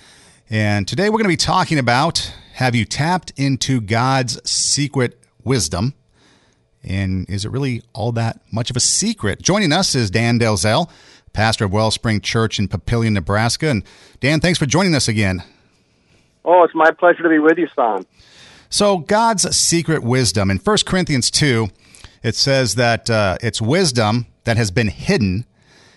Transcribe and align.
And 0.48 0.86
today 0.86 1.10
we're 1.10 1.18
going 1.18 1.24
to 1.24 1.28
be 1.28 1.36
talking 1.36 1.80
about 1.80 2.32
have 2.58 2.74
you 2.74 2.84
tapped 2.84 3.32
into 3.36 3.80
God's 3.80 4.40
secret 4.50 5.16
wisdom? 5.44 5.94
And 6.82 7.30
is 7.30 7.44
it 7.44 7.52
really 7.52 7.82
all 7.92 8.10
that 8.12 8.40
much 8.50 8.68
of 8.68 8.76
a 8.76 8.80
secret? 8.80 9.40
Joining 9.40 9.72
us 9.72 9.94
is 9.94 10.10
Dan 10.10 10.40
Delzell, 10.40 10.90
pastor 11.32 11.66
of 11.66 11.72
Wellspring 11.72 12.20
Church 12.20 12.58
in 12.58 12.66
Papillion, 12.66 13.12
Nebraska. 13.12 13.68
And 13.68 13.84
Dan, 14.18 14.40
thanks 14.40 14.58
for 14.58 14.66
joining 14.66 14.96
us 14.96 15.06
again. 15.06 15.44
Oh, 16.44 16.64
it's 16.64 16.74
my 16.74 16.90
pleasure 16.90 17.22
to 17.22 17.28
be 17.28 17.38
with 17.38 17.58
you, 17.58 17.68
Son. 17.76 18.04
So, 18.70 18.98
God's 18.98 19.56
secret 19.56 20.02
wisdom. 20.02 20.50
In 20.50 20.58
1 20.58 20.78
Corinthians 20.84 21.30
2, 21.30 21.68
it 22.24 22.34
says 22.34 22.74
that 22.74 23.08
uh, 23.08 23.38
it's 23.40 23.62
wisdom 23.62 24.26
that 24.42 24.56
has 24.56 24.72
been 24.72 24.88
hidden 24.88 25.46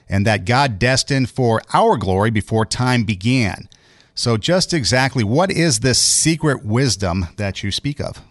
and 0.07 0.27
that 0.27 0.45
God 0.45 0.77
destined 0.77 1.31
for 1.31 1.63
our 1.73 1.97
glory 1.97 2.29
before 2.29 2.67
time 2.67 3.03
began. 3.03 3.67
So, 4.13 4.37
just 4.37 4.73
exactly 4.73 5.23
what 5.23 5.49
is 5.49 5.79
this 5.79 5.99
secret 5.99 6.65
wisdom 6.65 7.27
that 7.37 7.63
you 7.63 7.71
speak 7.71 7.99
of? 7.99 8.21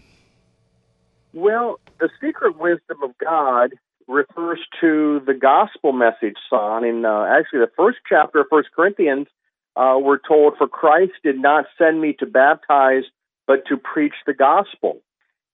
Well, 1.32 1.80
the 1.98 2.10
secret 2.20 2.58
wisdom 2.58 3.02
of 3.02 3.16
God 3.18 3.72
refers 4.06 4.58
to 4.80 5.22
the 5.26 5.34
gospel 5.34 5.92
message, 5.92 6.36
son. 6.48 6.84
In 6.84 7.04
uh, 7.04 7.24
actually 7.24 7.60
the 7.60 7.70
first 7.76 7.98
chapter 8.08 8.40
of 8.40 8.46
First 8.50 8.68
Corinthians, 8.74 9.28
uh, 9.76 9.96
we're 10.00 10.18
told, 10.18 10.56
"For 10.58 10.68
Christ 10.68 11.12
did 11.22 11.40
not 11.40 11.66
send 11.78 12.00
me 12.00 12.14
to 12.18 12.26
baptize, 12.26 13.04
but 13.46 13.66
to 13.66 13.76
preach 13.76 14.14
the 14.26 14.34
gospel." 14.34 15.00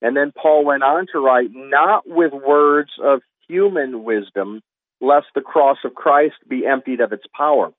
And 0.03 0.17
then 0.17 0.33
Paul 0.33 0.65
went 0.65 0.83
on 0.83 1.07
to 1.13 1.21
write, 1.21 1.51
"Not 1.53 2.09
with 2.09 2.33
words 2.33 2.91
of 3.03 3.23
human 3.47 4.05
wisdom, 4.05 4.63
lest 5.01 5.27
the 5.35 5.41
cross 5.41 5.79
of 5.85 5.95
Christ 5.95 6.37
be 6.49 6.67
emptied 6.67 7.01
of 7.01 7.13
its 7.13 7.27
power." 7.35 7.73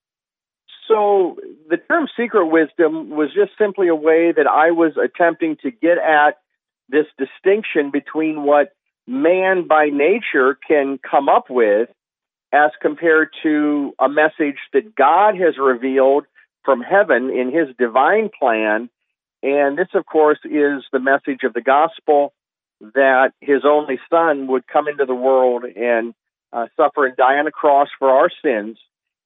So 0.88 1.38
the 1.70 1.78
term 1.78 2.08
secret 2.18 2.48
wisdom 2.48 3.10
was 3.10 3.30
just 3.34 3.52
simply 3.58 3.88
a 3.88 3.96
way 3.96 4.32
that 4.32 4.48
I 4.48 4.72
was 4.72 4.94
attempting 4.98 5.58
to 5.64 5.72
get 5.72 5.98
at 5.98 6.38
this 6.90 7.06
distinction 7.18 7.92
between 7.92 8.44
what 8.44 8.74
man 9.06 9.68
by 9.68 9.90
nature 9.90 10.58
can 10.68 11.00
come 11.00 11.30
up 11.30 11.50
with 11.50 11.90
as 12.54 12.72
compared 12.82 13.30
to 13.44 13.94
a 14.00 14.08
message 14.08 14.58
that 14.74 14.96
God 14.96 15.36
has 15.36 15.58
revealed 15.58 16.26
from 16.64 16.82
heaven 16.82 17.30
in 17.30 17.52
his 17.52 17.76
divine 17.78 18.30
plan. 18.38 18.90
And 19.44 19.78
this, 19.78 19.90
of 19.94 20.06
course, 20.06 20.40
is 20.46 20.84
the 20.92 21.00
message 21.00 21.44
of 21.44 21.54
the 21.54 21.62
gospel 21.62 22.34
that 22.80 23.32
his 23.42 23.64
only 23.66 24.00
son 24.10 24.48
would 24.48 24.68
come 24.68 24.88
into 24.88 25.06
the 25.06 25.16
world 25.16 25.64
and 25.64 26.14
uh, 26.54 26.68
suffer 26.78 27.06
and 27.06 27.18
die 27.18 27.38
on 27.38 27.48
a 27.48 27.52
cross 27.52 27.90
for 28.00 28.10
our 28.10 28.30
sins, 28.44 28.78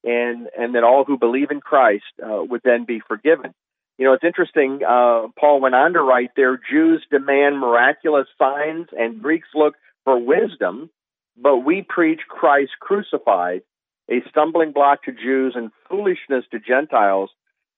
and, 0.04 0.48
and 0.58 0.76
that 0.76 0.84
all 0.84 1.04
who 1.06 1.18
believe 1.18 1.52
in 1.52 1.62
Christ 1.62 2.04
uh, 2.24 2.44
would 2.44 2.62
then 2.64 2.86
be 2.86 3.02
forgiven. 3.08 3.54
You 3.98 4.06
know, 4.06 4.14
it's 4.14 4.24
interesting. 4.24 4.82
Uh, 4.84 5.28
Paul 5.40 5.62
went 5.62 5.76
on 5.76 5.94
to 5.94 6.02
write 6.02 6.32
there 6.36 6.58
Jews 6.58 7.06
demand 7.12 7.60
miraculous 7.60 8.28
signs, 8.38 8.88
and 8.98 9.22
Greeks 9.22 9.50
look 9.54 9.76
for 10.04 10.18
wisdom, 10.18 10.90
but 11.38 11.58
we 11.58 11.86
preach 11.88 12.22
Christ 12.28 12.72
crucified, 12.80 13.62
a 14.10 14.24
stumbling 14.30 14.72
block 14.72 15.04
to 15.04 15.12
Jews 15.12 15.54
and 15.56 15.72
foolishness 15.88 16.46
to 16.52 16.60
Gentiles. 16.60 17.30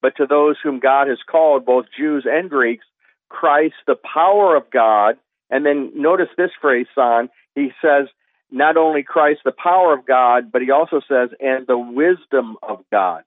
But 0.01 0.17
to 0.17 0.25
those 0.25 0.57
whom 0.62 0.79
God 0.79 1.07
has 1.07 1.19
called, 1.29 1.66
both 1.66 1.85
Jews 1.97 2.25
and 2.29 2.50
Greeks, 2.50 2.85
Christ, 3.29 3.75
the 3.88 3.95
power 3.95 4.56
of 4.56 4.69
God. 4.69 5.17
And 5.50 5.66
then 5.66 5.91
notice 5.95 6.29
this 6.38 6.51
phrase, 6.62 6.88
son. 6.94 7.29
He 7.56 7.72
says, 7.81 8.07
not 8.53 8.78
only 8.78 9.03
Christ, 9.03 9.41
the 9.44 9.52
power 9.52 9.94
of 9.94 10.06
God, 10.06 10.52
but 10.52 10.62
he 10.62 10.69
also 10.69 11.02
says, 11.09 11.30
and 11.40 11.66
the 11.66 11.78
wisdom 11.78 12.58
of 12.62 12.86
God. 12.91 13.24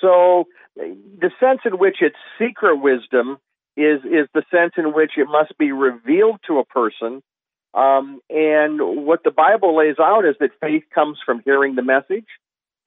So 0.00 0.48
the 0.76 1.30
sense 1.38 1.60
in 1.64 1.78
which 1.78 1.98
it's 2.00 2.16
secret 2.38 2.76
wisdom 2.76 3.38
is 3.76 4.00
is 4.04 4.28
the 4.34 4.42
sense 4.50 4.72
in 4.76 4.92
which 4.92 5.12
it 5.16 5.26
must 5.28 5.56
be 5.56 5.72
revealed 5.72 6.40
to 6.48 6.58
a 6.58 6.64
person. 6.64 7.22
Um, 7.74 8.20
and 8.28 9.06
what 9.06 9.24
the 9.24 9.30
Bible 9.30 9.76
lays 9.76 9.96
out 10.00 10.24
is 10.24 10.36
that 10.40 10.50
faith 10.60 10.84
comes 10.94 11.18
from 11.24 11.40
hearing 11.44 11.74
the 11.74 11.82
message, 11.82 12.26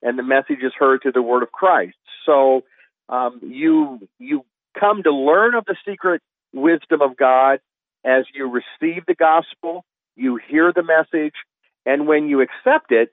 and 0.02 0.18
the 0.18 0.22
message 0.22 0.62
is 0.62 0.72
heard 0.78 1.02
through 1.02 1.12
the 1.12 1.22
word 1.22 1.42
of 1.42 1.50
Christ. 1.50 1.96
So 2.26 2.62
um, 3.08 3.40
you 3.42 4.06
you 4.18 4.44
come 4.78 5.02
to 5.02 5.12
learn 5.12 5.54
of 5.54 5.64
the 5.64 5.76
secret 5.86 6.22
wisdom 6.52 7.00
of 7.00 7.16
God 7.16 7.60
as 8.04 8.24
you 8.34 8.50
receive 8.50 9.04
the 9.06 9.14
gospel, 9.14 9.84
you 10.18 10.40
hear 10.48 10.72
the 10.72 10.82
message, 10.82 11.34
and 11.86 12.06
when 12.06 12.28
you 12.28 12.40
accept 12.40 12.92
it, 12.92 13.12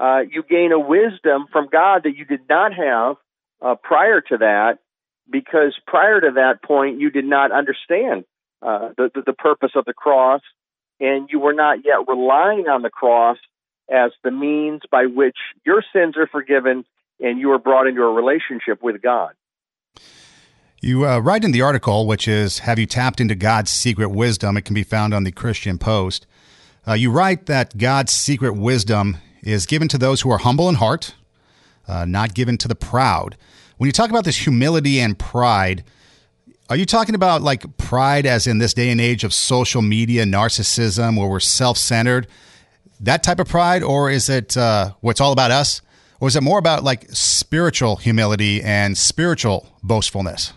uh, 0.00 0.20
you 0.30 0.42
gain 0.42 0.72
a 0.72 0.78
wisdom 0.78 1.46
from 1.52 1.68
God 1.70 2.02
that 2.04 2.16
you 2.16 2.24
did 2.24 2.48
not 2.48 2.72
have 2.72 3.16
uh, 3.62 3.74
prior 3.82 4.20
to 4.20 4.38
that, 4.38 4.78
because 5.30 5.74
prior 5.86 6.20
to 6.20 6.32
that 6.34 6.62
point, 6.62 7.00
you 7.00 7.10
did 7.10 7.24
not 7.24 7.52
understand 7.52 8.24
uh, 8.62 8.90
the, 8.96 9.10
the, 9.14 9.22
the 9.26 9.32
purpose 9.32 9.72
of 9.74 9.84
the 9.84 9.94
cross, 9.94 10.40
and 11.00 11.28
you 11.30 11.38
were 11.38 11.52
not 11.52 11.78
yet 11.84 12.06
relying 12.08 12.66
on 12.68 12.82
the 12.82 12.90
cross 12.90 13.38
as 13.90 14.12
the 14.22 14.30
means 14.30 14.82
by 14.90 15.06
which 15.06 15.36
your 15.64 15.82
sins 15.92 16.16
are 16.16 16.26
forgiven 16.26 16.84
and 17.20 17.38
you 17.38 17.52
are 17.52 17.58
brought 17.58 17.86
into 17.86 18.02
a 18.02 18.12
relationship 18.12 18.82
with 18.82 19.00
God. 19.02 19.34
You 20.80 21.06
uh, 21.06 21.18
write 21.18 21.44
in 21.44 21.52
the 21.52 21.62
article, 21.62 22.06
which 22.06 22.28
is 22.28 22.60
Have 22.60 22.78
You 22.78 22.86
Tapped 22.86 23.20
into 23.20 23.34
God's 23.34 23.70
Secret 23.70 24.08
Wisdom? 24.10 24.56
It 24.56 24.64
can 24.66 24.74
be 24.74 24.82
found 24.82 25.14
on 25.14 25.24
the 25.24 25.32
Christian 25.32 25.78
Post. 25.78 26.26
Uh, 26.86 26.92
you 26.92 27.10
write 27.10 27.46
that 27.46 27.78
God's 27.78 28.12
secret 28.12 28.52
wisdom 28.54 29.16
is 29.42 29.66
given 29.66 29.88
to 29.88 29.98
those 29.98 30.20
who 30.20 30.30
are 30.30 30.38
humble 30.38 30.68
in 30.68 30.74
heart, 30.74 31.14
uh, 31.88 32.04
not 32.04 32.34
given 32.34 32.58
to 32.58 32.68
the 32.68 32.74
proud. 32.74 33.36
When 33.78 33.88
you 33.88 33.92
talk 33.92 34.10
about 34.10 34.24
this 34.24 34.36
humility 34.36 35.00
and 35.00 35.18
pride, 35.18 35.84
are 36.68 36.76
you 36.76 36.86
talking 36.86 37.14
about 37.14 37.42
like 37.42 37.76
pride 37.76 38.26
as 38.26 38.46
in 38.46 38.58
this 38.58 38.74
day 38.74 38.90
and 38.90 39.00
age 39.00 39.24
of 39.24 39.34
social 39.34 39.82
media 39.82 40.24
narcissism 40.24 41.18
where 41.18 41.28
we're 41.28 41.40
self 41.40 41.78
centered? 41.78 42.26
That 43.00 43.22
type 43.22 43.40
of 43.40 43.48
pride? 43.48 43.82
Or 43.82 44.10
is 44.10 44.28
it 44.28 44.56
uh, 44.56 44.92
what's 45.00 45.20
all 45.20 45.32
about 45.32 45.50
us? 45.50 45.82
Or 46.20 46.28
is 46.28 46.36
it 46.36 46.42
more 46.42 46.58
about 46.58 46.84
like 46.84 47.06
spiritual 47.10 47.96
humility 47.96 48.62
and 48.62 48.96
spiritual 48.96 49.66
boastfulness? 49.82 50.52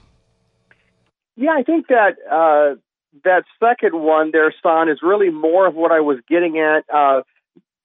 Yeah, 1.36 1.52
I 1.52 1.64
think 1.64 1.88
that 1.88 2.16
uh, 2.32 2.80
that 3.24 3.44
second 3.60 4.00
one 4.00 4.32
there, 4.32 4.54
son, 4.64 4.90
is 4.90 5.00
really 5.02 5.30
more 5.30 5.68
of 5.68 5.76
what 5.76 5.92
I 5.92 6.00
was 6.00 6.18
getting 6.30 6.60
at. 6.60 6.84
Uh, 6.94 7.22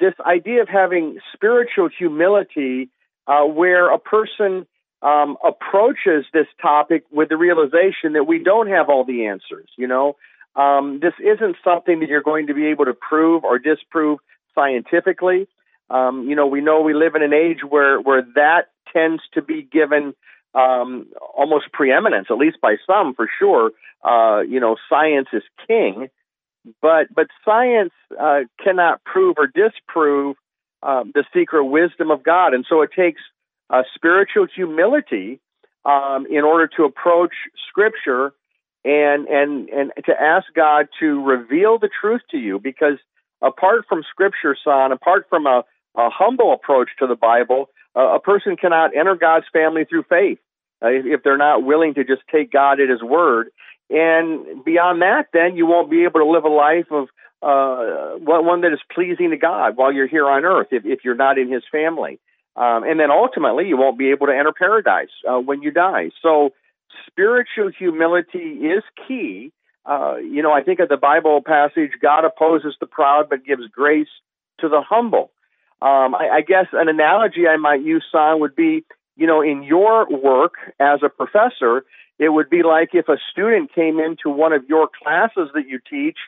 this 0.01 0.15
idea 0.25 0.63
of 0.63 0.69
having 0.69 1.19
spiritual 1.33 1.89
humility 1.97 2.89
uh, 3.27 3.45
where 3.45 3.93
a 3.93 3.99
person 3.99 4.67
um, 5.03 5.37
approaches 5.45 6.25
this 6.33 6.47
topic 6.61 7.05
with 7.11 7.29
the 7.29 7.37
realization 7.37 8.15
that 8.15 8.25
we 8.27 8.43
don't 8.43 8.69
have 8.69 8.89
all 8.89 9.05
the 9.05 9.27
answers. 9.27 9.69
You 9.77 9.87
know, 9.87 10.17
um, 10.57 11.01
this 11.01 11.15
isn't 11.21 11.57
something 11.65 12.01
that 12.01 12.09
you're 12.09 12.23
going 12.23 12.49
to 12.49 12.55
be 12.55 12.67
able 12.67 12.85
to 12.85 12.95
prove 12.95 13.45
or 13.45 13.59
disprove 13.59 14.19
scientifically. 14.55 15.49
Um, 15.91 16.29
you 16.29 16.37
know, 16.37 16.47
we 16.47 16.61
know 16.61 16.81
we 16.81 16.95
live 16.95 17.15
in 17.15 17.23
an 17.23 17.33
age 17.33 17.59
where 17.69 18.01
where 18.01 18.23
that 18.35 18.71
tends 18.93 19.23
to 19.35 19.43
be 19.43 19.63
given 19.63 20.15
um, 20.55 21.07
almost 21.37 21.73
preeminence, 21.73 22.29
at 22.31 22.37
least 22.37 22.61
by 22.61 22.77
some 22.87 23.15
for 23.15 23.29
sure. 23.39 23.73
Uh, 24.05 24.41
you 24.41 24.61
know, 24.61 24.77
science 24.89 25.29
is 25.33 25.43
king, 25.67 26.09
but 26.81 27.07
but 27.15 27.29
science 27.45 27.93
uh, 28.21 28.41
cannot 28.63 29.03
prove 29.05 29.37
or 29.39 29.47
disprove 29.47 30.37
um, 30.83 31.13
the 31.15 31.25
secret 31.33 31.65
wisdom 31.65 32.11
of 32.11 32.23
God, 32.23 32.55
and 32.55 32.67
so 32.69 32.83
it 32.83 32.91
takes 32.95 33.21
uh, 33.71 33.83
spiritual 33.95 34.47
humility 34.55 35.41
um, 35.85 36.27
in 36.27 36.45
order 36.45 36.69
to 36.77 36.85
approach 36.85 37.35
Scripture 37.69 38.33
and 38.85 39.27
and 39.29 39.69
and 39.69 39.93
to 40.07 40.13
ask 40.21 40.47
God 40.55 40.89
to 41.01 41.23
reveal 41.23 41.79
the 41.79 41.89
truth 41.89 42.23
to 42.33 42.39
you. 42.39 42.59
Because 42.59 42.99
apart 43.41 43.85
from 43.89 44.03
Scripture, 44.11 44.57
son, 44.63 44.93
apart 44.93 45.27
from 45.29 45.47
a, 45.47 45.65
a 45.97 46.09
humble 46.11 46.53
approach 46.53 46.91
to 46.99 47.07
the 47.07 47.17
Bible, 47.17 47.69
uh, 47.95 48.15
a 48.15 48.21
person 48.21 48.57
cannot 48.57 48.97
enter 48.97 49.17
God's 49.17 49.47
family 49.53 49.85
through 49.85 50.05
faith 50.09 50.39
uh, 50.83 50.89
if, 50.89 51.05
if 51.07 51.23
they're 51.23 51.37
not 51.37 51.65
willing 51.65 51.95
to 51.95 52.05
just 52.05 52.23
take 52.31 52.51
God 52.51 52.81
at 52.81 52.89
His 52.89 53.03
word. 53.03 53.49
And 53.91 54.65
beyond 54.65 55.03
that, 55.03 55.27
then 55.33 55.57
you 55.57 55.67
won't 55.67 55.91
be 55.91 56.05
able 56.05 56.21
to 56.21 56.27
live 56.27 56.45
a 56.45 56.49
life 56.49 56.91
of 56.91 57.09
uh, 57.43 58.19
one 58.19 58.61
that 58.63 58.73
is 58.73 58.81
pleasing 58.95 59.31
to 59.31 59.37
God 59.37 59.77
while 59.77 59.93
you're 59.93 60.07
here 60.07 60.29
on 60.29 60.45
earth 60.45 60.69
if, 60.71 60.87
if 60.87 61.01
you're 61.05 61.15
not 61.15 61.37
in 61.39 61.53
His 61.53 61.65
family. 61.71 62.19
Um, 62.57 62.85
and 62.85 63.01
then 63.01 63.11
ultimately, 63.11 63.67
you 63.67 63.77
won't 63.77 63.99
be 63.99 64.11
able 64.11 64.27
to 64.29 64.33
enter 64.33 64.53
paradise 64.53 65.09
uh, 65.29 65.39
when 65.39 65.63
you 65.63 65.71
die. 65.71 66.11
So, 66.23 66.51
spiritual 67.07 67.71
humility 67.77 68.39
is 68.39 68.83
key. 69.09 69.53
uh, 69.85 70.17
you 70.17 70.43
know, 70.43 70.53
I 70.53 70.63
think 70.63 70.81
of 70.81 70.89
the 70.89 70.97
Bible 70.97 71.43
passage, 71.45 71.93
God 72.01 72.25
opposes 72.25 72.77
the 72.81 72.87
proud 72.87 73.29
but 73.29 73.45
gives 73.45 73.67
grace 73.69 74.09
to 74.61 74.69
the 74.69 74.81
humble. 74.81 75.31
Um, 75.83 76.15
I, 76.15 76.29
I 76.29 76.41
guess 76.43 76.67
an 76.73 76.89
analogy 76.89 77.49
I 77.49 77.57
might 77.57 77.83
use, 77.83 78.05
Son, 78.13 78.39
would 78.41 78.55
be, 78.55 78.85
you 79.17 79.27
know, 79.27 79.43
in 79.43 79.65
your 79.65 80.07
work 80.09 80.55
as 80.79 81.01
a 81.03 81.09
professor, 81.09 81.85
it 82.21 82.29
would 82.29 82.49
be 82.49 82.63
like 82.63 82.91
if 82.93 83.09
a 83.09 83.17
student 83.33 83.75
came 83.75 83.99
into 83.99 84.31
one 84.31 84.53
of 84.53 84.63
your 84.69 84.89
classes 85.03 85.49
that 85.55 85.67
you 85.67 85.81
teach, 85.91 86.19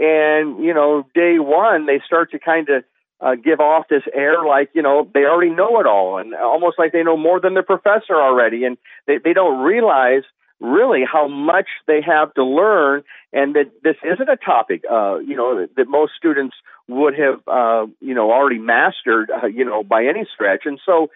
and 0.00 0.64
you 0.64 0.74
know, 0.74 1.06
day 1.14 1.38
one 1.38 1.86
they 1.86 2.00
start 2.04 2.32
to 2.32 2.40
kind 2.40 2.68
of 2.68 2.84
uh, 3.20 3.36
give 3.36 3.60
off 3.60 3.86
this 3.88 4.02
air 4.12 4.44
like 4.44 4.70
you 4.74 4.82
know 4.82 5.08
they 5.14 5.20
already 5.20 5.50
know 5.50 5.78
it 5.78 5.86
all, 5.86 6.18
and 6.18 6.34
almost 6.34 6.76
like 6.76 6.90
they 6.90 7.04
know 7.04 7.16
more 7.16 7.40
than 7.40 7.54
the 7.54 7.62
professor 7.62 8.16
already, 8.16 8.64
and 8.64 8.76
they 9.06 9.18
they 9.22 9.32
don't 9.32 9.62
realize 9.62 10.24
really 10.58 11.02
how 11.10 11.28
much 11.28 11.68
they 11.86 12.00
have 12.00 12.32
to 12.34 12.42
learn 12.42 13.02
and 13.32 13.54
that 13.54 13.70
this 13.82 13.96
isn't 14.02 14.28
a 14.28 14.36
topic 14.36 14.82
uh 14.90 15.18
you 15.18 15.36
know 15.36 15.60
that, 15.60 15.76
that 15.76 15.86
most 15.86 16.12
students 16.16 16.56
would 16.88 17.18
have 17.18 17.40
uh 17.48 17.86
you 18.00 18.14
know 18.14 18.30
already 18.30 18.58
mastered 18.58 19.30
uh, 19.30 19.46
you 19.46 19.64
know 19.64 19.82
by 19.82 20.04
any 20.04 20.26
stretch. 20.32 20.62
And 20.64 20.80
so 20.84 21.10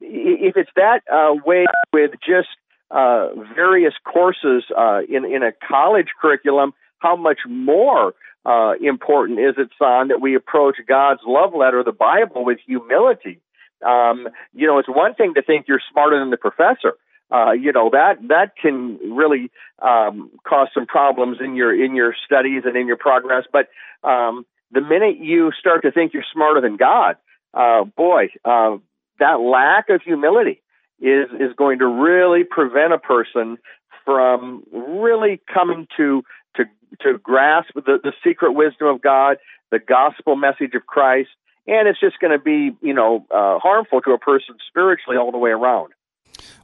if 0.00 0.56
it's 0.56 0.70
that 0.76 1.00
uh 1.12 1.34
way 1.44 1.66
with 1.92 2.12
just 2.26 2.48
uh 2.90 3.28
various 3.54 3.94
courses 4.04 4.64
uh 4.76 5.00
in 5.08 5.24
in 5.24 5.42
a 5.42 5.52
college 5.66 6.08
curriculum 6.20 6.72
how 6.98 7.16
much 7.16 7.38
more 7.48 8.14
uh 8.44 8.72
important 8.82 9.38
is 9.38 9.54
it 9.56 9.70
son 9.78 10.08
that 10.08 10.20
we 10.20 10.34
approach 10.34 10.76
God's 10.86 11.20
love 11.26 11.54
letter 11.54 11.82
the 11.82 11.92
Bible 11.92 12.44
with 12.44 12.58
humility? 12.66 13.40
Um 13.84 14.28
you 14.52 14.66
know 14.66 14.78
it's 14.78 14.88
one 14.88 15.14
thing 15.14 15.34
to 15.34 15.42
think 15.42 15.66
you're 15.68 15.82
smarter 15.90 16.18
than 16.18 16.30
the 16.30 16.36
professor. 16.36 16.94
Uh, 17.30 17.52
you 17.52 17.72
know 17.72 17.88
that 17.90 18.16
that 18.28 18.54
can 18.60 18.98
really 19.12 19.50
um, 19.80 20.30
cause 20.46 20.68
some 20.74 20.86
problems 20.86 21.38
in 21.40 21.56
your 21.56 21.74
in 21.74 21.96
your 21.96 22.14
studies 22.24 22.62
and 22.66 22.76
in 22.76 22.86
your 22.86 22.98
progress. 22.98 23.44
But 23.50 23.68
um, 24.06 24.44
the 24.74 24.80
minute 24.80 25.18
you 25.18 25.52
start 25.58 25.82
to 25.82 25.92
think 25.92 26.12
you're 26.12 26.24
smarter 26.32 26.60
than 26.60 26.76
God, 26.76 27.16
uh, 27.54 27.84
boy, 27.84 28.28
uh, 28.44 28.76
that 29.20 29.40
lack 29.40 29.88
of 29.88 30.02
humility 30.02 30.60
is 31.00 31.28
is 31.38 31.54
going 31.56 31.78
to 31.78 31.86
really 31.86 32.44
prevent 32.44 32.92
a 32.92 32.98
person 32.98 33.58
from 34.04 34.64
really 34.72 35.40
coming 35.52 35.86
to 35.96 36.22
to 36.56 36.64
to 37.02 37.18
grasp 37.18 37.70
the, 37.74 37.98
the 38.02 38.12
secret 38.24 38.52
wisdom 38.52 38.88
of 38.88 39.00
God, 39.00 39.38
the 39.70 39.78
gospel 39.78 40.36
message 40.36 40.74
of 40.74 40.86
Christ, 40.86 41.30
and 41.66 41.88
it's 41.88 42.00
just 42.00 42.18
going 42.20 42.32
to 42.32 42.42
be 42.42 42.76
you 42.80 42.94
know 42.94 43.26
uh, 43.30 43.58
harmful 43.58 44.00
to 44.02 44.10
a 44.10 44.18
person 44.18 44.56
spiritually 44.68 45.16
all 45.16 45.32
the 45.32 45.38
way 45.38 45.50
around. 45.50 45.92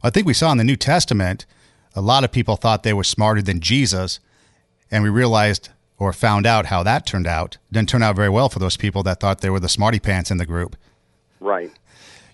I 0.02 0.10
think 0.10 0.26
we 0.26 0.34
saw 0.34 0.50
in 0.50 0.58
the 0.58 0.64
New 0.64 0.76
Testament, 0.76 1.46
a 1.94 2.00
lot 2.00 2.24
of 2.24 2.32
people 2.32 2.56
thought 2.56 2.82
they 2.82 2.92
were 2.92 3.04
smarter 3.04 3.42
than 3.42 3.60
Jesus, 3.60 4.18
and 4.90 5.04
we 5.04 5.10
realized 5.10 5.70
or 6.00 6.12
found 6.12 6.46
out 6.46 6.66
how 6.66 6.82
that 6.82 7.06
turned 7.06 7.28
out. 7.28 7.58
Didn't 7.70 7.88
turn 7.88 8.02
out 8.02 8.16
very 8.16 8.28
well 8.28 8.48
for 8.48 8.58
those 8.58 8.76
people 8.76 9.04
that 9.04 9.20
thought 9.20 9.40
they 9.40 9.50
were 9.50 9.60
the 9.60 9.68
smarty 9.68 10.00
pants 10.00 10.32
in 10.32 10.38
the 10.38 10.46
group. 10.46 10.74
Right. 11.38 11.70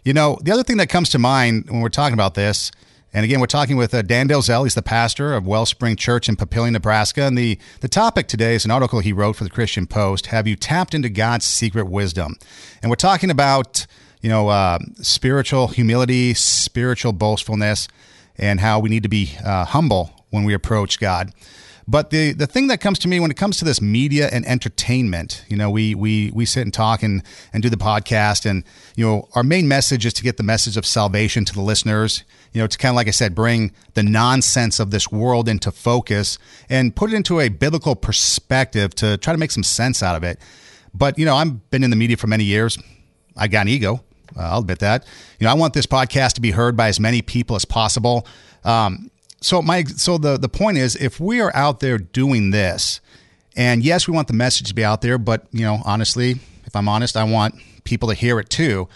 You 0.04 0.14
know, 0.14 0.38
the 0.40 0.52
other 0.52 0.62
thing 0.62 0.78
that 0.78 0.88
comes 0.88 1.10
to 1.10 1.18
mind 1.18 1.68
when 1.68 1.82
we're 1.82 1.90
talking 1.90 2.14
about 2.14 2.34
this, 2.34 2.72
and 3.12 3.24
again, 3.24 3.40
we're 3.40 3.46
talking 3.46 3.76
with 3.76 3.92
uh, 3.92 4.00
Dan 4.00 4.28
Delzell. 4.28 4.64
He's 4.64 4.74
the 4.74 4.82
pastor 4.82 5.34
of 5.34 5.46
Wellspring 5.46 5.96
Church 5.96 6.28
in 6.28 6.36
Papillion, 6.36 6.72
Nebraska. 6.72 7.22
And 7.22 7.36
the, 7.36 7.58
the 7.80 7.88
topic 7.88 8.28
today 8.28 8.54
is 8.54 8.64
an 8.64 8.70
article 8.70 9.00
he 9.00 9.12
wrote 9.12 9.36
for 9.36 9.44
the 9.44 9.50
Christian 9.50 9.86
Post 9.86 10.26
Have 10.26 10.46
you 10.46 10.56
tapped 10.56 10.94
into 10.94 11.10
God's 11.10 11.44
secret 11.44 11.88
wisdom? 11.88 12.36
And 12.82 12.90
we're 12.90 12.96
talking 12.96 13.30
about 13.30 13.86
you 14.26 14.30
know, 14.30 14.48
uh, 14.48 14.78
spiritual 14.96 15.68
humility, 15.68 16.34
spiritual 16.34 17.12
boastfulness, 17.12 17.86
and 18.36 18.58
how 18.58 18.80
we 18.80 18.88
need 18.88 19.04
to 19.04 19.08
be 19.08 19.36
uh, 19.44 19.64
humble 19.64 20.24
when 20.30 20.42
we 20.42 20.52
approach 20.52 20.98
God. 20.98 21.32
But 21.88 22.10
the, 22.10 22.32
the 22.32 22.48
thing 22.48 22.66
that 22.66 22.80
comes 22.80 22.98
to 23.00 23.08
me 23.08 23.20
when 23.20 23.30
it 23.30 23.36
comes 23.36 23.58
to 23.58 23.64
this 23.64 23.80
media 23.80 24.28
and 24.32 24.44
entertainment, 24.44 25.44
you 25.48 25.56
know, 25.56 25.70
we 25.70 25.94
we 25.94 26.32
we 26.34 26.44
sit 26.44 26.62
and 26.62 26.74
talk 26.74 27.04
and, 27.04 27.22
and 27.52 27.62
do 27.62 27.70
the 27.70 27.76
podcast, 27.76 28.44
and 28.44 28.64
you 28.96 29.06
know, 29.06 29.28
our 29.36 29.44
main 29.44 29.68
message 29.68 30.04
is 30.04 30.12
to 30.14 30.24
get 30.24 30.36
the 30.36 30.42
message 30.42 30.76
of 30.76 30.84
salvation 30.84 31.44
to 31.44 31.54
the 31.54 31.60
listeners. 31.60 32.24
You 32.52 32.62
know, 32.62 32.66
to 32.66 32.76
kind 32.76 32.90
of 32.90 32.96
like 32.96 33.06
I 33.06 33.12
said, 33.12 33.36
bring 33.36 33.72
the 33.94 34.02
nonsense 34.02 34.80
of 34.80 34.90
this 34.90 35.12
world 35.12 35.48
into 35.48 35.70
focus 35.70 36.38
and 36.68 36.96
put 36.96 37.12
it 37.12 37.16
into 37.16 37.38
a 37.38 37.50
biblical 37.50 37.94
perspective 37.94 38.92
to 38.96 39.16
try 39.18 39.32
to 39.32 39.38
make 39.38 39.52
some 39.52 39.62
sense 39.62 40.02
out 40.02 40.16
of 40.16 40.24
it. 40.24 40.40
But 40.92 41.18
you 41.20 41.24
know, 41.24 41.36
I've 41.36 41.70
been 41.70 41.84
in 41.84 41.90
the 41.90 41.96
media 41.96 42.16
for 42.16 42.26
many 42.26 42.44
years. 42.44 42.78
I 43.36 43.46
got 43.46 43.62
an 43.62 43.68
ego. 43.68 44.02
I'll 44.36 44.60
admit 44.60 44.80
that. 44.80 45.06
You 45.38 45.44
know, 45.44 45.52
I 45.52 45.54
want 45.54 45.72
this 45.72 45.86
podcast 45.86 46.32
to 46.32 46.40
be 46.40 46.50
heard 46.50 46.76
by 46.76 46.88
as 46.88 46.98
many 46.98 47.22
people 47.22 47.54
as 47.54 47.64
possible. 47.64 48.26
Um, 48.64 49.10
so 49.40 49.62
my 49.62 49.84
so 49.84 50.18
the 50.18 50.36
the 50.36 50.48
point 50.48 50.78
is, 50.78 50.96
if 50.96 51.20
we 51.20 51.40
are 51.40 51.54
out 51.54 51.80
there 51.80 51.98
doing 51.98 52.50
this, 52.50 53.00
and 53.56 53.82
yes, 53.82 54.08
we 54.08 54.14
want 54.14 54.28
the 54.28 54.34
message 54.34 54.68
to 54.68 54.74
be 54.74 54.84
out 54.84 55.02
there, 55.02 55.18
but 55.18 55.46
you 55.52 55.62
know, 55.62 55.80
honestly, 55.84 56.36
if 56.64 56.74
I'm 56.74 56.88
honest, 56.88 57.16
I 57.16 57.24
want 57.24 57.54
people 57.84 58.08
to 58.08 58.14
hear 58.14 58.38
it 58.38 58.50
too. 58.50 58.88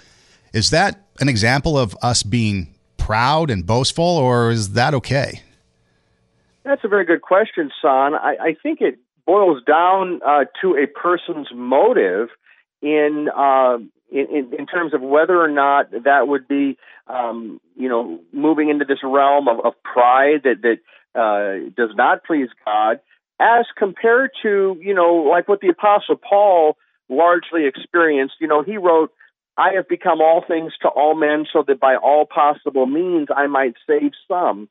Is 0.53 0.71
that 0.71 1.07
an 1.21 1.29
example 1.29 1.79
of 1.79 1.97
us 2.03 2.23
being 2.23 2.75
proud 2.97 3.51
and 3.51 3.67
boastful, 3.67 4.05
or 4.05 4.51
is 4.51 4.73
that 4.73 4.95
okay? 4.95 5.43
That's 6.65 6.85
a 6.85 6.89
very 6.89 7.05
good 7.05 7.23
question, 7.23 7.71
Son. 7.81 8.15
I, 8.15 8.37
I 8.41 8.57
think 8.63 8.81
it 8.81 8.99
boils 9.27 9.63
down 9.65 10.21
uh, 10.27 10.45
to 10.61 10.77
a 10.77 10.87
person's 10.87 11.49
motive 11.55 12.29
in 12.83 13.29
uh, 13.35 13.79
in, 14.11 14.27
in, 14.27 14.55
in 14.59 14.67
terms 14.67 14.93
of 14.93 15.01
whether 15.01 15.41
or 15.41 15.49
not 15.49 15.91
that 15.91 16.27
would 16.27 16.49
be, 16.49 16.77
um, 17.11 17.61
you 17.77 17.89
know, 17.89 18.21
moving 18.33 18.69
into 18.69 18.85
this 18.85 18.99
realm 19.03 19.49
of, 19.49 19.65
of 19.65 19.75
pride 19.83 20.43
that 20.45 20.63
that 20.63 20.79
uh, 21.19 21.71
does 21.77 21.95
not 21.97 22.25
please 22.25 22.49
God, 22.65 23.01
as 23.41 23.67
compared 23.77 24.31
to, 24.43 24.77
you 24.81 24.95
know, 24.95 25.27
like 25.29 25.49
what 25.49 25.61
the 25.61 25.69
Apostle 25.69 26.17
Paul 26.17 26.77
largely 27.09 27.67
experienced. 27.67 28.35
You 28.41 28.49
know, 28.49 28.63
he 28.63 28.77
wrote, 28.77 29.13
"I 29.57 29.73
have 29.75 29.89
become 29.89 30.21
all 30.21 30.45
things 30.47 30.73
to 30.83 30.89
all 30.89 31.15
men, 31.15 31.47
so 31.53 31.65
that 31.67 31.81
by 31.81 31.97
all 31.97 32.27
possible 32.27 32.87
means 32.87 33.29
I 33.35 33.47
might 33.47 33.75
save 33.87 34.13
some." 34.29 34.69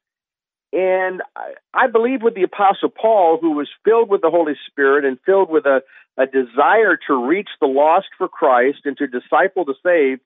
And 0.71 1.21
I, 1.35 1.53
I 1.73 1.87
believe 1.87 2.21
with 2.21 2.35
the 2.35 2.43
Apostle 2.43 2.89
Paul, 2.89 3.39
who 3.41 3.51
was 3.51 3.67
filled 3.83 4.09
with 4.09 4.21
the 4.21 4.29
Holy 4.29 4.53
Spirit 4.67 5.03
and 5.03 5.17
filled 5.25 5.49
with 5.49 5.65
a, 5.65 5.81
a 6.15 6.27
desire 6.27 6.97
to 7.07 7.27
reach 7.27 7.49
the 7.59 7.67
lost 7.67 8.07
for 8.17 8.27
Christ 8.27 8.79
and 8.85 8.95
to 8.97 9.07
disciple 9.07 9.65
the 9.65 9.73
saved, 9.83 10.21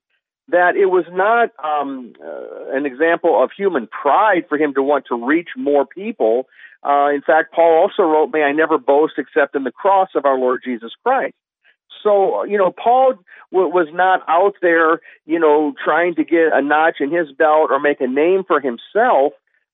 that 0.50 0.76
it 0.76 0.88
was 0.88 1.06
not 1.12 1.50
um, 1.64 2.14
uh, 2.24 2.76
an 2.76 2.86
example 2.86 3.42
of 3.42 3.52
human 3.56 3.88
pride 3.88 4.46
for 4.50 4.58
him 4.58 4.74
to 4.74 4.84
want 4.84 5.06
to 5.08 5.26
reach 5.26 5.50
more 5.58 5.86
people. 5.86 6.48
Uh, 6.84 7.10
in 7.14 7.22
fact, 7.22 7.54
Paul 7.54 7.82
also 7.82 8.04
wrote, 8.04 8.32
May 8.34 8.44
I 8.44 8.52
never 8.52 8.78
boast 8.78 9.14
except 9.18 9.56
in 9.56 9.64
the 9.64 9.72
cross 9.72 10.10
of 10.16 10.26
our 10.26 10.38
Lord 10.38 10.62
Jesus 10.64 10.92
Christ. 11.04 11.34
So, 12.04 12.44
you 12.44 12.58
know, 12.58 12.72
Paul 12.72 13.14
w- 13.54 13.74
was 13.74 13.88
not 13.94 14.22
out 14.28 14.56
there, 14.62 15.00
you 15.26 15.40
know, 15.40 15.74
trying 15.84 16.16
to 16.16 16.26
get 16.26 16.52
a 16.52 16.62
notch 16.62 16.98
in 17.00 17.12
his 17.12 17.32
belt 17.32 17.70
or 17.72 17.80
make 17.80 18.02
a 18.02 18.08
name 18.08 18.44
for 18.46 18.60
himself 18.60 19.34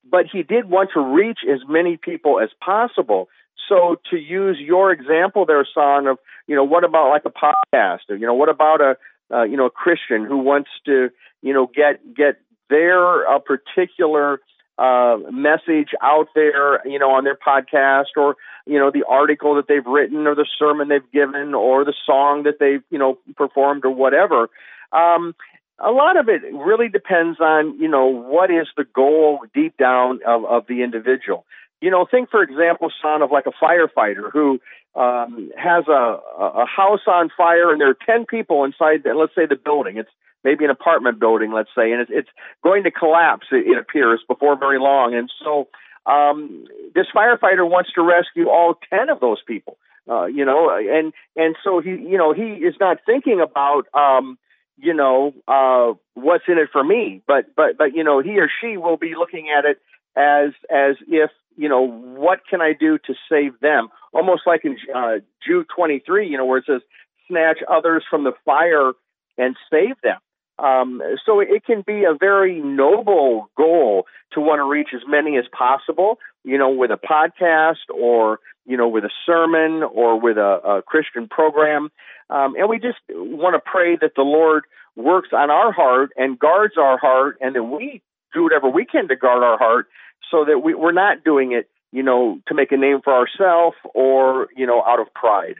but 0.10 0.26
he 0.32 0.44
did 0.44 0.70
want 0.70 0.90
to 0.94 1.02
reach 1.02 1.40
as 1.50 1.60
many 1.68 1.98
people 1.98 2.40
as 2.40 2.50
possible. 2.64 3.30
So 3.68 3.98
to 4.10 4.18
use 4.18 4.58
your 4.60 4.92
example 4.92 5.46
there, 5.46 5.68
son, 5.74 6.08
of 6.08 6.18
you 6.48 6.56
know, 6.56 6.64
what 6.64 6.84
about 6.84 7.10
like 7.10 7.26
a 7.26 7.30
podcast, 7.30 8.10
or 8.10 8.16
you 8.16 8.26
know, 8.26 8.34
what 8.34 8.50
about 8.50 8.82
a 8.82 8.98
uh, 9.32 9.44
you 9.44 9.58
know 9.58 9.68
a 9.68 9.72
Christian 9.72 10.26
who 10.26 10.38
wants 10.38 10.70
to 10.86 11.10
you 11.42 11.54
know 11.54 11.70
get 11.74 12.16
get 12.16 12.40
their 12.70 13.28
uh, 13.28 13.40
particular 13.40 14.40
uh, 14.78 15.18
message 15.32 15.90
out 16.02 16.30
there, 16.36 16.88
you 16.88 17.00
know, 17.00 17.12
on 17.12 17.26
their 17.26 17.36
podcast, 17.36 18.16
or 18.16 18.38
you 18.66 18.80
know, 18.80 18.92
the 18.92 19.04
article 19.08 19.56
that 19.56 19.68
they've 19.68 19.86
written, 19.86 20.26
or 20.26 20.36
the 20.36 20.48
sermon 20.58 20.88
they've 20.88 21.12
given, 21.12 21.54
or 21.54 21.84
the 21.84 21.94
song 22.06 22.44
that 22.44 22.60
they've 22.60 22.84
you 22.90 22.98
know 22.98 23.18
performed, 23.36 23.84
or 23.84 23.92
whatever. 23.92 24.50
Um, 24.94 25.36
a 25.80 25.92
lot 25.92 26.18
of 26.18 26.28
it 26.30 26.42
really 26.54 26.90
depends 26.90 27.40
on 27.40 27.80
you 27.80 27.88
know 27.88 28.06
what 28.06 28.52
is 28.52 28.68
the 28.78 28.86
goal 28.86 29.40
deep 29.54 29.76
down 29.78 30.20
of, 30.26 30.46
of 30.46 30.68
the 30.68 30.84
individual 30.84 31.46
you 31.82 31.90
know 31.90 32.06
think 32.10 32.30
for 32.30 32.44
example 32.44 32.92
son 33.02 33.22
of 33.22 33.32
like 33.32 33.46
a 33.46 33.64
firefighter 33.64 34.30
who 34.32 34.60
um, 34.96 35.52
has 35.58 35.86
a, 35.88 36.20
a 36.40 36.66
house 36.66 37.02
on 37.08 37.30
fire 37.36 37.72
and 37.72 37.80
there 37.80 37.90
are 37.90 37.98
10 38.06 38.26
people 38.26 38.64
inside 38.64 39.04
the, 39.04 39.14
let's 39.14 39.36
say 39.36 39.46
the 39.46 39.56
building 39.56 39.98
it's 39.98 40.10
maybe 40.44 40.66
an 40.66 40.72
apartment 40.72 41.20
building 41.20 41.52
let's 41.54 41.70
say 41.76 41.92
and 41.92 42.02
it's, 42.02 42.12
it's 42.14 42.30
going 42.64 42.84
to 42.84 42.92
collapse 42.92 43.48
it, 43.52 43.68
it 43.68 43.78
appears 43.78 44.22
before 44.28 44.58
very 44.58 44.80
long 44.80 45.14
and 45.14 45.32
so 45.44 45.68
um, 46.06 46.66
this 46.96 47.06
firefighter 47.16 47.70
wants 47.70 47.92
to 47.94 48.02
rescue 48.02 48.50
all 48.50 48.76
10 48.90 49.10
of 49.10 49.20
those 49.20 49.42
people 49.48 49.78
uh, 50.10 50.26
you 50.26 50.44
know 50.44 50.70
and 50.76 51.14
and 51.36 51.56
so 51.64 51.82
he 51.82 51.92
you 51.92 52.18
know 52.18 52.34
he 52.34 52.42
is 52.42 52.76
not 52.80 52.98
thinking 53.06 53.40
about 53.42 53.86
um, 53.94 54.38
you 54.82 54.94
know, 54.94 55.34
uh, 55.48 55.94
what's 56.14 56.46
in 56.48 56.58
it 56.58 56.70
for 56.72 56.84
me. 56.84 57.22
But 57.28 57.56
but 57.56 57.78
but 57.78 57.94
you 57.96 58.04
know, 58.04 58.22
he 58.22 58.40
or 58.40 58.50
she 58.62 58.78
will 58.78 58.98
be 58.98 59.14
looking 59.18 59.48
at 59.56 59.66
it 59.66 59.80
as 60.20 60.52
as 60.70 60.96
if 61.08 61.32
you 61.56 61.70
know 61.70 61.88
what 61.88 62.42
can 62.50 62.62
I 62.62 62.74
do 62.74 62.98
to 63.00 63.14
save 63.30 63.60
them? 63.62 63.88
Almost 64.14 64.44
like 64.46 64.66
in 64.66 64.78
uh, 64.94 65.20
Jude 65.46 65.68
23, 65.76 66.28
you 66.28 66.38
know, 66.38 66.46
where 66.46 66.60
it 66.60 66.66
says, 66.68 66.82
"Snatch 67.28 67.60
others 67.70 68.04
from 68.10 68.24
the 68.24 68.34
fire 68.46 68.92
and 69.38 69.56
save 69.72 69.96
them." 70.04 70.18
Um, 70.58 71.02
so 71.26 71.40
it 71.40 71.64
can 71.66 71.84
be 71.88 72.04
a 72.04 72.14
very 72.20 72.60
noble 72.60 73.50
goal 73.56 74.08
to 74.34 74.42
want 74.42 74.60
to 74.60 74.66
reach 74.66 74.90
as 74.94 75.02
many 75.08 75.38
as 75.38 75.46
possible, 75.58 76.20
you 76.44 76.58
know, 76.58 76.70
with 76.70 76.92
a 76.92 76.98
podcast 76.98 77.94
or 77.94 78.40
you 78.66 78.78
know, 78.78 78.88
with 78.88 79.04
a 79.04 79.10
sermon 79.26 79.82
or 79.82 80.20
with 80.20 80.38
a, 80.38 80.60
a 80.64 80.82
Christian 80.84 81.28
program. 81.28 81.90
Um, 82.30 82.56
and 82.56 82.70
we 82.70 82.78
just 82.78 83.00
want 83.10 83.56
to 83.56 83.60
pray 83.60 83.98
that 84.00 84.12
the 84.16 84.22
Lord 84.22 84.66
works 84.96 85.30
on 85.34 85.50
our 85.50 85.72
heart 85.72 86.12
and 86.16 86.38
guards 86.38 86.76
our 86.78 86.98
heart, 86.98 87.38
and 87.42 87.56
that 87.56 87.64
we 87.64 88.02
do 88.34 88.44
whatever 88.44 88.70
we 88.70 88.86
can 88.86 89.08
to 89.08 89.16
guard 89.16 89.44
our 89.44 89.58
heart 89.58 89.88
so 90.32 90.46
that 90.46 90.60
we, 90.60 90.74
we're 90.74 90.92
not 90.92 91.24
doing 91.24 91.52
it, 91.52 91.70
you 91.92 92.04
know, 92.04 92.40
to 92.48 92.54
make 92.54 92.72
a 92.72 92.78
name 92.78 93.02
for 93.04 93.14
ourselves 93.14 93.78
or, 93.94 94.48
you 94.56 94.66
know, 94.66 94.84
out 94.84 95.00
of 95.00 95.14
pride. 95.14 95.56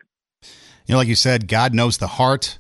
You 0.86 0.94
know, 0.94 0.98
like 0.98 1.08
you 1.08 1.16
said, 1.16 1.48
God 1.48 1.74
knows 1.74 1.98
the 1.98 2.08
heart, 2.08 2.58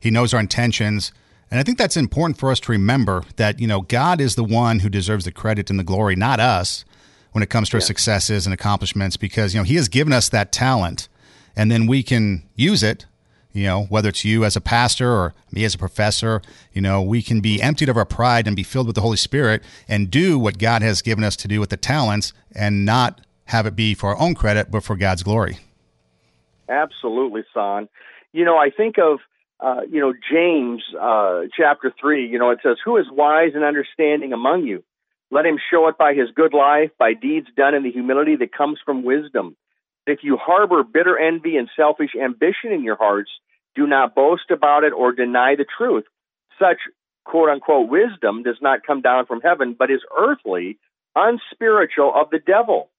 He 0.00 0.10
knows 0.10 0.34
our 0.34 0.40
intentions. 0.40 1.12
And 1.50 1.60
I 1.60 1.64
think 1.64 1.76
that's 1.76 1.98
important 1.98 2.38
for 2.38 2.50
us 2.50 2.60
to 2.60 2.72
remember 2.72 3.24
that, 3.36 3.60
you 3.60 3.66
know, 3.66 3.82
God 3.82 4.22
is 4.22 4.36
the 4.36 4.44
one 4.44 4.78
who 4.78 4.88
deserves 4.88 5.26
the 5.26 5.32
credit 5.32 5.68
and 5.68 5.78
the 5.78 5.84
glory, 5.84 6.16
not 6.16 6.40
us, 6.40 6.86
when 7.32 7.42
it 7.42 7.50
comes 7.50 7.68
to 7.70 7.76
yeah. 7.76 7.78
our 7.78 7.82
successes 7.82 8.46
and 8.46 8.54
accomplishments, 8.54 9.18
because, 9.18 9.52
you 9.52 9.60
know, 9.60 9.64
He 9.64 9.76
has 9.76 9.88
given 9.88 10.12
us 10.12 10.30
that 10.30 10.52
talent 10.52 11.08
and 11.56 11.70
then 11.70 11.86
we 11.86 12.02
can 12.02 12.48
use 12.54 12.82
it 12.82 13.06
you 13.52 13.64
know, 13.64 13.84
whether 13.84 14.08
it's 14.08 14.24
you 14.24 14.44
as 14.44 14.56
a 14.56 14.60
pastor 14.60 15.10
or 15.10 15.34
me 15.50 15.64
as 15.64 15.74
a 15.74 15.78
professor, 15.78 16.40
you 16.72 16.80
know, 16.80 17.02
we 17.02 17.22
can 17.22 17.40
be 17.40 17.60
emptied 17.60 17.88
of 17.88 17.96
our 17.96 18.04
pride 18.04 18.46
and 18.46 18.56
be 18.56 18.62
filled 18.62 18.86
with 18.86 18.96
the 18.96 19.02
Holy 19.02 19.16
Spirit 19.16 19.62
and 19.88 20.10
do 20.10 20.38
what 20.38 20.58
God 20.58 20.82
has 20.82 21.02
given 21.02 21.24
us 21.24 21.36
to 21.36 21.48
do 21.48 21.60
with 21.60 21.70
the 21.70 21.76
talents 21.76 22.32
and 22.54 22.84
not 22.84 23.20
have 23.46 23.66
it 23.66 23.76
be 23.76 23.94
for 23.94 24.10
our 24.10 24.18
own 24.18 24.34
credit, 24.34 24.70
but 24.70 24.82
for 24.82 24.96
God's 24.96 25.22
glory. 25.22 25.58
Absolutely, 26.68 27.44
son. 27.52 27.88
You 28.32 28.44
know, 28.44 28.56
I 28.56 28.70
think 28.70 28.96
of, 28.98 29.18
uh, 29.60 29.82
you 29.90 30.00
know, 30.00 30.14
James 30.32 30.82
uh, 30.98 31.42
chapter 31.54 31.92
3, 32.00 32.26
you 32.26 32.38
know, 32.38 32.50
it 32.50 32.60
says, 32.62 32.78
Who 32.84 32.96
is 32.96 33.06
wise 33.10 33.50
and 33.54 33.64
understanding 33.64 34.32
among 34.32 34.64
you? 34.64 34.82
Let 35.30 35.46
him 35.46 35.58
show 35.70 35.88
it 35.88 35.98
by 35.98 36.14
his 36.14 36.30
good 36.34 36.54
life, 36.54 36.90
by 36.98 37.14
deeds 37.14 37.48
done 37.56 37.74
in 37.74 37.82
the 37.82 37.90
humility 37.90 38.36
that 38.36 38.54
comes 38.54 38.78
from 38.84 39.02
wisdom. 39.02 39.56
If 40.06 40.20
you 40.22 40.36
harbor 40.36 40.82
bitter 40.82 41.18
envy 41.18 41.56
and 41.56 41.68
selfish 41.76 42.10
ambition 42.20 42.72
in 42.72 42.82
your 42.82 42.96
hearts, 42.96 43.30
do 43.74 43.86
not 43.86 44.14
boast 44.14 44.50
about 44.50 44.84
it 44.84 44.92
or 44.92 45.12
deny 45.12 45.54
the 45.56 45.64
truth. 45.64 46.04
Such 46.58 46.78
quote 47.24 47.48
unquote 47.48 47.88
wisdom 47.88 48.42
does 48.42 48.58
not 48.60 48.86
come 48.86 49.00
down 49.00 49.26
from 49.26 49.40
heaven, 49.40 49.74
but 49.78 49.90
is 49.90 50.00
earthly, 50.16 50.78
unspiritual 51.14 52.12
of 52.14 52.30
the 52.30 52.38
devil. 52.38 52.90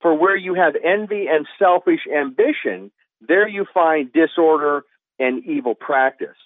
For 0.00 0.14
where 0.14 0.36
you 0.36 0.54
have 0.54 0.74
envy 0.82 1.26
and 1.28 1.46
selfish 1.58 2.00
ambition, 2.12 2.90
there 3.20 3.48
you 3.48 3.66
find 3.72 4.12
disorder 4.12 4.84
and 5.18 5.44
evil 5.44 5.74
practice. 5.74 6.36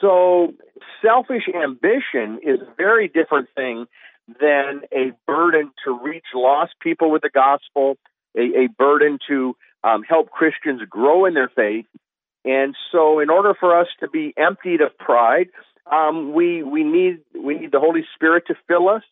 So, 0.00 0.54
selfish 1.02 1.48
ambition 1.48 2.40
is 2.42 2.60
a 2.60 2.74
very 2.76 3.08
different 3.08 3.48
thing 3.54 3.86
than 4.40 4.82
a 4.92 5.12
burden 5.26 5.70
to 5.84 5.98
reach 5.98 6.26
lost 6.34 6.74
people 6.80 7.10
with 7.10 7.22
the 7.22 7.30
gospel, 7.30 7.96
a, 8.36 8.64
a 8.64 8.68
burden 8.78 9.18
to 9.28 9.56
um, 9.84 10.02
help 10.02 10.30
Christians 10.30 10.82
grow 10.88 11.24
in 11.26 11.34
their 11.34 11.48
faith. 11.48 11.86
And 12.44 12.76
so, 12.92 13.18
in 13.18 13.30
order 13.30 13.54
for 13.58 13.78
us 13.78 13.88
to 14.00 14.08
be 14.08 14.32
emptied 14.36 14.80
of 14.80 14.96
pride, 14.98 15.48
um, 15.90 16.32
we 16.32 16.62
we 16.62 16.84
need 16.84 17.20
we 17.34 17.58
need 17.58 17.72
the 17.72 17.80
Holy 17.80 18.04
Spirit 18.14 18.44
to 18.48 18.54
fill 18.68 18.88
us. 18.88 19.02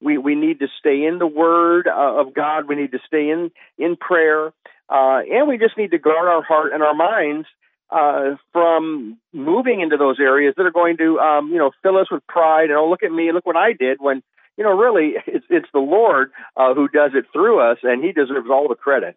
We 0.00 0.18
we 0.18 0.34
need 0.34 0.60
to 0.60 0.68
stay 0.78 1.04
in 1.04 1.18
the 1.18 1.26
Word 1.26 1.86
uh, 1.88 2.20
of 2.20 2.34
God. 2.34 2.68
We 2.68 2.76
need 2.76 2.92
to 2.92 2.98
stay 3.06 3.30
in 3.30 3.50
in 3.78 3.96
prayer, 3.96 4.48
uh, 4.88 5.20
and 5.30 5.48
we 5.48 5.58
just 5.58 5.78
need 5.78 5.92
to 5.92 5.98
guard 5.98 6.28
our 6.28 6.42
heart 6.42 6.72
and 6.72 6.82
our 6.82 6.94
minds 6.94 7.46
uh, 7.90 8.36
from 8.52 9.18
moving 9.32 9.80
into 9.80 9.96
those 9.96 10.18
areas 10.18 10.54
that 10.56 10.66
are 10.66 10.72
going 10.72 10.96
to 10.96 11.18
um, 11.18 11.48
you 11.48 11.58
know 11.58 11.70
fill 11.82 11.98
us 11.98 12.10
with 12.10 12.26
pride. 12.26 12.70
And 12.70 12.78
oh, 12.78 12.88
look 12.88 13.02
at 13.02 13.12
me! 13.12 13.30
Look 13.32 13.46
what 13.46 13.56
I 13.56 13.72
did 13.72 13.98
when 14.00 14.22
you 14.56 14.64
know, 14.64 14.76
really, 14.76 15.14
it's 15.26 15.46
it's 15.50 15.68
the 15.72 15.80
Lord 15.80 16.30
uh, 16.56 16.74
who 16.74 16.88
does 16.88 17.12
it 17.14 17.26
through 17.32 17.60
us, 17.60 17.78
and 17.82 18.02
He 18.02 18.12
deserves 18.12 18.48
all 18.50 18.68
the 18.68 18.74
credit. 18.74 19.16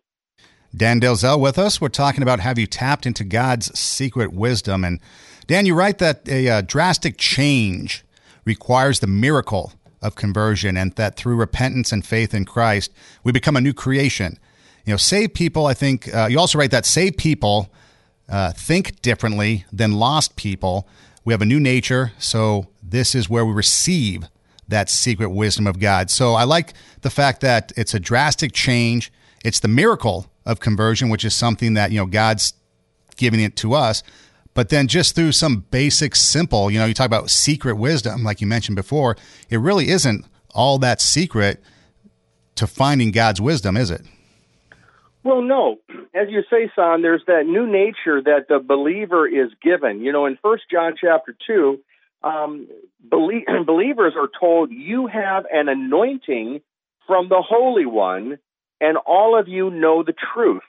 Dan 0.75 1.00
Delzell 1.00 1.39
with 1.39 1.58
us. 1.58 1.80
We're 1.80 1.88
talking 1.88 2.22
about 2.22 2.39
have 2.42 2.60
you 2.60 2.68
tapped 2.68 3.06
into 3.06 3.24
God's 3.24 3.77
secret 3.77 4.34
wisdom? 4.34 4.84
And 4.84 5.00
Dan, 5.48 5.65
you 5.65 5.74
write 5.74 6.00
that 6.00 6.27
a, 6.27 6.48
a 6.48 6.62
drastic 6.62 7.18
change 7.18 8.04
requires 8.44 9.00
the 9.00 9.08
miracle 9.08 9.74
of 10.01 10.15
conversion, 10.15 10.77
and 10.77 10.92
that 10.94 11.15
through 11.15 11.36
repentance 11.36 11.92
and 11.92 12.06
faith 12.06 12.34
in 12.34 12.46
Christ, 12.46 12.92
we 13.24 13.32
become 13.32 13.56
a 13.56 13.62
new 13.62 13.74
creation. 13.74 14.38
You 14.86 14.94
know, 14.94 14.98
save 14.98 15.34
people. 15.34 15.65
I 15.65 15.74
think 15.74 16.13
uh, 16.13 16.27
you 16.30 16.39
also 16.39 16.60
write 16.60 16.72
that 16.72 16.86
save 16.86 17.18
people 17.18 17.72
uh, 18.30 18.51
think 18.51 19.01
differently 19.01 19.65
than 19.72 19.94
lost 19.94 20.36
people. 20.36 20.88
We 21.24 21.34
have 21.34 21.42
a 21.42 21.46
new 21.46 21.60
nature, 21.60 22.12
so 22.20 22.68
this 22.84 23.15
is 23.15 23.30
where 23.30 23.46
we 23.46 23.54
receive 23.54 24.27
that 24.68 24.90
secret 24.90 25.30
wisdom 25.30 25.68
of 25.68 25.80
God. 25.80 26.10
So 26.10 26.34
I 26.34 26.44
like 26.44 26.74
the 27.02 27.10
fact 27.10 27.42
that 27.42 27.72
it's 27.78 27.94
a 27.94 28.00
drastic 28.00 28.54
change. 28.54 29.12
It's 29.44 29.60
the 29.60 29.68
miracle 29.68 30.32
of 30.46 30.60
conversion, 30.60 31.10
which 31.10 31.24
is 31.24 31.36
something 31.36 31.76
that, 31.76 31.92
you 31.92 32.00
know, 32.00 32.06
God's 32.06 32.54
giving 33.18 33.40
it 33.40 33.56
to 33.58 33.74
us. 33.74 34.04
But 34.54 34.70
then 34.70 34.88
just 34.88 35.16
through 35.16 35.34
some 35.34 35.66
basic, 35.70 36.16
simple, 36.16 36.72
you 36.72 36.80
know, 36.80 36.86
you 36.86 36.94
talk 36.94 37.06
about 37.06 37.30
secret 37.30 37.76
wisdom, 37.76 38.24
like 38.24 38.42
you 38.42 38.48
mentioned 38.48 38.76
before, 38.76 39.18
it 39.50 39.58
really 39.58 39.90
isn't 39.90 40.26
all 40.54 40.78
that 40.80 41.02
secret 41.02 41.62
to 42.56 42.66
finding 42.66 43.12
God's 43.12 43.42
wisdom, 43.42 43.76
is 43.76 43.92
it? 43.92 44.02
Well, 45.24 45.42
no. 45.42 45.78
As 46.14 46.30
you 46.30 46.44
say, 46.50 46.72
Son, 46.76 47.02
there's 47.02 47.24
that 47.28 47.46
new 47.46 47.68
nature 47.68 48.22
that 48.22 48.46
the 48.48 48.60
believer 48.60 49.28
is 49.28 49.52
given. 49.62 50.00
You 50.00 50.12
know, 50.14 50.26
in 50.26 50.38
First 50.42 50.64
John 50.72 50.94
chapter 51.00 51.36
2, 51.46 51.80
um, 52.25 52.67
belie- 53.10 53.46
believers 53.65 54.13
are 54.17 54.29
told 54.39 54.72
you 54.72 55.08
have 55.08 55.46
an 55.51 55.70
anointing 55.70 56.62
from 57.08 57.29
the 57.29 57.41
Holy 57.41 57.86
One, 57.86 58.39
and 58.82 58.98
all 58.98 59.39
of 59.39 59.48
you 59.48 59.70
know 59.70 60.03
the 60.03 60.13
truth. 60.34 60.63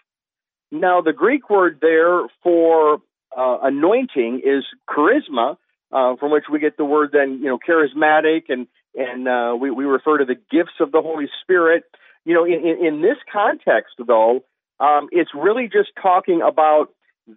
Now, 0.70 1.00
the 1.00 1.12
Greek 1.12 1.48
word 1.48 1.78
there 1.80 2.22
for 2.42 3.00
uh, 3.36 3.58
anointing 3.62 4.42
is 4.44 4.64
charisma, 4.88 5.56
uh, 5.92 6.16
from 6.16 6.30
which 6.30 6.44
we 6.50 6.58
get 6.58 6.76
the 6.76 6.84
word 6.84 7.10
then, 7.12 7.38
you 7.42 7.46
know, 7.46 7.58
charismatic, 7.58 8.44
and 8.48 8.66
and 8.94 9.28
uh, 9.28 9.54
we, 9.58 9.70
we 9.70 9.84
refer 9.84 10.18
to 10.18 10.24
the 10.24 10.34
gifts 10.34 10.80
of 10.80 10.90
the 10.90 11.02
Holy 11.02 11.28
Spirit. 11.42 11.84
You 12.24 12.34
know, 12.34 12.44
in, 12.44 12.84
in, 12.84 13.02
this 13.02 13.18
context, 13.30 13.94
though, 14.04 14.42
um, 14.80 15.08
it's 15.12 15.30
really 15.34 15.68
just 15.70 15.90
talking 16.00 16.40
about 16.42 16.88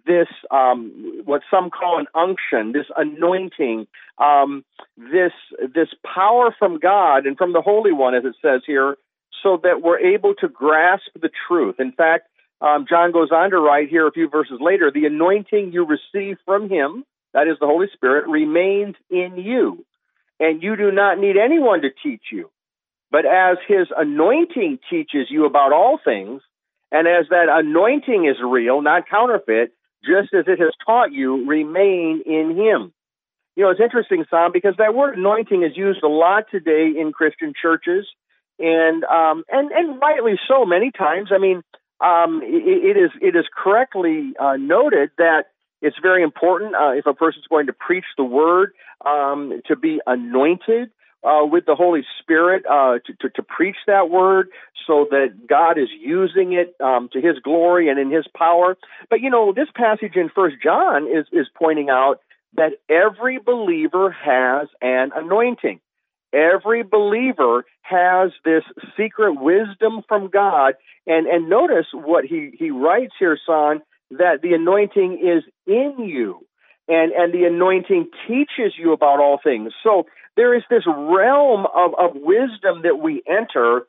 this 0.06 0.28
um, 0.50 1.22
what 1.24 1.42
some 1.50 1.70
call 1.70 1.98
an 1.98 2.06
unction, 2.14 2.72
this 2.72 2.86
anointing, 2.96 3.86
um, 4.18 4.64
this 4.96 5.32
this 5.74 5.88
power 6.04 6.54
from 6.58 6.78
God 6.78 7.26
and 7.26 7.36
from 7.36 7.52
the 7.52 7.60
Holy 7.62 7.92
One, 7.92 8.14
as 8.14 8.24
it 8.24 8.36
says 8.40 8.62
here, 8.66 8.96
so 9.42 9.58
that 9.62 9.82
we're 9.82 9.98
able 9.98 10.34
to 10.36 10.48
grasp 10.48 11.10
the 11.20 11.30
truth. 11.48 11.76
In 11.78 11.92
fact, 11.92 12.28
um, 12.60 12.86
John 12.88 13.10
goes 13.12 13.30
on 13.32 13.50
to 13.50 13.58
write 13.58 13.88
here 13.88 14.06
a 14.06 14.12
few 14.12 14.28
verses 14.28 14.58
later: 14.60 14.90
the 14.92 15.06
anointing 15.06 15.72
you 15.72 15.84
receive 15.84 16.38
from 16.44 16.68
Him, 16.68 17.04
that 17.34 17.48
is 17.48 17.56
the 17.60 17.66
Holy 17.66 17.88
Spirit, 17.92 18.28
remains 18.28 18.94
in 19.10 19.38
you, 19.38 19.84
and 20.38 20.62
you 20.62 20.76
do 20.76 20.92
not 20.92 21.18
need 21.18 21.36
anyone 21.36 21.82
to 21.82 21.90
teach 22.02 22.22
you. 22.30 22.50
But 23.10 23.26
as 23.26 23.58
His 23.66 23.88
anointing 23.96 24.78
teaches 24.88 25.26
you 25.30 25.46
about 25.46 25.72
all 25.72 25.98
things, 26.04 26.42
and 26.92 27.08
as 27.08 27.26
that 27.30 27.46
anointing 27.48 28.26
is 28.26 28.36
real, 28.40 28.82
not 28.82 29.08
counterfeit, 29.08 29.72
just 30.04 30.34
as 30.34 30.44
it 30.46 30.58
has 30.58 30.72
taught 30.84 31.12
you, 31.12 31.46
remain 31.46 32.22
in 32.26 32.56
him. 32.56 32.92
You 33.56 33.64
know, 33.64 33.70
it's 33.70 33.80
interesting, 33.80 34.24
Sam, 34.30 34.52
because 34.52 34.74
that 34.78 34.94
word 34.94 35.18
anointing 35.18 35.62
is 35.62 35.76
used 35.76 36.02
a 36.02 36.08
lot 36.08 36.44
today 36.50 36.92
in 36.98 37.12
Christian 37.12 37.52
churches, 37.60 38.06
and 38.58 39.04
um, 39.04 39.44
and 39.50 39.70
and 39.72 40.00
rightly 40.00 40.38
so. 40.48 40.64
Many 40.64 40.90
times, 40.90 41.30
I 41.32 41.38
mean, 41.38 41.62
um, 42.00 42.40
it, 42.42 42.96
it 42.96 43.00
is 43.00 43.10
it 43.20 43.36
is 43.36 43.44
correctly 43.54 44.32
uh, 44.40 44.56
noted 44.56 45.10
that 45.18 45.46
it's 45.82 45.96
very 46.00 46.22
important 46.22 46.74
uh, 46.74 46.92
if 46.92 47.06
a 47.06 47.14
person 47.14 47.40
is 47.40 47.46
going 47.48 47.66
to 47.66 47.72
preach 47.72 48.04
the 48.16 48.24
word 48.24 48.72
um, 49.04 49.60
to 49.66 49.76
be 49.76 50.00
anointed 50.06 50.90
uh, 51.22 51.44
with 51.44 51.66
the 51.66 51.74
Holy 51.74 52.02
Spirit 52.20 52.64
uh, 52.66 52.98
to, 53.06 53.12
to, 53.20 53.30
to, 53.30 53.42
preach 53.42 53.76
that 53.86 54.08
word 54.08 54.48
so 54.86 55.06
that 55.10 55.46
God 55.46 55.78
is 55.78 55.88
using 56.00 56.52
it 56.52 56.74
um, 56.80 57.08
to 57.12 57.20
His 57.20 57.38
glory 57.42 57.88
and 57.88 57.98
in 57.98 58.10
His 58.10 58.26
power. 58.34 58.76
But 59.08 59.20
you 59.20 59.30
know, 59.30 59.52
this 59.52 59.68
passage 59.74 60.16
in 60.16 60.30
First 60.34 60.56
John 60.62 61.06
is 61.06 61.26
is 61.32 61.46
pointing 61.58 61.90
out 61.90 62.20
that 62.54 62.72
every 62.88 63.38
believer 63.38 64.10
has 64.10 64.68
an 64.80 65.10
anointing. 65.14 65.80
Every 66.32 66.84
believer 66.84 67.64
has 67.82 68.30
this 68.44 68.62
secret 68.96 69.34
wisdom 69.34 70.02
from 70.08 70.28
God, 70.28 70.74
and 71.06 71.26
and 71.26 71.50
notice 71.50 71.86
what 71.92 72.24
he 72.24 72.52
he 72.58 72.70
writes 72.70 73.14
here, 73.18 73.38
son, 73.46 73.82
that 74.12 74.40
the 74.42 74.54
anointing 74.54 75.18
is 75.22 75.44
in 75.66 76.04
you 76.04 76.46
and 76.90 77.12
and 77.12 77.32
the 77.32 77.44
anointing 77.44 78.08
teaches 78.26 78.74
you 78.76 78.92
about 78.92 79.20
all 79.20 79.38
things. 79.42 79.72
So 79.82 80.06
there 80.40 80.54
is 80.54 80.62
this 80.70 80.84
realm 80.86 81.66
of, 81.66 81.92
of 81.98 82.12
wisdom 82.14 82.80
that 82.84 82.98
we 82.98 83.22
enter 83.28 83.82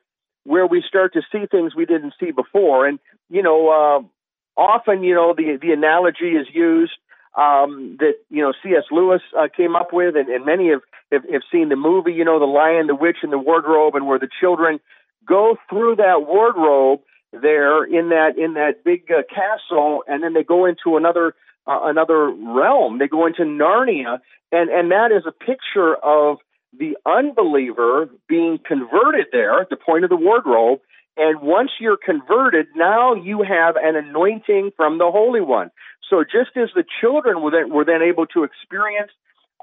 where 0.44 0.68
we 0.68 0.84
start 0.86 1.14
to 1.14 1.22
see 1.32 1.46
things 1.50 1.74
we 1.74 1.86
didn't 1.86 2.14
see 2.20 2.32
before. 2.32 2.86
And, 2.86 3.00
you 3.30 3.42
know, 3.42 3.70
uh, 3.70 4.60
often, 4.62 5.02
you 5.02 5.16
know, 5.16 5.34
the, 5.34 5.58
the 5.62 5.72
analogy 5.72 6.32
is 6.32 6.48
used 6.54 6.92
um, 7.38 7.96
that, 8.00 8.16
you 8.30 8.42
know, 8.42 8.52
C.S. 8.62 8.84
Lewis 8.92 9.22
uh, 9.40 9.48
came 9.56 9.78
up 9.78 9.94
with, 9.94 10.18
and, 10.18 10.28
and 10.28 10.46
many 10.46 10.72
have, 10.72 10.82
have, 11.10 11.24
have 11.32 11.44
seen 11.50 11.70
the 11.70 11.78
movie, 11.78 12.12
you 12.12 12.26
know, 12.26 12.38
The 12.38 12.46
Lion, 12.46 12.88
the 12.88 12.96
Witch, 12.96 13.20
and 13.24 13.32
the 13.32 13.38
Wardrobe, 13.38 13.96
and 13.96 14.06
where 14.06 14.20
the 14.20 14.28
children 14.42 14.82
go 15.26 15.56
through 15.70 15.96
that 15.98 16.28
wardrobe 16.28 17.00
there 17.32 17.86
in 17.86 18.10
that 18.10 18.38
in 18.38 18.56
that 18.56 18.84
big 18.84 19.10
uh, 19.10 19.22
castle, 19.34 20.04
and 20.06 20.22
then 20.22 20.34
they 20.34 20.44
go 20.44 20.66
into 20.66 20.98
another 20.98 21.34
uh, 21.68 21.80
another 21.84 22.30
realm. 22.30 23.00
They 23.00 23.08
go 23.08 23.28
into 23.28 23.44
Narnia, 23.44 24.20
and 24.52 24.70
and 24.70 24.92
that 24.92 25.12
is 25.12 25.24
a 25.26 25.32
picture 25.32 25.96
of 25.96 26.38
the 26.78 26.98
unbeliever 27.06 28.10
being 28.28 28.60
converted 28.66 29.28
there 29.32 29.60
at 29.60 29.70
the 29.70 29.76
point 29.76 30.04
of 30.04 30.10
the 30.10 30.16
wardrobe. 30.16 30.80
And 31.18 31.42
once 31.42 31.72
you're 31.80 31.98
converted, 31.98 32.68
now 32.76 33.14
you 33.14 33.44
have 33.44 33.76
an 33.76 33.96
anointing 33.98 34.72
from 34.78 34.98
the 34.98 35.12
Holy 35.12 35.42
One. 35.42 35.70
So 36.10 36.24
just 36.24 36.56
as 36.56 36.70
the 36.74 36.86
children 37.02 37.42
were 37.42 37.52
then, 37.52 37.70
were 37.70 37.86
then 37.86 38.02
able 38.02 38.26
to 38.28 38.44
experience 38.44 39.12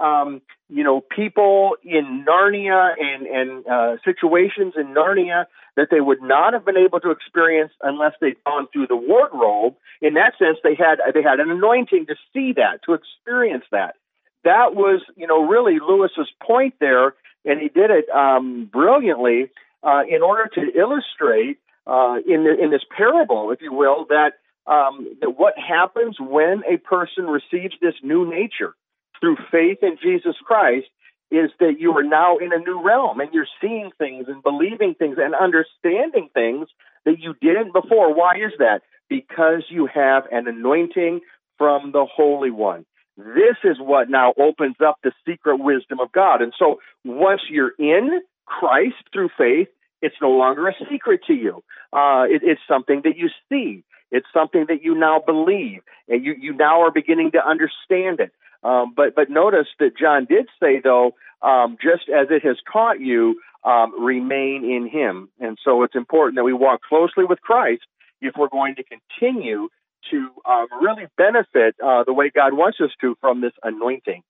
um, 0.01 0.43
you 0.69 0.85
know, 0.85 1.01
people 1.01 1.77
in 1.83 2.25
Narnia 2.29 2.93
and, 2.99 3.27
and 3.27 3.67
uh, 3.67 3.97
situations 4.05 4.75
in 4.77 4.95
Narnia 4.95 5.47
that 5.77 5.89
they 5.91 6.01
would 6.01 6.23
not 6.23 6.53
have 6.53 6.65
been 6.65 6.77
able 6.77 7.01
to 7.01 7.11
experience 7.11 7.73
unless 7.83 8.13
they'd 8.21 8.43
gone 8.45 8.69
through 8.73 8.87
the 8.87 8.97
wardrobe. 8.97 9.75
In 10.03 10.15
that 10.15 10.35
sense, 10.39 10.59
they 10.63 10.75
had 10.75 10.99
they 11.15 11.23
had 11.23 11.41
an 11.41 11.51
anointing 11.51 12.07
to 12.07 12.15
see 12.33 12.53
that, 12.55 12.83
to 12.85 12.95
experience 12.95 13.65
that. 13.73 13.95
That 14.45 14.75
was, 14.75 15.03
you 15.17 15.27
know, 15.27 15.47
really 15.47 15.79
Lewis's 15.81 16.31
point 16.43 16.75
there, 16.81 17.15
and 17.45 17.61
he 17.61 17.69
did 17.69 17.91
it 17.91 18.09
um, 18.11 18.69
brilliantly 18.73 19.51
uh, 19.83 20.03
in 20.09 20.23
order 20.23 20.49
to 20.55 20.79
illustrate 20.79 21.59
uh, 21.87 22.17
in 22.27 22.45
the, 22.45 22.57
in 22.63 22.71
this 22.71 22.85
parable, 22.97 23.51
if 23.51 23.61
you 23.63 23.73
will, 23.73 24.07
that 24.11 24.33
um, 24.67 25.17
that 25.21 25.31
what 25.31 25.55
happens 25.57 26.17
when 26.21 26.63
a 26.71 26.77
person 26.77 27.25
receives 27.25 27.75
this 27.81 27.95
new 28.03 28.29
nature 28.29 28.75
through 29.21 29.37
faith 29.51 29.79
in 29.83 29.97
Jesus 30.03 30.37
Christ 30.45 30.87
is 31.31 31.51
that 31.61 31.75
you 31.79 31.93
are 31.97 32.03
now 32.03 32.39
in 32.39 32.53
a 32.53 32.59
new 32.59 32.83
realm 32.83 33.21
and 33.21 33.33
you're 33.33 33.47
seeing 33.61 33.91
things 33.99 34.27
and 34.29 34.43
believing 34.43 34.95
things 34.95 35.17
and 35.19 35.35
understanding 35.35 36.31
things 36.33 36.69
that 37.05 37.19
you 37.19 37.35
didn't 37.41 37.73
before. 37.73 38.15
Why 38.15 38.37
is 38.37 38.53
that? 38.59 38.81
Because 39.09 39.65
you 39.69 39.87
have 39.93 40.25
an 40.33 40.49
anointing 40.49 41.21
from 41.59 41.93
the 41.93 42.07
Holy 42.07 42.51
One. 42.51 42.87
This 43.17 43.57
is 43.65 43.77
what 43.81 44.09
now 44.09 44.33
opens 44.39 44.77
up 44.85 44.99
the 45.03 45.13
secret 45.27 45.57
wisdom 45.57 45.99
of 46.01 46.13
God. 46.13 46.41
And 46.41 46.53
so 46.59 46.81
once 47.05 47.43
you're 47.51 47.73
in 47.79 48.21
Christ 48.47 48.95
through 49.13 49.31
faith, 49.37 49.69
it's 50.01 50.15
no 50.23 50.31
longer 50.31 50.69
a 50.69 50.75
secret 50.91 51.23
to 51.27 51.35
you. 51.35 51.65
Uh, 51.93 52.25
it, 52.29 52.43
it's 52.45 52.61
something 52.69 53.03
that 53.05 53.17
you 53.17 53.29
see. 53.49 53.83
It's 54.11 54.27
something 54.33 54.67
that 54.69 54.83
you 54.83 54.95
now 54.95 55.21
believe, 55.25 55.81
and 56.09 56.25
you, 56.25 56.35
you 56.41 56.55
now 56.55 56.81
are 56.83 56.91
beginning 56.91 57.33
to 57.33 57.47
understand 57.47 58.21
it. 58.21 58.33
Um, 58.63 58.93
but 58.97 59.15
but 59.15 59.31
notice 59.31 59.69
that 59.79 59.97
John 59.97 60.27
did 60.29 60.49
say 60.61 60.81
though, 60.83 61.13
um, 61.43 61.77
just 61.83 62.09
as 62.09 62.29
it 62.31 62.45
has 62.45 62.57
taught 62.73 63.01
you, 63.01 63.41
um, 63.65 64.05
remain 64.05 64.65
in 64.65 64.89
Him, 64.89 65.29
and 65.39 65.59
so 65.65 65.83
it's 65.83 65.95
important 65.95 66.37
that 66.37 66.45
we 66.45 66.53
walk 66.53 66.83
closely 66.83 67.25
with 67.25 67.41
Christ 67.41 67.83
if 68.21 68.35
we're 68.37 68.49
going 68.49 68.75
to 68.77 68.83
continue 68.85 69.69
to 70.11 70.29
um, 70.49 70.67
really 70.81 71.07
benefit 71.17 71.77
uh, 71.85 72.05
the 72.05 72.13
way 72.13 72.31
God 72.35 72.55
wants 72.55 72.79
us 72.81 72.91
to 73.01 73.17
from 73.21 73.41
this 73.41 73.53
anointing. 73.63 74.23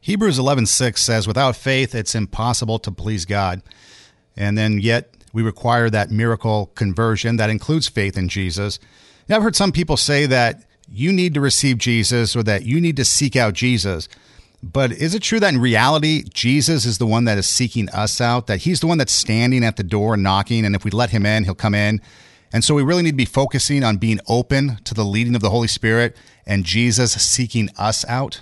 Hebrews 0.00 0.38
11:6 0.38 1.02
says, 1.02 1.26
"Without 1.26 1.56
faith, 1.56 1.94
it's 1.94 2.14
impossible 2.14 2.78
to 2.80 2.90
please 2.90 3.24
God." 3.24 3.62
And 4.36 4.58
then 4.58 4.78
yet 4.78 5.10
we 5.32 5.42
require 5.42 5.90
that 5.90 6.10
miracle 6.10 6.70
conversion 6.74 7.36
that 7.36 7.50
includes 7.50 7.88
faith 7.88 8.16
in 8.16 8.28
Jesus. 8.28 8.78
Now, 9.28 9.36
I've 9.36 9.42
heard 9.42 9.56
some 9.56 9.72
people 9.72 9.96
say 9.96 10.26
that 10.26 10.64
you 10.88 11.12
need 11.12 11.34
to 11.34 11.40
receive 11.40 11.78
Jesus 11.78 12.36
or 12.36 12.42
that 12.42 12.64
you 12.64 12.80
need 12.80 12.96
to 12.96 13.04
seek 13.04 13.36
out 13.36 13.54
Jesus. 13.54 14.08
But 14.62 14.92
is 14.92 15.14
it 15.14 15.22
true 15.22 15.40
that 15.40 15.52
in 15.52 15.60
reality, 15.60 16.24
Jesus 16.32 16.86
is 16.86 16.98
the 16.98 17.06
one 17.06 17.24
that 17.24 17.36
is 17.36 17.46
seeking 17.46 17.88
us 17.90 18.20
out, 18.20 18.46
that 18.46 18.60
he's 18.60 18.80
the 18.80 18.86
one 18.86 18.98
that's 18.98 19.12
standing 19.12 19.62
at 19.62 19.76
the 19.76 19.82
door 19.82 20.16
knocking, 20.16 20.64
and 20.64 20.74
if 20.74 20.84
we 20.84 20.90
let 20.90 21.10
him 21.10 21.26
in, 21.26 21.44
he'll 21.44 21.54
come 21.54 21.74
in? 21.74 22.00
And 22.52 22.64
so 22.64 22.74
we 22.74 22.82
really 22.82 23.02
need 23.02 23.10
to 23.10 23.16
be 23.16 23.24
focusing 23.24 23.84
on 23.84 23.98
being 23.98 24.20
open 24.28 24.76
to 24.84 24.94
the 24.94 25.04
leading 25.04 25.34
of 25.34 25.42
the 25.42 25.50
Holy 25.50 25.68
Spirit 25.68 26.16
and 26.46 26.64
Jesus 26.64 27.12
seeking 27.12 27.68
us 27.76 28.04
out? 28.06 28.40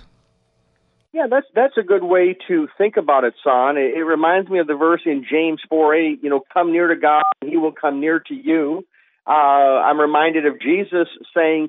Yeah, 1.12 1.26
that's 1.28 1.46
that's 1.54 1.76
a 1.76 1.82
good 1.82 2.04
way 2.04 2.36
to 2.48 2.68
think 2.78 2.96
about 2.96 3.24
it, 3.24 3.34
son. 3.44 3.76
It, 3.76 3.94
it 3.94 4.04
reminds 4.04 4.48
me 4.48 4.60
of 4.60 4.66
the 4.66 4.74
verse 4.74 5.02
in 5.04 5.26
James 5.30 5.60
four 5.68 5.94
eight. 5.94 6.22
You 6.22 6.30
know, 6.30 6.42
come 6.52 6.72
near 6.72 6.88
to 6.88 6.96
God, 6.96 7.22
and 7.40 7.50
He 7.50 7.56
will 7.56 7.72
come 7.72 8.00
near 8.00 8.20
to 8.20 8.34
you. 8.34 8.86
Uh, 9.26 9.30
I'm 9.30 10.00
reminded 10.00 10.46
of 10.46 10.60
Jesus 10.60 11.08
saying, 11.36 11.68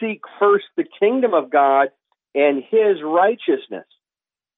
seek 0.00 0.22
first 0.38 0.66
the 0.76 0.84
kingdom 0.98 1.34
of 1.34 1.50
God 1.50 1.88
and 2.34 2.62
his 2.62 3.02
righteousness. 3.02 3.86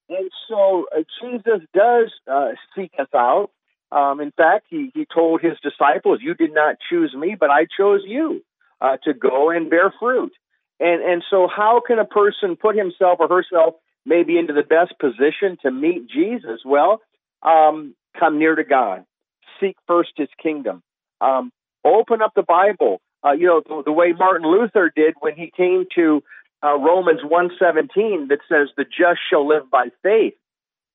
And 0.08 0.30
so 0.48 0.86
uh, 0.94 1.02
Jesus 1.22 1.66
does 1.72 2.10
uh, 2.30 2.50
seek 2.76 2.92
us 2.98 3.08
out. 3.14 3.50
Um, 3.92 4.20
in 4.20 4.32
fact, 4.32 4.66
he, 4.68 4.90
he 4.94 5.06
told 5.12 5.40
his 5.40 5.58
disciples, 5.62 6.20
You 6.22 6.34
did 6.34 6.52
not 6.52 6.76
choose 6.88 7.14
me, 7.14 7.36
but 7.38 7.50
I 7.50 7.66
chose 7.78 8.02
you 8.06 8.42
uh, 8.80 8.96
to 9.04 9.14
go 9.14 9.50
and 9.50 9.70
bear 9.70 9.92
fruit. 9.98 10.32
And, 10.78 11.02
and 11.02 11.24
so, 11.30 11.48
how 11.54 11.82
can 11.86 11.98
a 11.98 12.04
person 12.04 12.56
put 12.56 12.76
himself 12.76 13.18
or 13.20 13.28
herself 13.28 13.74
maybe 14.06 14.38
into 14.38 14.52
the 14.52 14.62
best 14.62 14.98
position 14.98 15.58
to 15.62 15.70
meet 15.70 16.08
Jesus? 16.08 16.60
Well, 16.64 17.00
um, 17.42 17.94
come 18.18 18.38
near 18.38 18.54
to 18.54 18.64
God, 18.64 19.04
seek 19.60 19.76
first 19.86 20.10
his 20.16 20.28
kingdom, 20.42 20.82
um, 21.20 21.52
open 21.84 22.22
up 22.22 22.32
the 22.34 22.42
Bible, 22.42 23.00
uh, 23.24 23.32
you 23.32 23.46
know, 23.46 23.62
the, 23.66 23.82
the, 23.86 23.92
way 23.92 24.12
Martin 24.12 24.50
Luther 24.50 24.90
did 24.94 25.14
when 25.20 25.34
he 25.36 25.52
came 25.54 25.84
to 25.94 26.22
uh, 26.62 26.76
Romans 26.78 27.20
1:17 27.22 28.28
that 28.28 28.38
says 28.48 28.68
the 28.76 28.84
just 28.84 29.20
shall 29.28 29.46
live 29.46 29.70
by 29.70 29.88
faith. 30.02 30.34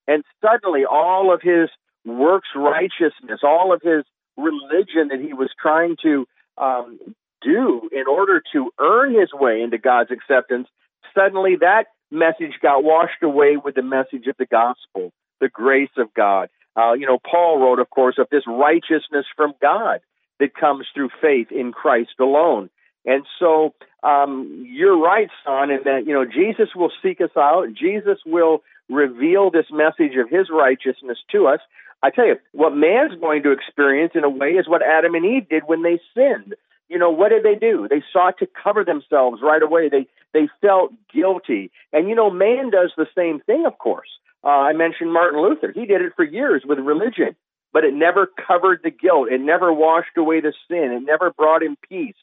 And 0.08 0.24
suddenly 0.40 0.84
all 0.84 1.32
of 1.32 1.42
his 1.42 1.68
works 2.04 2.48
righteousness, 2.54 3.40
all 3.42 3.72
of 3.72 3.82
his 3.82 4.04
religion 4.36 5.08
that 5.08 5.20
he 5.20 5.32
was 5.32 5.50
trying 5.60 5.96
to 6.02 6.26
um, 6.58 6.98
do 7.42 7.88
in 7.92 8.04
order 8.08 8.42
to 8.52 8.70
earn 8.78 9.18
his 9.18 9.32
way 9.32 9.62
into 9.62 9.78
God's 9.78 10.10
acceptance, 10.10 10.68
suddenly 11.14 11.56
that 11.60 11.86
message 12.10 12.54
got 12.62 12.84
washed 12.84 13.22
away 13.22 13.56
with 13.56 13.74
the 13.74 13.82
message 13.82 14.26
of 14.28 14.36
the 14.38 14.46
gospel, 14.46 15.12
the 15.40 15.48
grace 15.48 15.90
of 15.96 16.12
God. 16.14 16.48
Uh, 16.76 16.92
you 16.92 17.06
know, 17.06 17.18
Paul 17.18 17.58
wrote, 17.60 17.80
of 17.80 17.90
course, 17.90 18.16
of 18.18 18.28
this 18.30 18.44
righteousness 18.46 19.26
from 19.36 19.54
God 19.60 20.00
that 20.40 20.54
comes 20.54 20.86
through 20.94 21.10
faith 21.20 21.50
in 21.50 21.72
Christ 21.72 22.18
alone. 22.20 22.70
And 23.04 23.24
so 23.38 23.74
um, 24.02 24.64
you're 24.68 24.98
right, 24.98 25.28
son, 25.44 25.70
in 25.70 25.80
that 25.84 26.06
you 26.06 26.12
know 26.12 26.24
Jesus 26.24 26.74
will 26.74 26.90
seek 27.02 27.20
us 27.20 27.30
out. 27.36 27.68
Jesus 27.72 28.18
will 28.26 28.62
reveal 28.88 29.50
this 29.50 29.66
message 29.70 30.16
of 30.16 30.28
His 30.28 30.48
righteousness 30.50 31.18
to 31.32 31.46
us. 31.46 31.60
I 32.02 32.10
tell 32.10 32.26
you, 32.26 32.36
what 32.52 32.76
man's 32.76 33.18
going 33.20 33.42
to 33.44 33.52
experience 33.52 34.12
in 34.14 34.24
a 34.24 34.28
way 34.28 34.50
is 34.50 34.68
what 34.68 34.82
Adam 34.82 35.14
and 35.14 35.24
Eve 35.24 35.48
did 35.48 35.62
when 35.66 35.82
they 35.82 36.00
sinned. 36.14 36.54
You 36.88 36.98
know, 36.98 37.10
what 37.10 37.30
did 37.30 37.42
they 37.42 37.54
do? 37.54 37.88
They 37.88 38.02
sought 38.12 38.38
to 38.38 38.46
cover 38.62 38.84
themselves 38.84 39.40
right 39.42 39.62
away. 39.62 39.88
They 39.88 40.06
they 40.32 40.48
felt 40.60 40.92
guilty, 41.12 41.70
and 41.92 42.08
you 42.08 42.14
know, 42.14 42.30
man 42.30 42.70
does 42.70 42.92
the 42.96 43.06
same 43.16 43.40
thing. 43.40 43.64
Of 43.66 43.78
course, 43.78 44.08
uh, 44.44 44.48
I 44.48 44.72
mentioned 44.72 45.12
Martin 45.12 45.40
Luther. 45.40 45.72
He 45.72 45.86
did 45.86 46.02
it 46.02 46.12
for 46.16 46.24
years 46.24 46.62
with 46.66 46.78
religion 46.78 47.34
but 47.76 47.84
it 47.84 47.92
never 47.92 48.26
covered 48.48 48.80
the 48.82 48.90
guilt. 48.90 49.28
It 49.30 49.38
never 49.38 49.70
washed 49.70 50.16
away 50.16 50.40
the 50.40 50.54
sin. 50.66 50.92
It 50.92 51.02
never 51.04 51.30
brought 51.30 51.62
him 51.62 51.76
peace. 51.86 52.14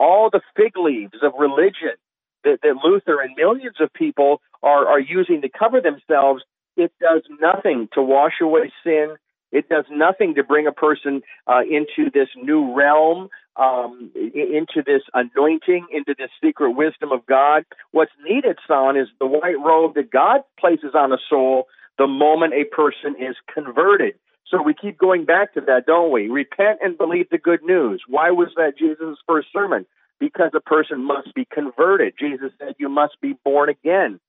All 0.00 0.30
the 0.30 0.40
fig 0.56 0.72
leaves 0.76 1.14
of 1.22 1.32
religion 1.38 1.94
that, 2.42 2.58
that 2.64 2.74
Luther 2.82 3.20
and 3.20 3.36
millions 3.36 3.76
of 3.78 3.92
people 3.92 4.42
are, 4.64 4.84
are 4.88 4.98
using 4.98 5.42
to 5.42 5.48
cover 5.48 5.80
themselves, 5.80 6.42
it 6.76 6.90
does 7.00 7.22
nothing 7.40 7.88
to 7.92 8.02
wash 8.02 8.40
away 8.42 8.72
sin. 8.82 9.14
It 9.52 9.68
does 9.68 9.84
nothing 9.92 10.34
to 10.34 10.42
bring 10.42 10.66
a 10.66 10.72
person 10.72 11.22
uh, 11.46 11.60
into 11.60 12.10
this 12.12 12.30
new 12.42 12.74
realm, 12.74 13.28
um, 13.54 14.10
into 14.16 14.82
this 14.84 15.02
anointing, 15.14 15.86
into 15.92 16.16
this 16.18 16.30
secret 16.42 16.72
wisdom 16.72 17.12
of 17.12 17.24
God. 17.26 17.62
What's 17.92 18.10
needed, 18.28 18.58
son, 18.66 18.96
is 18.96 19.06
the 19.20 19.26
white 19.26 19.60
robe 19.64 19.94
that 19.94 20.10
God 20.10 20.40
places 20.58 20.96
on 20.96 21.12
a 21.12 21.18
soul 21.30 21.68
the 21.96 22.08
moment 22.08 22.54
a 22.54 22.64
person 22.64 23.14
is 23.20 23.36
converted. 23.54 24.14
So 24.50 24.62
we 24.62 24.74
keep 24.74 24.96
going 24.96 25.24
back 25.24 25.54
to 25.54 25.60
that, 25.62 25.86
don't 25.86 26.12
we? 26.12 26.28
Repent 26.28 26.78
and 26.82 26.96
believe 26.96 27.28
the 27.30 27.38
good 27.38 27.62
news. 27.62 28.02
Why 28.06 28.30
was 28.30 28.48
that 28.56 28.78
Jesus' 28.78 29.18
first 29.26 29.48
sermon? 29.52 29.86
Because 30.20 30.52
a 30.54 30.60
person 30.60 31.04
must 31.04 31.34
be 31.34 31.46
converted. 31.52 32.14
Jesus 32.18 32.52
said, 32.58 32.74
You 32.78 32.88
must 32.88 33.20
be 33.20 33.34
born 33.44 33.68
again. 33.68 34.20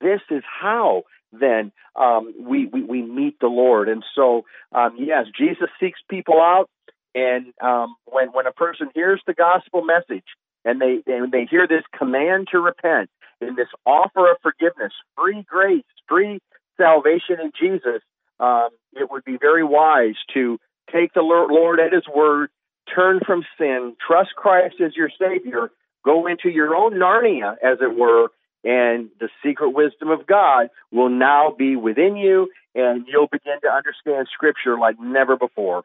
This 0.00 0.20
is 0.30 0.42
how 0.44 1.02
then 1.32 1.72
um, 1.96 2.32
we, 2.38 2.66
we, 2.66 2.82
we 2.82 3.02
meet 3.02 3.38
the 3.40 3.48
Lord. 3.48 3.88
And 3.88 4.04
so, 4.14 4.44
um, 4.72 4.96
yes, 4.98 5.26
Jesus 5.36 5.68
seeks 5.80 6.00
people 6.08 6.40
out. 6.40 6.70
And 7.14 7.52
um, 7.62 7.96
when, 8.04 8.28
when 8.28 8.46
a 8.46 8.52
person 8.52 8.88
hears 8.94 9.20
the 9.26 9.34
gospel 9.34 9.82
message 9.82 10.24
and 10.64 10.80
they, 10.80 11.00
and 11.06 11.32
they 11.32 11.46
hear 11.50 11.66
this 11.66 11.82
command 11.96 12.48
to 12.52 12.60
repent 12.60 13.10
and 13.40 13.56
this 13.56 13.68
offer 13.84 14.30
of 14.30 14.36
forgiveness, 14.42 14.92
free 15.16 15.44
grace, 15.48 15.84
free 16.08 16.40
salvation 16.76 17.40
in 17.42 17.52
Jesus, 17.58 18.02
um, 18.40 18.68
it 18.94 19.10
would 19.10 19.24
be 19.24 19.36
very 19.40 19.64
wise 19.64 20.16
to 20.34 20.58
take 20.92 21.14
the 21.14 21.22
Lord 21.22 21.80
at 21.80 21.92
His 21.92 22.04
word, 22.12 22.50
turn 22.94 23.20
from 23.26 23.44
sin, 23.58 23.96
trust 24.06 24.30
Christ 24.36 24.76
as 24.84 24.94
your 24.96 25.10
Savior, 25.18 25.70
go 26.04 26.26
into 26.26 26.48
your 26.48 26.74
own 26.74 26.94
Narnia, 26.94 27.56
as 27.62 27.78
it 27.80 27.98
were, 27.98 28.28
and 28.64 29.10
the 29.20 29.28
secret 29.44 29.70
wisdom 29.70 30.10
of 30.10 30.26
God 30.26 30.68
will 30.92 31.08
now 31.08 31.54
be 31.56 31.76
within 31.76 32.16
you, 32.16 32.48
and 32.74 33.06
you'll 33.08 33.28
begin 33.28 33.60
to 33.62 33.68
understand 33.68 34.28
Scripture 34.32 34.78
like 34.78 34.96
never 35.00 35.36
before. 35.36 35.84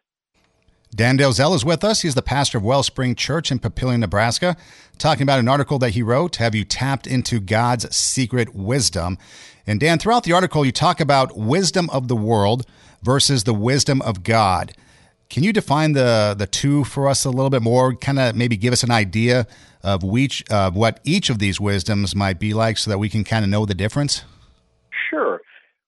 Dan 0.94 1.18
Delzell 1.18 1.56
is 1.56 1.64
with 1.64 1.86
us. 1.86 2.02
He's 2.02 2.16
the 2.16 2.22
pastor 2.22 2.58
of 2.58 2.66
Wellspring 2.66 3.16
Church 3.16 3.50
in 3.50 3.60
Papillion, 3.60 4.00
Nebraska, 4.00 4.58
talking 4.98 5.24
about 5.24 5.40
an 5.40 5.48
article 5.48 5.80
that 5.80 5.92
he 5.92 6.04
wrote, 6.04 6.36
Have 6.36 6.54
You 6.54 6.66
Tapped 6.66 7.08
into 7.08 7.40
God's 7.40 7.96
Secret 7.96 8.54
Wisdom? 8.54 9.18
And 9.68 9.80
Dan, 9.80 10.00
throughout 10.00 10.24
the 10.24 10.34
article, 10.34 10.66
you 10.66 10.72
talk 10.72 11.00
about 11.00 11.38
wisdom 11.38 11.90
of 11.92 12.08
the 12.08 12.16
world 12.16 12.66
versus 13.04 13.44
the 13.44 13.54
wisdom 13.54 14.02
of 14.02 14.24
God. 14.24 14.74
Can 15.30 15.44
you 15.44 15.54
define 15.54 15.94
the, 15.94 16.36
the 16.38 16.48
two 16.48 16.84
for 16.84 17.08
us 17.08 17.24
a 17.24 17.30
little 17.30 17.50
bit 17.50 17.62
more? 17.62 17.96
Kind 17.96 18.20
of 18.20 18.36
maybe 18.36 18.58
give 18.58 18.74
us 18.74 18.84
an 18.84 18.92
idea 18.92 19.48
of 19.84 20.04
which, 20.04 20.44
uh, 20.52 20.72
what 20.72 21.00
each 21.04 21.30
of 21.30 21.40
these 21.40 21.60
wisdoms 21.60 22.16
might 22.16 22.40
be 22.40 22.54
like 22.54 22.78
so 22.78 22.92
that 22.92 22.98
we 22.98 23.10
can 23.10 23.24
kind 23.24 23.46
of 23.46 23.50
know 23.50 23.66
the 23.66 23.74
difference? 23.74 24.24
Sure. 25.10 25.42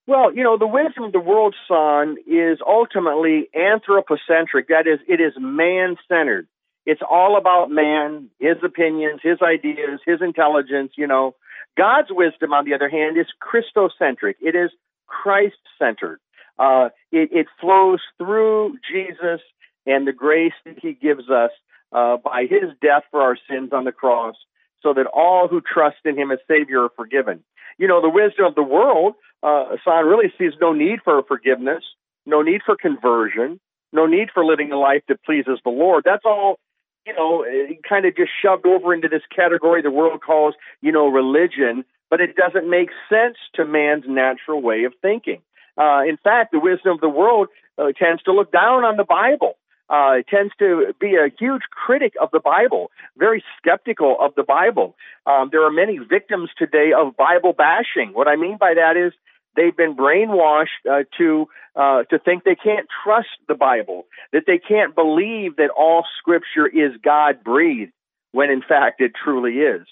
Well, 0.06 0.34
you 0.34 0.42
know, 0.42 0.58
the 0.58 0.66
wisdom 0.66 1.04
of 1.04 1.12
the 1.12 1.20
world, 1.20 1.54
son, 1.68 2.16
is 2.26 2.58
ultimately 2.66 3.48
anthropocentric. 3.54 4.68
That 4.68 4.86
is, 4.86 5.00
it 5.08 5.20
is 5.20 5.32
man 5.38 5.96
centered. 6.08 6.46
It's 6.86 7.00
all 7.08 7.38
about 7.38 7.70
man, 7.70 8.28
his 8.38 8.56
opinions, 8.62 9.20
his 9.22 9.38
ideas, 9.42 10.00
his 10.06 10.20
intelligence, 10.20 10.92
you 10.96 11.06
know. 11.06 11.34
God's 11.76 12.08
wisdom, 12.10 12.52
on 12.52 12.64
the 12.64 12.74
other 12.74 12.88
hand, 12.88 13.16
is 13.18 13.26
Christocentric. 13.42 14.34
It 14.40 14.54
is 14.54 14.70
Christ 15.06 15.56
centered. 15.78 16.20
Uh, 16.58 16.90
it, 17.10 17.30
it, 17.32 17.46
flows 17.60 17.98
through 18.16 18.76
Jesus 18.88 19.40
and 19.86 20.06
the 20.06 20.12
grace 20.12 20.52
that 20.64 20.78
he 20.80 20.92
gives 20.92 21.28
us 21.28 21.50
uh, 21.90 22.16
by 22.16 22.42
his 22.48 22.70
death 22.80 23.02
for 23.10 23.20
our 23.20 23.36
sins 23.50 23.70
on 23.72 23.84
the 23.84 23.92
cross 23.92 24.36
so 24.80 24.94
that 24.94 25.06
all 25.06 25.48
who 25.48 25.60
trust 25.60 25.96
in 26.04 26.16
him 26.16 26.30
as 26.30 26.38
Savior 26.46 26.84
are 26.84 26.90
forgiven. 26.94 27.42
You 27.76 27.88
know, 27.88 28.00
the 28.00 28.08
wisdom 28.08 28.44
of 28.44 28.54
the 28.54 28.62
world 28.62 29.14
uh, 29.42 29.76
Son 29.84 30.06
really 30.06 30.32
sees 30.38 30.52
no 30.60 30.72
need 30.72 31.00
for 31.04 31.22
forgiveness, 31.26 31.82
no 32.24 32.42
need 32.42 32.60
for 32.64 32.76
conversion, 32.76 33.58
no 33.92 34.06
need 34.06 34.28
for 34.32 34.44
living 34.44 34.72
a 34.72 34.78
life 34.78 35.02
that 35.08 35.24
pleases 35.24 35.58
the 35.64 35.70
Lord. 35.70 36.04
That's 36.04 36.24
all, 36.24 36.58
you 37.06 37.14
know, 37.14 37.44
kind 37.88 38.06
of 38.06 38.16
just 38.16 38.30
shoved 38.42 38.66
over 38.66 38.94
into 38.94 39.08
this 39.08 39.22
category 39.34 39.82
the 39.82 39.90
world 39.90 40.20
calls, 40.22 40.54
you 40.80 40.92
know, 40.92 41.08
religion, 41.08 41.84
but 42.10 42.20
it 42.20 42.34
doesn't 42.36 42.68
make 42.68 42.88
sense 43.08 43.36
to 43.54 43.64
man's 43.64 44.04
natural 44.06 44.62
way 44.62 44.84
of 44.84 44.94
thinking. 45.02 45.42
Uh, 45.76 46.02
in 46.08 46.16
fact, 46.16 46.52
the 46.52 46.60
wisdom 46.60 46.92
of 46.92 47.00
the 47.00 47.08
world 47.08 47.48
uh, 47.78 47.92
tends 47.98 48.22
to 48.22 48.32
look 48.32 48.52
down 48.52 48.84
on 48.84 48.96
the 48.96 49.04
Bible. 49.04 49.56
Uh, 49.90 50.22
tends 50.30 50.52
to 50.58 50.94
be 50.98 51.14
a 51.14 51.28
huge 51.38 51.62
critic 51.70 52.14
of 52.20 52.30
the 52.32 52.40
Bible, 52.40 52.90
very 53.18 53.44
skeptical 53.58 54.16
of 54.18 54.34
the 54.34 54.42
Bible. 54.42 54.96
Um, 55.26 55.50
there 55.52 55.62
are 55.62 55.70
many 55.70 55.98
victims 55.98 56.48
today 56.56 56.92
of 56.98 57.14
Bible 57.18 57.52
bashing. 57.52 58.14
What 58.14 58.26
I 58.26 58.36
mean 58.36 58.56
by 58.58 58.72
that 58.74 58.96
is 58.96 59.12
they've 59.56 59.76
been 59.76 59.96
brainwashed 59.96 60.84
uh, 60.90 61.04
to 61.18 61.48
uh, 61.76 62.04
to 62.04 62.18
think 62.18 62.44
they 62.44 62.54
can't 62.54 62.86
trust 63.04 63.28
the 63.48 63.54
Bible, 63.54 64.06
that 64.32 64.44
they 64.46 64.58
can't 64.58 64.94
believe 64.94 65.56
that 65.56 65.70
all 65.70 66.04
Scripture 66.18 66.66
is 66.66 66.92
God 67.02 67.42
breathed, 67.42 67.92
when 68.32 68.50
in 68.50 68.62
fact 68.62 69.00
it 69.00 69.12
truly 69.22 69.54
is. 69.58 69.86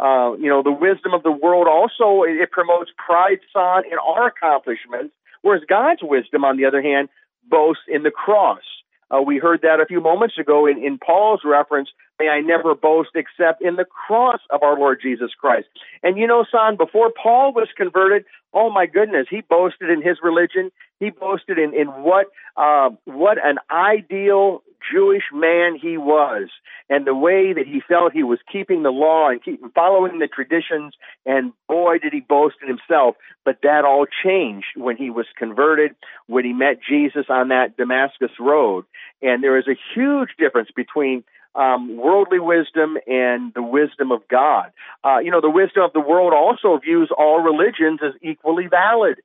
Uh, 0.00 0.34
you 0.38 0.48
know, 0.48 0.62
the 0.62 0.72
wisdom 0.72 1.12
of 1.12 1.22
the 1.22 1.32
world 1.32 1.66
also 1.66 2.22
it 2.22 2.50
promotes 2.50 2.90
pride, 2.96 3.38
son, 3.52 3.82
in 3.90 3.98
our 3.98 4.28
accomplishments, 4.28 5.14
whereas 5.42 5.62
God's 5.68 6.00
wisdom, 6.02 6.44
on 6.44 6.56
the 6.56 6.66
other 6.66 6.82
hand, 6.82 7.08
boasts 7.48 7.84
in 7.88 8.02
the 8.02 8.10
cross. 8.10 8.62
Uh, 9.10 9.22
we 9.22 9.38
heard 9.38 9.62
that 9.62 9.80
a 9.80 9.86
few 9.86 10.00
moments 10.00 10.38
ago 10.38 10.66
in, 10.66 10.78
in 10.84 10.98
Paul's 10.98 11.40
reference, 11.44 11.88
may 12.18 12.28
I 12.28 12.40
never 12.40 12.74
boast 12.74 13.10
except 13.14 13.62
in 13.62 13.76
the 13.76 13.84
cross 13.84 14.40
of 14.50 14.62
our 14.62 14.78
Lord 14.78 15.00
Jesus 15.02 15.30
Christ. 15.38 15.68
And 16.02 16.18
you 16.18 16.26
know, 16.26 16.44
son, 16.50 16.76
before 16.76 17.10
Paul 17.10 17.52
was 17.52 17.68
converted, 17.76 18.24
oh 18.52 18.70
my 18.70 18.86
goodness, 18.86 19.26
he 19.30 19.40
boasted 19.40 19.90
in 19.90 20.02
his 20.02 20.18
religion. 20.22 20.70
He 21.00 21.10
boasted 21.10 21.58
in, 21.58 21.74
in 21.74 21.88
what, 21.88 22.26
uh, 22.56 22.90
what 23.04 23.38
an 23.42 23.58
ideal 23.70 24.62
Jewish 24.92 25.24
man 25.32 25.76
he 25.80 25.98
was 25.98 26.48
and 26.88 27.06
the 27.06 27.14
way 27.14 27.52
that 27.52 27.66
he 27.66 27.80
felt 27.86 28.12
he 28.12 28.22
was 28.22 28.38
keeping 28.50 28.82
the 28.82 28.90
law 28.90 29.28
and 29.28 29.42
keep, 29.42 29.60
following 29.74 30.18
the 30.18 30.28
traditions. 30.28 30.94
And 31.26 31.52
boy, 31.68 31.98
did 31.98 32.12
he 32.12 32.20
boast 32.20 32.56
in 32.62 32.68
himself. 32.68 33.16
But 33.44 33.58
that 33.62 33.84
all 33.84 34.06
changed 34.24 34.68
when 34.76 34.96
he 34.96 35.10
was 35.10 35.26
converted, 35.36 35.94
when 36.26 36.44
he 36.44 36.52
met 36.52 36.78
Jesus 36.88 37.26
on 37.28 37.48
that 37.48 37.76
Damascus 37.76 38.30
road. 38.40 38.84
And 39.20 39.42
there 39.42 39.58
is 39.58 39.66
a 39.68 39.76
huge 39.94 40.30
difference 40.38 40.70
between 40.74 41.24
um, 41.54 41.96
worldly 41.96 42.38
wisdom 42.38 42.96
and 43.06 43.52
the 43.54 43.62
wisdom 43.62 44.12
of 44.12 44.26
God. 44.28 44.70
Uh, 45.04 45.18
you 45.18 45.30
know, 45.30 45.40
the 45.40 45.50
wisdom 45.50 45.82
of 45.82 45.92
the 45.92 46.00
world 46.00 46.32
also 46.32 46.78
views 46.78 47.10
all 47.16 47.40
religions 47.40 48.00
as 48.04 48.12
equally 48.22 48.66
valid. 48.66 49.16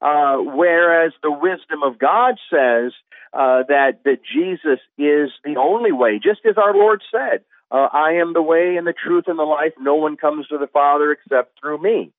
Uh, 0.00 0.36
whereas 0.36 1.12
the 1.22 1.30
wisdom 1.30 1.82
of 1.82 1.98
God 1.98 2.34
says 2.50 2.92
uh, 3.32 3.62
that 3.68 4.00
that 4.04 4.18
Jesus 4.22 4.80
is 4.98 5.30
the 5.44 5.56
only 5.58 5.92
way, 5.92 6.20
just 6.22 6.40
as 6.48 6.56
our 6.58 6.74
Lord 6.74 7.02
said, 7.10 7.44
uh, 7.70 7.88
"I 7.92 8.14
am 8.14 8.32
the 8.32 8.42
way 8.42 8.76
and 8.76 8.86
the 8.86 8.92
truth 8.92 9.24
and 9.28 9.38
the 9.38 9.44
life. 9.44 9.72
No 9.80 9.94
one 9.94 10.16
comes 10.16 10.46
to 10.48 10.58
the 10.58 10.66
Father 10.66 11.12
except 11.12 11.58
through 11.58 11.78
me." 11.78 12.12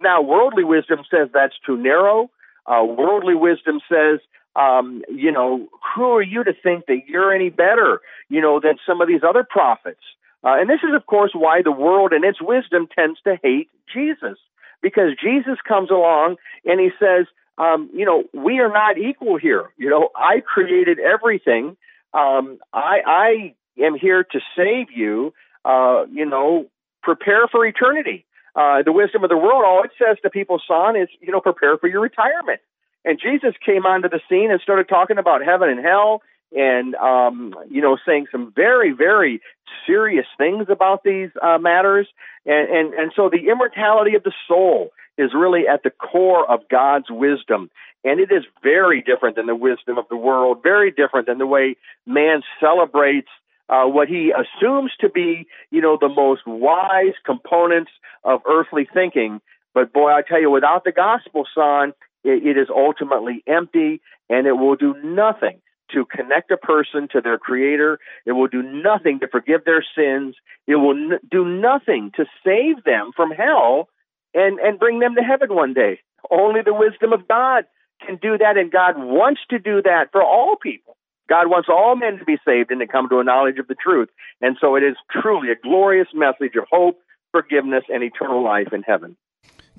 Now, 0.00 0.22
worldly 0.22 0.64
wisdom 0.64 1.00
says 1.10 1.28
that's 1.32 1.58
too 1.64 1.76
narrow. 1.76 2.30
Uh, 2.66 2.84
worldly 2.84 3.34
wisdom 3.34 3.80
says, 3.88 4.20
um, 4.56 5.02
you 5.08 5.32
know, 5.32 5.68
who 5.94 6.04
are 6.12 6.22
you 6.22 6.44
to 6.44 6.52
think 6.52 6.86
that 6.86 7.02
you're 7.06 7.32
any 7.32 7.50
better, 7.50 8.00
you 8.28 8.40
know, 8.40 8.60
than 8.60 8.76
some 8.86 9.00
of 9.00 9.08
these 9.08 9.22
other 9.26 9.46
prophets? 9.48 10.00
Uh, 10.42 10.56
and 10.58 10.68
this 10.70 10.80
is, 10.82 10.94
of 10.94 11.06
course, 11.06 11.32
why 11.34 11.62
the 11.62 11.72
world 11.72 12.12
and 12.12 12.24
its 12.24 12.40
wisdom 12.40 12.88
tends 12.94 13.20
to 13.22 13.36
hate 13.42 13.68
Jesus 13.92 14.38
because 14.82 15.10
Jesus 15.22 15.58
comes 15.66 15.90
along 15.90 16.36
and 16.64 16.80
he 16.80 16.90
says, 16.98 17.26
um, 17.58 17.90
you 17.92 18.06
know, 18.06 18.24
we 18.32 18.58
are 18.58 18.72
not 18.72 18.96
equal 18.96 19.36
here. 19.36 19.68
You 19.76 19.90
know, 19.90 20.08
I 20.16 20.40
created 20.40 20.98
everything. 20.98 21.76
Um, 22.14 22.58
I, 22.72 23.00
I 23.06 23.54
am 23.82 23.94
here 23.94 24.24
to 24.24 24.40
save 24.56 24.90
you. 24.94 25.34
Uh, 25.62 26.06
you 26.10 26.24
know, 26.24 26.66
prepare 27.02 27.46
for 27.48 27.66
eternity. 27.66 28.24
Uh, 28.56 28.82
the 28.82 28.92
wisdom 28.92 29.22
of 29.22 29.30
the 29.30 29.36
world, 29.36 29.62
all 29.66 29.82
it 29.84 29.90
says 29.98 30.16
to 30.22 30.30
people, 30.30 30.60
son, 30.66 30.96
is, 30.96 31.08
you 31.20 31.30
know, 31.30 31.40
prepare 31.40 31.76
for 31.76 31.86
your 31.86 32.00
retirement. 32.00 32.60
And 33.04 33.18
Jesus 33.20 33.54
came 33.64 33.86
onto 33.86 34.08
the 34.08 34.20
scene 34.28 34.50
and 34.50 34.60
started 34.60 34.88
talking 34.88 35.18
about 35.18 35.44
heaven 35.44 35.70
and 35.70 35.80
hell 35.80 36.22
and 36.52 36.94
um, 36.96 37.54
you 37.68 37.80
know, 37.80 37.96
saying 38.06 38.26
some 38.32 38.52
very, 38.54 38.92
very 38.92 39.40
serious 39.86 40.26
things 40.36 40.66
about 40.68 41.04
these 41.04 41.30
uh, 41.42 41.58
matters. 41.58 42.08
And, 42.44 42.68
and 42.68 42.94
and 42.94 43.12
so 43.14 43.28
the 43.30 43.50
immortality 43.50 44.16
of 44.16 44.22
the 44.22 44.32
soul 44.48 44.90
is 45.16 45.30
really 45.34 45.68
at 45.68 45.82
the 45.82 45.90
core 45.90 46.50
of 46.50 46.68
God's 46.68 47.06
wisdom, 47.10 47.70
and 48.04 48.20
it 48.20 48.32
is 48.32 48.44
very 48.62 49.02
different 49.02 49.36
than 49.36 49.46
the 49.46 49.54
wisdom 49.54 49.98
of 49.98 50.06
the 50.08 50.16
world. 50.16 50.62
Very 50.62 50.90
different 50.90 51.26
than 51.26 51.38
the 51.38 51.46
way 51.46 51.76
man 52.06 52.42
celebrates. 52.60 53.28
Uh, 53.68 53.86
what 53.86 54.08
he 54.08 54.32
assumes 54.32 54.90
to 54.98 55.08
be, 55.08 55.46
you 55.70 55.80
know, 55.80 55.96
the 56.00 56.08
most 56.08 56.42
wise 56.44 57.14
components 57.24 57.92
of 58.24 58.40
earthly 58.44 58.88
thinking. 58.92 59.40
But 59.74 59.92
boy, 59.92 60.10
I 60.10 60.22
tell 60.22 60.40
you, 60.40 60.50
without 60.50 60.82
the 60.82 60.90
gospel, 60.90 61.44
son, 61.54 61.92
it, 62.24 62.46
it 62.46 62.58
is 62.58 62.68
ultimately 62.70 63.42
empty, 63.46 64.00
and 64.28 64.46
it 64.46 64.52
will 64.52 64.76
do 64.76 64.94
nothing 65.02 65.60
to 65.92 66.04
connect 66.04 66.50
a 66.50 66.56
person 66.56 67.08
to 67.12 67.20
their 67.20 67.38
creator. 67.38 67.98
It 68.24 68.32
will 68.32 68.46
do 68.46 68.62
nothing 68.62 69.20
to 69.20 69.28
forgive 69.28 69.64
their 69.64 69.84
sins. 69.96 70.36
It 70.66 70.76
will 70.76 70.96
n- 70.96 71.18
do 71.30 71.44
nothing 71.44 72.12
to 72.16 72.26
save 72.44 72.84
them 72.84 73.10
from 73.14 73.30
hell 73.30 73.88
and, 74.34 74.58
and 74.60 74.78
bring 74.78 75.00
them 75.00 75.14
to 75.16 75.22
heaven 75.22 75.54
one 75.54 75.74
day. 75.74 76.00
Only 76.30 76.60
the 76.62 76.74
wisdom 76.74 77.12
of 77.12 77.26
God 77.26 77.64
can 78.06 78.16
do 78.16 78.38
that, 78.38 78.56
and 78.56 78.70
God 78.70 78.94
wants 78.96 79.40
to 79.50 79.58
do 79.58 79.82
that 79.82 80.12
for 80.12 80.22
all 80.22 80.56
people. 80.56 80.96
God 81.28 81.48
wants 81.48 81.68
all 81.68 81.94
men 81.96 82.18
to 82.18 82.24
be 82.24 82.38
saved 82.44 82.70
and 82.70 82.80
to 82.80 82.86
come 82.86 83.08
to 83.08 83.20
a 83.20 83.24
knowledge 83.24 83.58
of 83.58 83.68
the 83.68 83.76
truth. 83.76 84.08
And 84.40 84.56
so 84.60 84.74
it 84.76 84.82
is 84.82 84.96
truly 85.10 85.50
a 85.50 85.54
glorious 85.54 86.08
message 86.12 86.56
of 86.56 86.64
hope, 86.70 86.98
forgiveness, 87.30 87.84
and 87.88 88.02
eternal 88.02 88.42
life 88.42 88.72
in 88.72 88.82
heaven. 88.82 89.16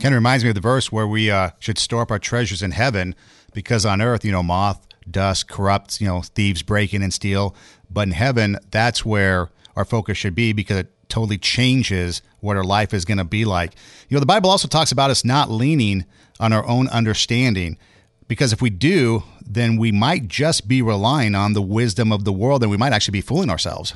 Kind 0.01 0.15
of 0.15 0.17
reminds 0.17 0.43
me 0.43 0.49
of 0.49 0.55
the 0.55 0.61
verse 0.61 0.91
where 0.91 1.05
we 1.05 1.29
uh, 1.29 1.51
should 1.59 1.77
store 1.77 2.01
up 2.01 2.09
our 2.09 2.17
treasures 2.17 2.63
in 2.63 2.71
heaven 2.71 3.13
because 3.53 3.85
on 3.85 4.01
earth, 4.01 4.25
you 4.25 4.31
know, 4.31 4.41
moth 4.41 4.87
dust 5.07 5.47
corrupts, 5.47 6.01
you 6.01 6.07
know, 6.07 6.23
thieves 6.23 6.63
break 6.63 6.91
in 6.95 7.03
and 7.03 7.13
steal. 7.13 7.55
But 7.87 8.07
in 8.07 8.13
heaven, 8.13 8.57
that's 8.71 9.05
where 9.05 9.49
our 9.75 9.85
focus 9.85 10.17
should 10.17 10.33
be 10.33 10.53
because 10.53 10.77
it 10.77 10.91
totally 11.07 11.37
changes 11.37 12.23
what 12.39 12.57
our 12.57 12.63
life 12.63 12.95
is 12.95 13.05
going 13.05 13.19
to 13.19 13.23
be 13.23 13.45
like. 13.45 13.75
You 14.09 14.15
know, 14.15 14.19
the 14.19 14.25
Bible 14.25 14.49
also 14.49 14.67
talks 14.67 14.91
about 14.91 15.11
us 15.11 15.23
not 15.23 15.51
leaning 15.51 16.05
on 16.39 16.51
our 16.51 16.65
own 16.65 16.87
understanding 16.87 17.77
because 18.27 18.51
if 18.51 18.59
we 18.59 18.71
do, 18.71 19.21
then 19.45 19.77
we 19.77 19.91
might 19.91 20.27
just 20.27 20.67
be 20.67 20.81
relying 20.81 21.35
on 21.35 21.53
the 21.53 21.61
wisdom 21.61 22.11
of 22.11 22.25
the 22.25 22.33
world 22.33 22.63
and 22.63 22.71
we 22.71 22.77
might 22.77 22.91
actually 22.91 23.11
be 23.11 23.21
fooling 23.21 23.51
ourselves. 23.51 23.93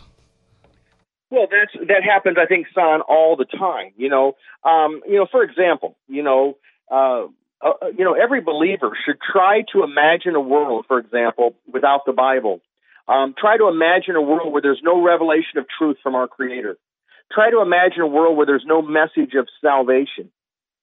Well, 1.31 1.47
that's 1.49 1.87
that 1.87 2.03
happens, 2.03 2.37
I 2.39 2.45
think, 2.45 2.67
son, 2.73 3.01
all 3.01 3.35
the 3.35 3.45
time. 3.45 3.91
You 3.97 4.09
know, 4.09 4.33
um, 4.63 5.01
you 5.07 5.17
know, 5.17 5.27
for 5.29 5.43
example, 5.43 5.97
you 6.07 6.23
know, 6.23 6.57
uh, 6.91 7.25
uh, 7.61 7.73
uh, 7.81 7.87
you 7.97 8.05
know, 8.05 8.13
every 8.13 8.41
believer 8.41 8.91
should 9.05 9.17
try 9.19 9.63
to 9.73 9.83
imagine 9.83 10.35
a 10.35 10.39
world, 10.39 10.85
for 10.87 10.99
example, 10.99 11.55
without 11.71 12.01
the 12.05 12.13
Bible. 12.13 12.61
Um, 13.07 13.33
try 13.37 13.57
to 13.57 13.67
imagine 13.67 14.15
a 14.15 14.21
world 14.21 14.51
where 14.53 14.61
there's 14.61 14.81
no 14.83 15.03
revelation 15.03 15.57
of 15.57 15.65
truth 15.77 15.97
from 16.03 16.15
our 16.15 16.27
Creator. 16.27 16.77
Try 17.31 17.49
to 17.49 17.61
imagine 17.61 18.01
a 18.01 18.07
world 18.07 18.37
where 18.37 18.45
there's 18.45 18.65
no 18.65 18.81
message 18.81 19.33
of 19.35 19.47
salvation. 19.61 20.31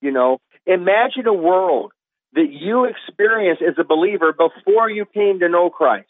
You 0.00 0.10
know, 0.10 0.40
imagine 0.66 1.26
a 1.26 1.32
world 1.32 1.92
that 2.34 2.50
you 2.50 2.84
experienced 2.84 3.62
as 3.62 3.74
a 3.78 3.84
believer 3.84 4.32
before 4.32 4.90
you 4.90 5.04
came 5.04 5.40
to 5.40 5.48
know 5.48 5.70
Christ. 5.70 6.08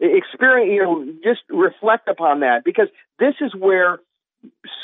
Experience, 0.00 0.72
you 0.72 0.82
know, 0.82 1.12
just 1.22 1.42
reflect 1.48 2.08
upon 2.08 2.40
that 2.40 2.64
because 2.64 2.88
this 3.18 3.34
is 3.40 3.54
where 3.54 4.00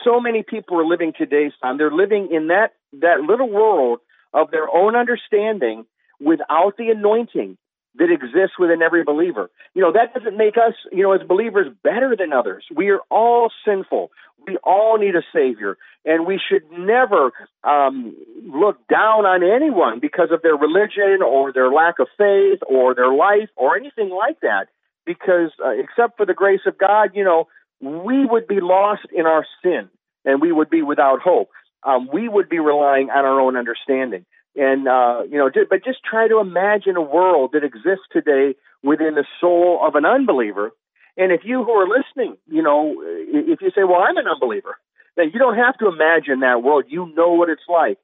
so 0.05 0.21
many 0.21 0.43
people 0.43 0.79
are 0.79 0.87
living 0.87 1.13
today's 1.17 1.53
time. 1.63 1.79
They're 1.79 1.91
living 1.91 2.29
in 2.33 2.49
that 2.49 2.75
that 3.01 3.21
little 3.21 3.49
world 3.49 4.01
of 4.33 4.51
their 4.51 4.69
own 4.69 4.97
understanding 4.97 5.85
without 6.21 6.77
the 6.77 6.91
anointing 6.91 7.57
that 7.97 8.11
exists 8.11 8.59
within 8.59 8.83
every 8.83 9.03
believer. 9.03 9.51
You 9.75 9.83
know, 9.83 9.93
that 9.93 10.15
doesn't 10.15 10.37
make 10.37 10.57
us, 10.57 10.75
you 10.93 11.03
know, 11.03 11.13
as 11.13 11.27
believers 11.27 11.67
better 11.83 12.15
than 12.17 12.33
others. 12.33 12.65
We 12.75 12.91
are 12.91 13.01
all 13.11 13.51
sinful. 13.65 14.11
We 14.47 14.57
all 14.59 14.97
need 14.99 15.17
a 15.17 15.23
Savior. 15.35 15.77
And 16.05 16.25
we 16.25 16.41
should 16.41 16.63
never 16.71 17.33
um, 17.65 18.15
look 18.47 18.87
down 18.89 19.27
on 19.27 19.43
anyone 19.43 19.99
because 19.99 20.29
of 20.31 20.43
their 20.43 20.55
religion 20.55 21.21
or 21.23 21.53
their 21.53 21.71
lack 21.71 21.99
of 21.99 22.07
faith 22.17 22.61
or 22.67 22.95
their 22.95 23.13
life 23.13 23.49
or 23.57 23.77
anything 23.77 24.11
like 24.11 24.41
that. 24.41 24.69
Because 25.07 25.51
uh, 25.65 25.71
except 25.71 26.17
for 26.17 26.27
the 26.27 26.35
grace 26.35 26.61
of 26.67 26.79
God, 26.79 27.11
you 27.15 27.25
know, 27.25 27.49
we 27.81 28.25
would 28.25 28.47
be 28.47 28.61
lost 28.61 29.07
in 29.15 29.27
our 29.27 29.47
sin 29.63 29.89
and 30.25 30.41
we 30.41 30.53
would 30.53 30.71
be 30.71 30.83
without 30.83 31.21
hope. 31.21 31.51
Um, 31.83 32.09
we 32.13 32.29
would 32.29 32.49
be 32.49 32.59
relying 32.59 33.09
on 33.11 33.25
our 33.25 33.41
own 33.41 33.57
understanding. 33.57 34.27
And, 34.57 34.89
uh, 34.89 35.23
you 35.31 35.39
know, 35.39 35.49
but 35.69 35.85
just 35.85 35.99
try 36.05 36.29
to 36.29 36.41
imagine 36.41 36.97
a 36.97 37.03
world 37.03 37.51
that 37.53 37.65
exists 37.65 38.05
today 38.13 38.57
within 38.83 39.15
the 39.15 39.25
soul 39.41 39.81
of 39.83 39.95
an 39.95 40.05
unbeliever. 40.05 40.73
And 41.17 41.33
if 41.33 41.43
you 41.45 41.65
who 41.65 41.71
are 41.71 41.89
listening, 41.89 42.37
you 42.47 42.63
know, 42.63 42.97
if 43.01 43.61
you 43.63 43.71
say, 43.75 43.85
well, 43.85 44.03
I'm 44.03 44.17
an 44.17 44.27
unbeliever, 44.27 44.77
then 45.17 45.31
you 45.33 45.39
don't 45.39 45.57
have 45.57 45.79
to 45.79 45.89
imagine 45.89 46.41
that 46.41 46.63
world. 46.63 46.85
You 46.89 47.13
know 47.15 47.33
what 47.33 47.49
it's 47.49 47.63
like. 47.69 47.99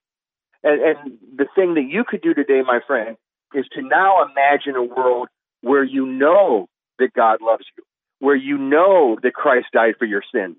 And, 0.63 0.81
and 0.81 1.19
the 1.37 1.47
thing 1.55 1.75
that 1.75 1.87
you 1.89 2.05
could 2.07 2.23
do 2.23 2.35
today, 2.35 2.63
my 2.67 2.81
friend, 2.87 3.17
is 3.55 3.67
to 3.75 3.83
now 3.83 4.25
imagine 4.25 4.77
a 4.77 4.83
world 4.83 5.29
where 5.61 5.85
you 5.85 6.07
know 6.07 6.69
that 6.99 7.15
God 7.15 7.39
loves 7.43 7.65
you, 7.77 7.85
where 8.19 8.37
you 8.37 8.59
know 8.59 9.19
that 9.23 9.35
Christ 9.35 9.67
died 9.73 9.95
for 9.99 10.05
your 10.05 10.23
sin, 10.33 10.57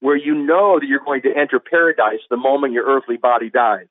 where 0.00 0.16
you 0.16 0.34
know 0.34 0.78
that 0.80 0.86
you're 0.86 1.04
going 1.04 1.22
to 1.22 1.36
enter 1.36 1.58
paradise 1.58 2.20
the 2.28 2.36
moment 2.36 2.72
your 2.72 2.86
earthly 2.86 3.16
body 3.16 3.50
dies, 3.50 3.86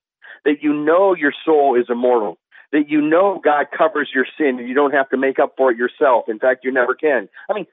that 0.45 0.61
you 0.61 0.73
know 0.73 1.15
your 1.15 1.33
soul 1.45 1.79
is 1.79 1.87
immortal, 1.89 2.37
that 2.71 2.89
you 2.89 3.01
know 3.01 3.41
God 3.43 3.67
covers 3.75 4.09
your 4.13 4.25
sin 4.37 4.59
and 4.59 4.67
you 4.67 4.75
don't 4.75 4.93
have 4.93 5.09
to 5.09 5.17
make 5.17 5.39
up 5.39 5.53
for 5.57 5.71
it 5.71 5.77
yourself. 5.77 6.25
In 6.27 6.39
fact, 6.39 6.63
you 6.63 6.71
never 6.71 6.93
can. 6.93 7.29
I 7.49 7.53
mean, 7.53 7.65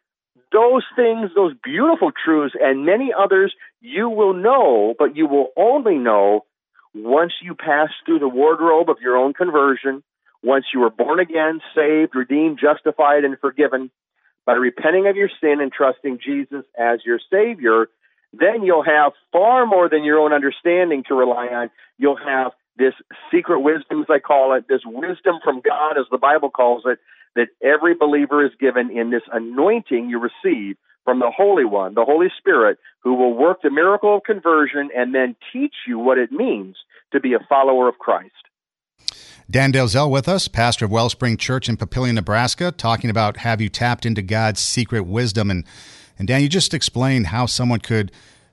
those 0.53 0.85
things, 0.95 1.31
those 1.35 1.55
beautiful 1.63 2.13
truths, 2.13 2.55
and 2.61 2.87
many 2.87 3.11
others 3.19 3.55
you 3.81 4.09
will 4.09 4.33
know, 4.33 4.95
but 4.99 5.17
you 5.17 5.27
will 5.27 5.49
only 5.57 5.97
know 5.97 6.45
once 6.95 7.33
you 7.43 7.55
pass 7.55 7.89
through 8.05 8.21
the 8.21 8.29
wardrobe 8.29 8.89
of 8.89 8.97
your 9.03 9.17
own 9.17 9.35
conversion, 9.35 10.03
once 10.43 10.67
you 10.73 10.83
are 10.83 10.91
born 10.91 11.21
again, 11.21 11.61
saved, 11.75 12.15
redeemed, 12.15 12.59
justified, 12.61 13.25
and 13.25 13.39
forgiven 13.41 13.91
by 14.47 14.53
repenting 14.53 15.09
of 15.09 15.17
your 15.17 15.29
sin 15.41 15.61
and 15.61 15.73
trusting 15.73 16.21
Jesus 16.25 16.65
as 16.79 17.01
your 17.05 17.19
Savior, 17.31 17.89
then 18.33 18.63
you'll 18.63 18.85
have 18.85 19.13
far 19.33 19.67
more 19.67 19.89
than 19.89 20.05
your 20.05 20.21
own 20.21 20.33
understanding 20.33 21.03
to 21.09 21.15
rely 21.15 21.49
on. 21.49 21.71
You'll 21.99 22.17
have 22.17 22.53
this 22.79 22.95
secret 23.33 23.61
wisdom, 23.61 24.03
as 24.03 24.07
I 24.09 24.21
call 24.21 24.55
it, 24.55 24.69
this 24.69 24.83
wisdom 24.85 25.37
from 25.43 25.61
God, 25.61 25.99
as 25.99 26.07
the 26.11 26.19
Bible 26.19 26.51
calls 26.51 26.83
it, 26.87 26.99
that 27.35 27.49
every 27.63 27.95
believer 27.95 28.45
is 28.45 28.53
given 28.59 28.97
in 28.97 29.11
this 29.11 29.23
anointing 29.33 30.09
you 30.09 30.19
receive 30.19 30.77
from 31.05 31.19
the 31.19 31.31
Holy 31.31 31.65
One, 31.65 31.95
the 31.95 32.05
Holy 32.05 32.29
Spirit, 32.39 32.79
who 33.01 33.15
will 33.15 33.35
work 33.35 33.63
the 33.63 33.71
miracle 33.71 34.17
of 34.17 34.25
conversion 34.25 34.91
and 34.95 35.15
then 35.15 35.37
teach 35.53 35.75
you 35.87 35.99
what 35.99 36.19
it 36.19 36.33
means 36.33 36.77
to 37.13 37.21
be 37.21 37.35
a 37.35 37.47
follower 37.49 37.89
of 37.89 37.99
Christ. 37.99 38.33
Dan 39.49 39.73
Delzell 39.73 40.11
with 40.11 40.29
us, 40.29 40.49
pastor 40.49 40.87
of 40.87 40.91
Wellspring 40.91 41.37
Church 41.37 41.69
in 41.69 41.77
Papillion, 41.77 42.15
Nebraska, 42.15 42.73
talking 42.73 43.11
about 43.11 43.39
have 43.39 43.61
you 43.61 43.69
tapped 43.69 44.05
into 44.05 44.21
God's 44.21 44.61
secret 44.61 45.03
wisdom 45.03 45.51
and 45.51 45.65
and 46.19 46.27
Dan, 46.27 46.43
you 46.43 46.49
just 46.49 46.75
explained 46.75 47.29
how 47.29 47.47
someone 47.47 47.79
could 47.79 48.11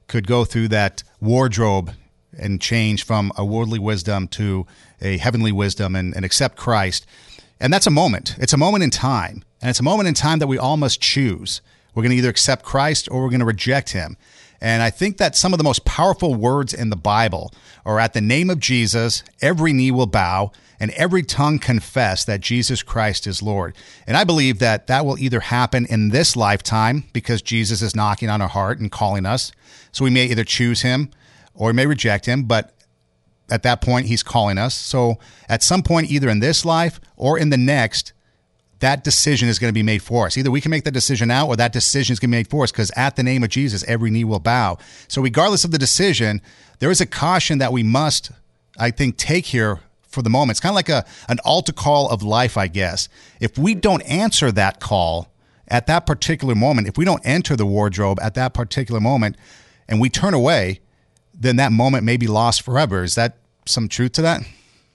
could 0.08 0.28
go 0.28 0.46
through 0.46 0.68
that 0.68 1.02
wardrobe 1.20 1.94
and 2.38 2.62
change 2.62 3.06
from 3.06 3.32
a 3.38 3.44
worldly 3.44 3.80
wisdom 3.80 4.28
to 4.28 4.68
a 5.02 5.18
heavenly 5.18 5.52
wisdom 5.52 5.96
and, 5.96 6.16
and 6.16 6.26
accept 6.26 6.58
Christ. 6.58 7.08
And 7.60 7.74
that's 7.74 7.88
a 7.88 7.92
moment. 7.92 8.36
It's 8.38 8.54
a 8.54 8.58
moment 8.58 8.84
in 8.84 8.90
time. 8.90 9.44
And 9.62 9.70
it's 9.70 9.80
a 9.80 9.84
moment 9.84 10.08
in 10.08 10.14
time 10.14 10.40
that 10.40 10.48
we 10.48 10.58
all 10.58 10.78
must 10.78 11.02
choose. 11.02 11.62
We're 11.96 12.04
going 12.04 12.12
to 12.12 12.18
either 12.18 12.30
accept 12.30 12.66
Christ 12.66 13.08
or 13.10 13.24
we're 13.24 13.30
going 13.30 13.40
to 13.40 13.46
reject 13.46 13.92
him. 13.92 14.18
And 14.64 14.82
I 14.82 14.90
think 14.92 15.18
that 15.18 15.36
some 15.36 15.54
of 15.54 15.58
the 15.58 15.64
most 15.64 15.84
powerful 15.84 16.36
words 16.36 16.74
in 16.74 16.90
the 16.90 16.96
Bible 16.96 17.54
are 17.86 18.00
at 18.00 18.14
the 18.14 18.22
name 18.22 18.50
of 18.50 18.62
Jesus, 18.62 19.22
every 19.42 19.74
knee 19.74 19.92
will 19.92 20.08
bow 20.08 20.54
and 20.80 20.90
every 20.92 21.22
tongue 21.22 21.60
confess 21.60 22.24
that 22.24 22.40
Jesus 22.40 22.82
Christ 22.82 23.28
is 23.28 23.44
Lord. 23.44 23.76
And 24.08 24.16
I 24.16 24.24
believe 24.24 24.60
that 24.60 24.88
that 24.88 25.06
will 25.06 25.20
either 25.20 25.42
happen 25.42 25.86
in 25.88 26.10
this 26.10 26.38
lifetime 26.38 27.04
because 27.12 27.42
Jesus 27.42 27.82
is 27.82 27.94
knocking 27.94 28.30
on 28.30 28.42
our 28.42 28.48
heart 28.48 28.80
and 28.80 28.90
calling 28.90 29.26
us. 29.26 29.52
So 29.92 30.06
we 30.06 30.10
may 30.10 30.28
either 30.28 30.46
choose 30.46 30.82
him 30.82 31.12
or 31.54 31.68
we 31.68 31.74
may 31.74 31.86
reject 31.86 32.26
him, 32.26 32.44
but 32.44 32.74
at 33.50 33.64
that 33.64 33.82
point, 33.82 34.08
he's 34.08 34.24
calling 34.24 34.58
us. 34.58 34.74
So 34.74 35.20
at 35.50 35.62
some 35.62 35.84
point, 35.84 36.10
either 36.10 36.30
in 36.30 36.40
this 36.40 36.64
life 36.64 37.02
or 37.18 37.38
in 37.38 37.50
the 37.50 37.58
next, 37.58 38.13
that 38.84 39.06
decision 39.06 39.48
is 39.48 39.60
going 39.60 39.70
to 39.70 39.74
be 39.74 39.82
made 39.82 40.04
for 40.04 40.26
us. 40.26 40.38
Either 40.38 40.52
we 40.52 40.60
can 40.60 40.70
make 40.70 40.84
that 40.84 40.92
decision 40.92 41.30
now 41.30 41.48
or 41.48 41.56
that 41.56 41.72
decision 41.72 42.12
is 42.12 42.20
going 42.20 42.30
to 42.30 42.34
be 42.34 42.40
made 42.40 42.50
for 42.50 42.66
us 42.66 42.72
because 42.72 42.92
at 42.98 43.16
the 43.16 43.24
name 43.24 43.42
of 43.42 43.50
Jesus, 43.50 43.82
every 43.86 44.12
knee 44.12 44.26
will 44.26 44.42
bow. 44.42 44.78
So, 45.08 45.22
regardless 45.22 45.64
of 45.64 45.72
the 45.72 45.78
decision, 45.78 46.42
there 46.80 46.92
is 46.92 47.00
a 47.00 47.06
caution 47.06 47.60
that 47.60 47.72
we 47.72 47.82
must, 47.82 48.32
I 48.78 48.92
think, 48.92 49.16
take 49.16 49.46
here 49.46 49.80
for 50.02 50.22
the 50.22 50.30
moment. 50.30 50.52
It's 50.52 50.60
kind 50.60 50.72
of 50.72 50.76
like 50.76 50.90
a 50.90 51.06
an 51.30 51.40
altar 51.46 51.72
call 51.72 52.10
of 52.10 52.24
life, 52.24 52.58
I 52.58 52.68
guess. 52.68 53.08
If 53.40 53.58
we 53.58 53.74
don't 53.74 54.02
answer 54.02 54.52
that 54.52 54.82
call 54.82 55.32
at 55.70 55.88
that 55.88 56.06
particular 56.06 56.54
moment, 56.54 56.90
if 56.90 56.98
we 56.98 57.06
don't 57.06 57.26
enter 57.26 57.56
the 57.56 57.66
wardrobe 57.66 58.20
at 58.22 58.34
that 58.34 58.54
particular 58.54 59.00
moment, 59.00 59.38
and 59.88 60.02
we 60.02 60.10
turn 60.10 60.34
away, 60.34 60.82
then 61.34 61.56
that 61.56 61.72
moment 61.72 62.04
may 62.04 62.18
be 62.18 62.28
lost 62.28 62.62
forever. 62.62 63.02
Is 63.02 63.16
that 63.16 63.38
some 63.66 63.88
truth 63.88 64.12
to 64.14 64.22
that? 64.24 64.42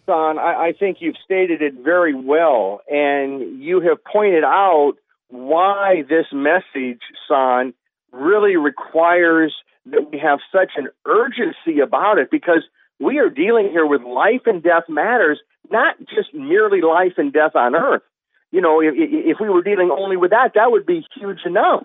Son, 0.09 0.38
I, 0.38 0.68
I 0.68 0.73
think 0.73 0.99
you've 1.01 1.16
stated 1.23 1.61
it 1.61 1.75
very 1.85 2.14
well, 2.14 2.81
and 2.90 3.62
you 3.62 3.81
have 3.83 4.03
pointed 4.03 4.42
out 4.42 4.94
why 5.29 6.03
this 6.09 6.25
message, 6.33 7.03
Son, 7.29 7.75
really 8.11 8.57
requires 8.57 9.55
that 9.85 10.11
we 10.11 10.18
have 10.18 10.38
such 10.51 10.73
an 10.77 10.88
urgency 11.05 11.81
about 11.83 12.16
it 12.16 12.31
because 12.31 12.64
we 12.99 13.18
are 13.18 13.29
dealing 13.29 13.68
here 13.68 13.85
with 13.85 14.01
life 14.01 14.42
and 14.47 14.62
death 14.62 14.85
matters, 14.88 15.40
not 15.71 15.97
just 16.01 16.33
merely 16.33 16.81
life 16.81 17.18
and 17.18 17.31
death 17.31 17.55
on 17.55 17.77
earth. 17.77 18.03
You 18.51 18.62
know, 18.62 18.81
if, 18.81 18.94
if 18.97 19.37
we 19.38 19.51
were 19.51 19.62
dealing 19.62 19.90
only 19.90 20.16
with 20.16 20.31
that, 20.31 20.53
that 20.55 20.71
would 20.71 20.87
be 20.87 21.05
huge 21.14 21.40
enough 21.44 21.85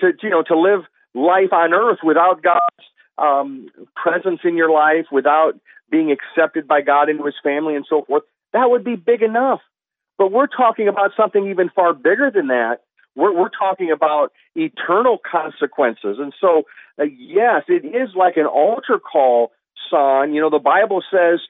to, 0.00 0.10
you 0.20 0.30
know, 0.30 0.42
to 0.42 0.58
live 0.58 0.80
life 1.14 1.52
on 1.52 1.72
earth 1.72 1.98
without 2.02 2.42
God's 2.42 2.84
um, 3.16 3.68
presence 3.94 4.40
in 4.42 4.56
your 4.56 4.70
life, 4.70 5.06
without 5.12 5.54
being 5.90 6.12
accepted 6.12 6.68
by 6.68 6.80
God 6.80 7.08
into 7.08 7.24
his 7.24 7.34
family 7.42 7.76
and 7.76 7.84
so 7.88 8.04
forth. 8.06 8.22
That 8.52 8.70
would 8.70 8.84
be 8.84 8.96
big 8.96 9.22
enough. 9.22 9.60
But 10.18 10.32
we're 10.32 10.48
talking 10.48 10.88
about 10.88 11.12
something 11.16 11.48
even 11.48 11.70
far 11.70 11.94
bigger 11.94 12.30
than 12.30 12.48
that. 12.48 12.80
We're, 13.16 13.32
we're 13.32 13.50
talking 13.50 13.90
about 13.90 14.32
eternal 14.54 15.18
consequences. 15.18 16.18
And 16.18 16.32
so, 16.40 16.64
uh, 17.00 17.04
yes, 17.04 17.64
it 17.68 17.84
is 17.84 18.10
like 18.14 18.36
an 18.36 18.46
altar 18.46 18.98
call 18.98 19.52
son. 19.90 20.34
You 20.34 20.42
know, 20.42 20.50
the 20.50 20.58
Bible 20.58 21.02
says 21.10 21.40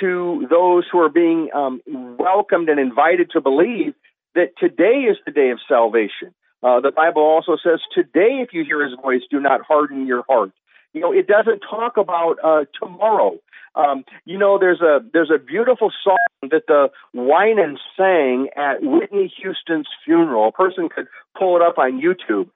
to 0.00 0.46
those 0.48 0.84
who 0.90 1.00
are 1.00 1.08
being 1.08 1.50
um, 1.54 1.80
welcomed 2.18 2.68
and 2.68 2.78
invited 2.78 3.30
to 3.32 3.40
believe 3.40 3.94
that 4.34 4.50
today 4.58 5.06
is 5.10 5.16
the 5.26 5.32
day 5.32 5.50
of 5.50 5.58
salvation. 5.68 6.32
Uh, 6.62 6.80
the 6.80 6.92
Bible 6.92 7.22
also 7.22 7.56
says, 7.62 7.80
Today, 7.94 8.42
if 8.42 8.50
you 8.52 8.64
hear 8.64 8.84
his 8.84 8.96
voice, 9.00 9.22
do 9.30 9.40
not 9.40 9.62
harden 9.62 10.06
your 10.06 10.22
heart. 10.28 10.52
You 10.92 11.00
know, 11.00 11.12
it 11.12 11.26
doesn't 11.26 11.60
talk 11.60 11.96
about 11.96 12.36
uh, 12.42 12.64
tomorrow. 12.80 13.38
Um, 13.74 14.04
you 14.24 14.38
know, 14.38 14.58
there's 14.58 14.80
a 14.80 14.98
there's 15.12 15.30
a 15.30 15.38
beautiful 15.38 15.92
song 16.02 16.18
that 16.50 16.66
the 16.66 16.90
Winans 17.14 17.78
sang 17.96 18.48
at 18.56 18.82
Whitney 18.82 19.32
Houston's 19.40 19.86
funeral. 20.04 20.48
A 20.48 20.52
person 20.52 20.88
could 20.88 21.06
pull 21.38 21.56
it 21.56 21.62
up 21.62 21.78
on 21.78 22.00
YouTube, 22.00 22.48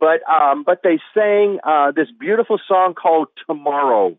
but 0.00 0.20
um, 0.30 0.62
but 0.64 0.80
they 0.82 0.98
sang 1.12 1.58
uh, 1.64 1.92
this 1.92 2.08
beautiful 2.18 2.58
song 2.66 2.94
called 2.94 3.28
Tomorrow 3.46 4.16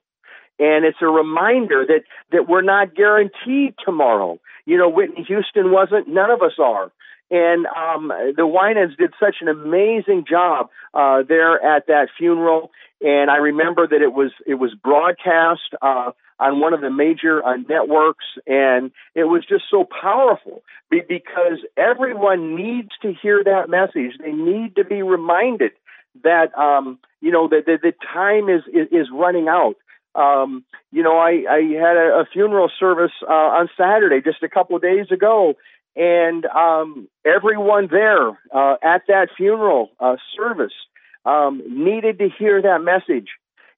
and 0.60 0.86
it's 0.86 1.00
a 1.02 1.08
reminder 1.08 1.86
that 1.88 2.04
that 2.32 2.48
we're 2.48 2.62
not 2.62 2.96
guaranteed 2.96 3.76
tomorrow. 3.84 4.40
You 4.66 4.78
know, 4.78 4.90
Whitney 4.90 5.24
Houston 5.28 5.72
wasn't. 5.72 6.08
None 6.08 6.30
of 6.30 6.42
us 6.42 6.54
are. 6.60 6.92
And 7.34 7.66
um, 7.66 8.12
the 8.38 8.46
Winans 8.46 8.96
did 8.96 9.12
such 9.20 9.38
an 9.42 9.48
amazing 9.48 10.26
job 10.30 10.70
uh, 10.94 11.24
there 11.28 11.60
at 11.66 11.88
that 11.88 12.10
funeral. 12.16 12.70
And 13.02 13.32
I 13.32 13.38
remember 13.38 13.88
that 13.88 14.04
it 14.04 14.14
was 14.14 14.32
it 14.46 14.54
was 14.54 14.76
broadcast 14.76 15.74
uh, 15.82 16.12
on 16.40 16.60
one 16.60 16.76
of 16.76 16.82
the 16.82 16.92
major 16.92 17.44
uh, 17.44 17.58
networks, 17.58 18.26
and 18.46 18.92
it 19.16 19.24
was 19.24 19.44
just 19.50 19.64
so 19.72 19.84
powerful 19.84 20.62
because 20.92 21.58
everyone 21.76 22.56
needs 22.56 22.90
to 23.02 23.16
hear 23.20 23.44
that 23.44 23.68
message. 23.68 24.20
They 24.20 24.32
need 24.32 24.76
to 24.76 24.86
be 24.86 25.02
reminded 25.02 25.72
that 26.24 26.56
um, 26.56 27.00
you 27.20 27.32
know 27.32 27.48
that 27.48 27.66
the, 27.66 27.80
the 27.82 27.94
time 28.14 28.48
is, 28.48 28.62
is 28.68 28.90
is 28.92 29.08
running 29.12 29.48
out 29.48 29.76
um, 30.16 30.64
you 30.92 31.02
know, 31.02 31.18
I, 31.18 31.44
I 31.50 31.62
had 31.74 31.98
a, 31.98 32.22
a 32.22 32.26
funeral 32.32 32.70
service 32.80 33.12
uh, 33.28 33.34
on 33.34 33.70
Saturday 33.76 34.22
just 34.22 34.44
a 34.44 34.50
couple 34.50 34.76
of 34.76 34.82
days 34.82 35.08
ago, 35.12 35.56
and 35.96 36.46
um, 36.46 37.08
everyone 37.26 37.88
there 37.90 38.30
uh, 38.54 38.76
at 38.84 39.04
that 39.08 39.30
funeral 39.38 39.92
uh, 40.00 40.16
service 40.36 40.74
um, 41.26 41.62
needed 41.68 42.20
to 42.20 42.30
hear 42.30 42.62
that 42.62 42.82
message. 42.82 43.30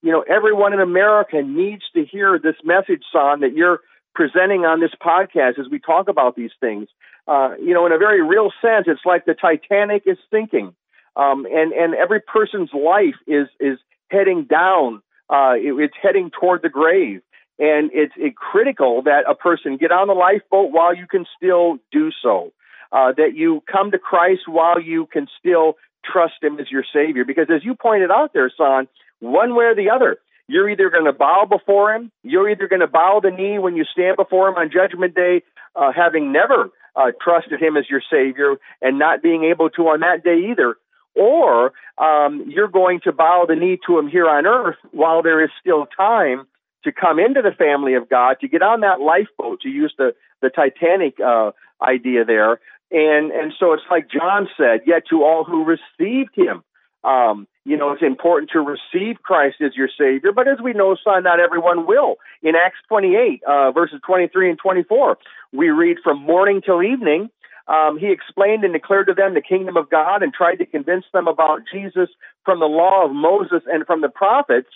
You 0.02 0.12
know, 0.12 0.22
everyone 0.22 0.74
in 0.74 0.80
America 0.80 1.42
needs 1.42 1.84
to 1.96 2.06
hear 2.06 2.40
this 2.40 2.56
message, 2.64 3.04
son, 3.12 3.42
that 3.42 3.54
you're 3.54 3.80
presenting 4.14 4.62
on 4.66 4.80
this 4.80 4.92
podcast 5.04 5.60
as 5.60 5.68
we 5.70 5.80
talk 5.80 6.08
about 6.08 6.36
these 6.36 6.52
things. 6.60 6.88
Uh, 7.28 7.56
you 7.60 7.74
know, 7.74 7.86
in 7.86 7.92
a 7.92 7.98
very 7.98 8.22
real 8.22 8.52
sense, 8.62 8.86
it's 8.88 9.02
like 9.04 9.26
the 9.26 9.34
Titanic 9.34 10.04
is 10.06 10.18
sinking, 10.32 10.76
um, 11.16 11.46
and 11.46 11.74
and 11.74 11.96
every 11.96 12.22
person's 12.22 12.70
life 12.72 13.16
is 13.26 13.48
is 13.60 13.80
heading 14.10 14.46
down. 14.46 15.02
Uh, 15.28 15.54
it, 15.56 15.74
it's 15.74 15.96
heading 16.02 16.30
toward 16.30 16.62
the 16.62 16.70
grave, 16.70 17.22
and 17.60 17.90
it's 17.94 18.14
it 18.18 18.36
critical 18.36 19.04
that 19.04 19.24
a 19.30 19.36
person 19.36 19.78
get 19.78 19.92
on 19.92 20.08
the 20.08 20.14
lifeboat 20.14 20.72
while 20.72 20.96
you 20.96 21.08
can 21.08 21.26
still 21.38 21.78
do 21.92 22.12
so. 22.22 22.52
Uh, 22.92 23.12
that 23.12 23.36
you 23.36 23.62
come 23.70 23.92
to 23.92 23.98
Christ 23.98 24.42
while 24.48 24.80
you 24.80 25.08
can 25.08 25.28
still 25.40 25.76
trust 26.06 26.36
Him 26.42 26.60
as 26.60 26.70
your 26.70 26.86
Savior, 26.94 27.26
because 27.26 27.48
as 27.54 27.64
you 27.64 27.76
pointed 27.76 28.12
out 28.12 28.32
there, 28.34 28.52
son, 28.56 28.88
one 29.20 29.56
way 29.56 29.66
or 29.66 29.76
the 29.76 29.90
other, 29.90 30.18
you're 30.48 30.70
either 30.70 30.90
going 30.90 31.06
to 31.06 31.14
bow 31.14 31.46
before 31.50 31.94
Him, 31.94 32.12
you're 32.24 32.50
either 32.50 32.68
going 32.68 32.82
to 32.82 32.88
bow 32.88 33.20
the 33.22 33.32
knee 33.32 33.60
when 33.60 33.76
you 33.76 33.84
stand 33.86 34.18
before 34.18 34.48
Him 34.50 34.56
on 34.56 34.70
Judgment 34.72 35.16
Day, 35.16 35.42
uh, 35.76 35.92
having 35.94 36.32
never 36.32 36.70
uh, 36.96 37.12
trusted 37.22 37.62
Him 37.62 37.76
as 37.76 37.90
your 37.90 38.02
Savior 38.10 38.56
and 38.82 39.00
not 39.00 39.22
being 39.22 39.44
able 39.46 39.70
to 39.72 39.82
on 39.84 40.02
that 40.02 40.24
day 40.24 40.52
either, 40.52 40.76
or 41.16 41.74
um, 41.98 42.46
you're 42.48 42.68
going 42.68 43.02
to 43.04 43.12
bow 43.12 43.46
the 43.48 43.56
knee 43.56 43.80
to 43.88 43.98
Him 43.98 44.08
here 44.08 44.30
on 44.30 44.46
earth 44.46 44.78
while 44.92 45.24
there 45.24 45.44
is 45.44 45.50
still 45.60 45.88
time 45.98 46.46
to 46.86 46.92
come 46.92 47.20
into 47.20 47.42
the 47.42 47.52
family 47.52 47.96
of 47.96 48.10
God, 48.10 48.38
to 48.42 48.48
get 48.48 48.62
on 48.62 48.80
that 48.82 49.02
lifeboat, 49.02 49.62
to 49.62 49.70
use 49.70 49.94
the 49.98 50.16
the 50.42 50.50
Titanic 50.50 51.20
uh, 51.20 51.52
idea 51.82 52.24
there, 52.24 52.60
and 52.92 53.32
and 53.32 53.54
so 53.60 53.74
it's 53.74 53.84
like 53.92 54.10
John 54.10 54.48
said, 54.58 54.82
yet 54.86 55.04
to 55.10 55.24
all 55.24 55.44
who 55.44 55.66
received 55.66 56.36
Him. 56.36 56.64
Um, 57.04 57.48
you 57.66 57.78
know, 57.78 57.92
it's 57.92 58.02
important 58.02 58.52
to 58.52 58.60
receive 58.60 59.22
Christ 59.22 59.58
as 59.62 59.76
your 59.76 59.90
Savior, 59.96 60.32
but 60.32 60.48
as 60.48 60.58
we 60.64 60.74
know, 60.74 60.96
son, 61.04 61.24
not 61.24 61.40
everyone 61.40 61.86
will. 61.86 62.16
In 62.42 62.56
Acts 62.56 62.78
28, 62.88 63.44
uh, 63.44 63.72
verses 63.72 64.00
23 64.06 64.52
and 64.52 64.60
24, 64.60 65.18
we 65.52 65.70
read 65.70 65.98
from 66.04 66.22
morning 66.22 66.62
till 66.64 66.82
evening, 66.82 67.30
um, 67.68 67.98
he 67.98 68.12
explained 68.12 68.64
and 68.64 68.74
declared 68.74 69.08
to 69.08 69.14
them 69.14 69.34
the 69.34 69.42
kingdom 69.42 69.78
of 69.78 69.90
God 69.90 70.22
and 70.22 70.34
tried 70.34 70.58
to 70.58 70.66
convince 70.66 71.06
them 71.14 71.28
about 71.28 71.62
Jesus 71.72 72.10
from 72.44 72.60
the 72.60 72.68
law 72.68 73.06
of 73.06 73.12
Moses 73.12 73.64
and 73.66 73.86
from 73.86 74.02
the 74.02 74.10
prophets. 74.10 74.70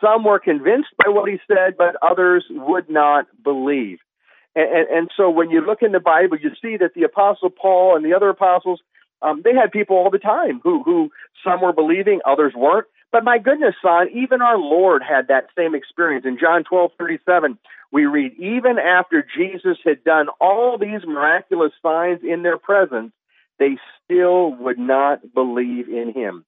Some 0.00 0.24
were 0.24 0.38
convinced 0.38 0.90
by 0.96 1.10
what 1.10 1.28
he 1.28 1.38
said, 1.46 1.76
but 1.76 1.96
others 2.02 2.44
would 2.50 2.88
not 2.88 3.26
believe. 3.42 3.98
And, 4.54 4.88
and, 4.88 5.10
so 5.16 5.30
when 5.30 5.50
you 5.50 5.64
look 5.64 5.82
in 5.82 5.92
the 5.92 6.00
Bible, 6.00 6.36
you 6.36 6.50
see 6.60 6.76
that 6.78 6.94
the 6.94 7.04
Apostle 7.04 7.50
Paul 7.50 7.96
and 7.96 8.04
the 8.04 8.14
other 8.14 8.28
apostles, 8.28 8.80
um, 9.22 9.42
they 9.44 9.54
had 9.54 9.70
people 9.70 9.96
all 9.96 10.10
the 10.10 10.18
time 10.18 10.60
who, 10.64 10.82
who 10.82 11.10
some 11.44 11.60
were 11.60 11.72
believing, 11.72 12.20
others 12.26 12.52
weren't. 12.56 12.86
But 13.12 13.24
my 13.24 13.38
goodness, 13.38 13.74
son, 13.82 14.08
even 14.12 14.40
our 14.40 14.58
Lord 14.58 15.02
had 15.02 15.28
that 15.28 15.48
same 15.56 15.74
experience. 15.74 16.24
In 16.26 16.38
John 16.38 16.64
12, 16.64 16.92
37, 16.98 17.58
we 17.92 18.06
read, 18.06 18.32
even 18.38 18.78
after 18.78 19.24
Jesus 19.36 19.78
had 19.84 20.04
done 20.04 20.28
all 20.40 20.78
these 20.78 21.00
miraculous 21.06 21.72
signs 21.82 22.20
in 22.22 22.42
their 22.42 22.58
presence, 22.58 23.12
they 23.58 23.78
still 24.04 24.54
would 24.54 24.78
not 24.78 25.34
believe 25.34 25.88
in 25.88 26.12
him. 26.12 26.44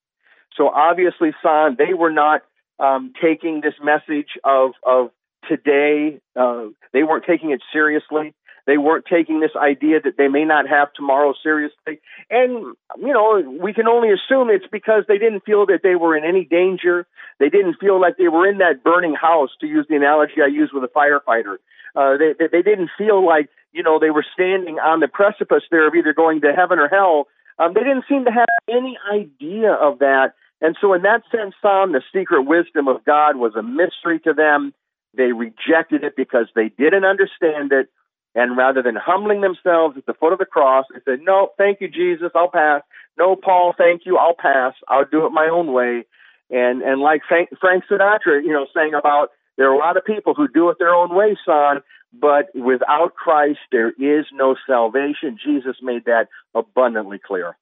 So 0.55 0.69
obviously, 0.69 1.31
son, 1.41 1.75
they 1.77 1.93
were 1.93 2.11
not 2.11 2.43
um, 2.79 3.13
taking 3.21 3.61
this 3.61 3.75
message 3.81 4.37
of, 4.43 4.71
of 4.85 5.11
today, 5.47 6.19
uh, 6.35 6.65
they 6.93 7.03
weren't 7.03 7.25
taking 7.25 7.51
it 7.51 7.61
seriously. 7.71 8.33
They 8.65 8.77
weren't 8.77 9.05
taking 9.05 9.41
this 9.41 9.51
idea 9.57 9.99
that 10.01 10.15
they 10.17 10.29
may 10.29 10.45
not 10.45 10.69
have 10.69 10.93
tomorrow 10.93 11.33
seriously. 11.43 11.99
And, 12.29 12.75
you 12.97 13.13
know, 13.13 13.43
we 13.61 13.73
can 13.73 13.87
only 13.87 14.09
assume 14.09 14.49
it's 14.49 14.65
because 14.71 15.03
they 15.07 15.17
didn't 15.17 15.43
feel 15.43 15.65
that 15.65 15.81
they 15.83 15.95
were 15.95 16.15
in 16.15 16.23
any 16.23 16.45
danger. 16.45 17.05
They 17.39 17.49
didn't 17.49 17.75
feel 17.79 17.99
like 17.99 18.15
they 18.17 18.29
were 18.29 18.47
in 18.47 18.59
that 18.59 18.81
burning 18.81 19.15
house, 19.15 19.49
to 19.59 19.67
use 19.67 19.85
the 19.89 19.97
analogy 19.97 20.35
I 20.41 20.47
use 20.47 20.71
with 20.73 20.83
a 20.83 20.87
firefighter. 20.87 21.57
Uh, 21.93 22.17
they, 22.17 22.33
they, 22.39 22.47
they 22.47 22.61
didn't 22.61 22.89
feel 22.97 23.25
like, 23.25 23.49
you 23.73 23.83
know, 23.83 23.99
they 23.99 24.11
were 24.11 24.25
standing 24.33 24.79
on 24.79 25.01
the 25.01 25.09
precipice 25.09 25.63
there 25.69 25.87
of 25.87 25.93
either 25.95 26.13
going 26.13 26.39
to 26.41 26.53
heaven 26.55 26.79
or 26.79 26.87
hell. 26.87 27.27
Um, 27.59 27.73
they 27.73 27.81
didn't 27.81 28.05
seem 28.07 28.23
to 28.25 28.31
have 28.31 28.47
any 28.69 28.97
idea 29.13 29.73
of 29.73 29.99
that. 29.99 30.33
And 30.61 30.77
so, 30.79 30.93
in 30.93 31.01
that 31.01 31.23
sense, 31.31 31.55
Psalm, 31.61 31.91
the 31.91 32.01
secret 32.13 32.43
wisdom 32.43 32.87
of 32.87 33.03
God 33.05 33.35
was 33.35 33.53
a 33.55 33.63
mystery 33.63 34.19
to 34.21 34.33
them. 34.33 34.73
They 35.15 35.31
rejected 35.31 36.03
it 36.03 36.15
because 36.15 36.47
they 36.55 36.69
didn't 36.69 37.05
understand 37.05 37.71
it 37.71 37.89
and 38.35 38.57
rather 38.57 38.81
than 38.81 38.95
humbling 38.95 39.41
themselves 39.41 39.95
at 39.97 40.05
the 40.05 40.13
foot 40.13 40.33
of 40.33 40.39
the 40.39 40.45
cross, 40.45 40.85
they 40.91 40.99
said, 41.05 41.19
No, 41.21 41.49
thank 41.57 41.81
you, 41.81 41.87
Jesus, 41.87 42.31
I'll 42.35 42.49
pass. 42.49 42.81
No, 43.17 43.35
Paul, 43.35 43.75
thank 43.77 44.05
you, 44.05 44.17
I'll 44.17 44.35
pass. 44.35 44.73
I'll 44.87 45.05
do 45.05 45.25
it 45.25 45.29
my 45.29 45.49
own 45.51 45.71
way. 45.71 46.05
And 46.49 46.81
and 46.81 46.99
like 46.99 47.21
Frank, 47.27 47.49
Frank 47.59 47.83
Sinatra, 47.89 48.43
you 48.43 48.51
know, 48.51 48.65
saying 48.75 48.93
about 48.95 49.29
there 49.57 49.69
are 49.69 49.73
a 49.73 49.77
lot 49.77 49.97
of 49.97 50.05
people 50.05 50.33
who 50.33 50.47
do 50.47 50.69
it 50.69 50.77
their 50.79 50.93
own 50.93 51.15
way, 51.15 51.37
son, 51.45 51.81
but 52.13 52.53
without 52.55 53.15
Christ, 53.15 53.59
there 53.71 53.89
is 53.89 54.25
no 54.33 54.55
salvation. 54.67 55.37
Jesus 55.43 55.77
made 55.81 56.05
that 56.05 56.29
abundantly 56.53 57.19
clear. 57.19 57.57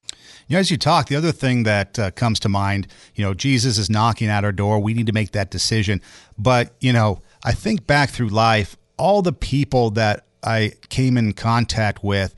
You 0.48 0.56
know, 0.56 0.60
as 0.60 0.70
you 0.70 0.78
talk, 0.78 1.08
the 1.08 1.16
other 1.16 1.32
thing 1.32 1.64
that 1.64 1.98
uh, 1.98 2.12
comes 2.12 2.40
to 2.42 2.50
mind, 2.50 2.88
you 3.16 3.24
know, 3.24 3.34
Jesus 3.34 3.78
is 3.78 3.90
knocking 3.90 4.28
at 4.28 4.44
our 4.44 4.52
door. 4.52 4.80
We 4.80 4.94
need 4.94 5.08
to 5.08 5.14
make 5.14 5.32
that 5.32 5.52
decision. 5.52 6.02
But, 6.38 6.74
you 6.80 6.92
know, 6.92 7.22
I 7.44 7.54
think 7.54 7.88
back 7.88 8.10
through 8.10 8.30
life, 8.30 8.76
all 8.98 9.22
the 9.22 9.34
people 9.34 9.90
that 9.92 10.26
I 10.44 10.74
came 10.90 11.18
in 11.18 11.34
contact 11.34 12.04
with. 12.04 12.36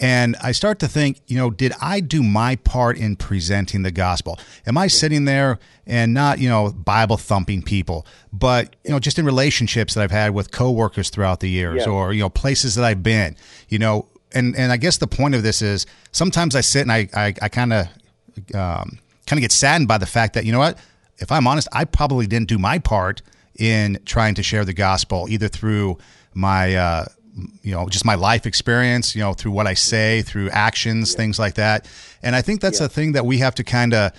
And 0.00 0.36
I 0.42 0.52
start 0.52 0.78
to 0.80 0.88
think, 0.88 1.20
you 1.26 1.36
know, 1.36 1.50
did 1.50 1.72
I 1.80 2.00
do 2.00 2.22
my 2.22 2.56
part 2.56 2.96
in 2.96 3.16
presenting 3.16 3.82
the 3.82 3.90
gospel? 3.90 4.38
Am 4.66 4.78
I 4.78 4.86
sitting 4.86 5.24
there 5.24 5.58
and 5.86 6.14
not, 6.14 6.38
you 6.38 6.48
know, 6.48 6.70
Bible 6.70 7.16
thumping 7.16 7.62
people, 7.62 8.06
but, 8.32 8.76
you 8.84 8.90
know, 8.90 9.00
just 9.00 9.18
in 9.18 9.24
relationships 9.24 9.94
that 9.94 10.02
I've 10.02 10.12
had 10.12 10.34
with 10.34 10.52
coworkers 10.52 11.10
throughout 11.10 11.40
the 11.40 11.50
years 11.50 11.84
yeah. 11.84 11.92
or, 11.92 12.12
you 12.12 12.20
know, 12.20 12.28
places 12.28 12.76
that 12.76 12.84
I've 12.84 13.02
been, 13.02 13.34
you 13.68 13.78
know, 13.78 14.06
and, 14.32 14.54
and 14.56 14.70
I 14.70 14.76
guess 14.76 14.98
the 14.98 15.06
point 15.06 15.34
of 15.34 15.42
this 15.42 15.62
is 15.62 15.84
sometimes 16.12 16.54
I 16.54 16.60
sit 16.60 16.82
and 16.82 16.92
I, 16.92 17.08
I, 17.14 17.34
I 17.42 17.48
kind 17.48 17.72
of, 17.72 17.86
um, 18.54 18.98
kind 19.26 19.38
of 19.38 19.40
get 19.40 19.52
saddened 19.52 19.88
by 19.88 19.98
the 19.98 20.06
fact 20.06 20.34
that, 20.34 20.44
you 20.44 20.52
know 20.52 20.60
what, 20.60 20.78
if 21.18 21.32
I'm 21.32 21.46
honest, 21.48 21.66
I 21.72 21.84
probably 21.84 22.28
didn't 22.28 22.48
do 22.48 22.58
my 22.58 22.78
part 22.78 23.22
in 23.58 23.98
trying 24.04 24.36
to 24.36 24.44
share 24.44 24.64
the 24.64 24.74
gospel 24.74 25.26
either 25.28 25.48
through 25.48 25.98
my, 26.34 26.76
uh, 26.76 27.06
you 27.62 27.72
know 27.72 27.88
just 27.88 28.04
my 28.04 28.14
life 28.14 28.46
experience 28.46 29.14
you 29.14 29.20
know 29.20 29.32
through 29.32 29.52
what 29.52 29.66
i 29.66 29.74
say 29.74 30.22
through 30.22 30.48
actions 30.50 31.12
yeah. 31.12 31.16
things 31.16 31.38
like 31.38 31.54
that 31.54 31.88
and 32.22 32.34
i 32.34 32.42
think 32.42 32.60
that's 32.60 32.80
yeah. 32.80 32.86
a 32.86 32.88
thing 32.88 33.12
that 33.12 33.24
we 33.24 33.38
have 33.38 33.54
to 33.54 33.64
kind 33.64 33.94
of 33.94 34.12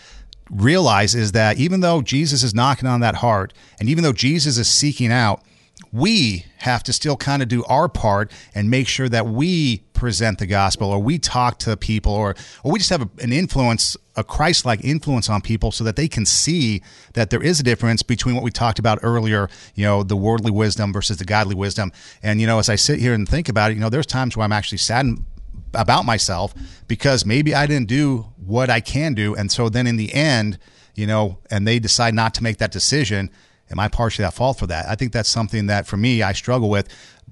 realize 0.50 1.16
is 1.16 1.34
that 1.34 1.58
even 1.58 1.82
though 1.82 2.02
jesus 2.02 2.44
is 2.44 2.54
knocking 2.54 2.88
on 2.88 3.02
that 3.02 3.16
heart 3.16 3.54
and 3.80 3.90
even 3.90 4.04
though 4.04 4.14
jesus 4.14 4.58
is 4.58 4.68
seeking 4.68 5.12
out 5.12 5.44
we 5.92 6.46
have 6.58 6.84
to 6.84 6.94
still 6.94 7.16
kind 7.16 7.42
of 7.42 7.48
do 7.48 7.64
our 7.66 7.88
part 7.88 8.32
and 8.54 8.70
make 8.70 8.88
sure 8.88 9.10
that 9.10 9.26
we 9.26 9.78
present 9.94 10.40
the 10.40 10.46
gospel 10.46 10.90
or 10.90 11.00
we 11.00 11.18
talk 11.18 11.58
to 11.60 11.76
people 11.76 12.14
or 12.14 12.36
or 12.64 12.72
we 12.72 12.80
just 12.80 12.90
have 12.90 13.02
a, 13.02 13.10
an 13.22 13.32
influence 13.32 13.98
a 14.20 14.24
Christ-like 14.24 14.84
influence 14.84 15.30
on 15.30 15.42
people 15.42 15.72
so 15.72 15.84
that 15.86 15.96
they 15.96 16.08
can 16.08 16.26
see 16.26 16.82
that 17.14 17.30
there 17.30 17.42
is 17.42 17.60
a 17.60 17.64
difference 17.64 18.04
between 18.04 18.36
what 18.36 18.44
we 18.44 18.52
talked 18.52 18.78
about 18.78 19.00
earlier, 19.02 19.50
you 19.76 19.86
know, 19.86 20.04
the 20.04 20.18
worldly 20.18 20.52
wisdom 20.52 20.92
versus 20.92 21.18
the 21.18 21.26
godly 21.26 21.56
wisdom. 21.56 21.92
And 22.22 22.42
you 22.42 22.46
know, 22.46 22.60
as 22.60 22.70
I 22.70 22.76
sit 22.76 23.00
here 23.00 23.14
and 23.14 23.28
think 23.28 23.48
about 23.48 23.72
it, 23.72 23.76
you 23.76 23.80
know, 23.80 23.90
there's 23.90 24.06
times 24.06 24.36
where 24.36 24.44
I'm 24.44 24.52
actually 24.52 24.80
saddened 24.80 25.26
about 25.74 26.04
myself 26.04 26.54
because 26.88 27.26
maybe 27.26 27.56
I 27.56 27.66
didn't 27.66 27.88
do 27.88 28.28
what 28.46 28.70
I 28.70 28.82
can 28.82 29.14
do 29.14 29.36
and 29.36 29.52
so 29.52 29.70
then 29.70 29.88
in 29.88 29.96
the 29.96 30.14
end, 30.14 30.60
you 30.96 31.08
know, 31.08 31.38
and 31.50 31.66
they 31.66 31.80
decide 31.80 32.14
not 32.14 32.34
to 32.36 32.44
make 32.44 32.58
that 32.58 32.72
decision, 32.72 33.30
am 33.72 33.80
I 33.80 33.88
partially 33.88 34.26
at 34.26 34.34
fault 34.34 34.60
for 34.60 34.68
that? 34.68 34.88
I 34.88 34.96
think 34.96 35.12
that's 35.12 35.30
something 35.30 35.68
that 35.68 35.88
for 35.88 35.98
me 35.98 36.22
I 36.22 36.34
struggle 36.34 36.70
with. 36.70 36.88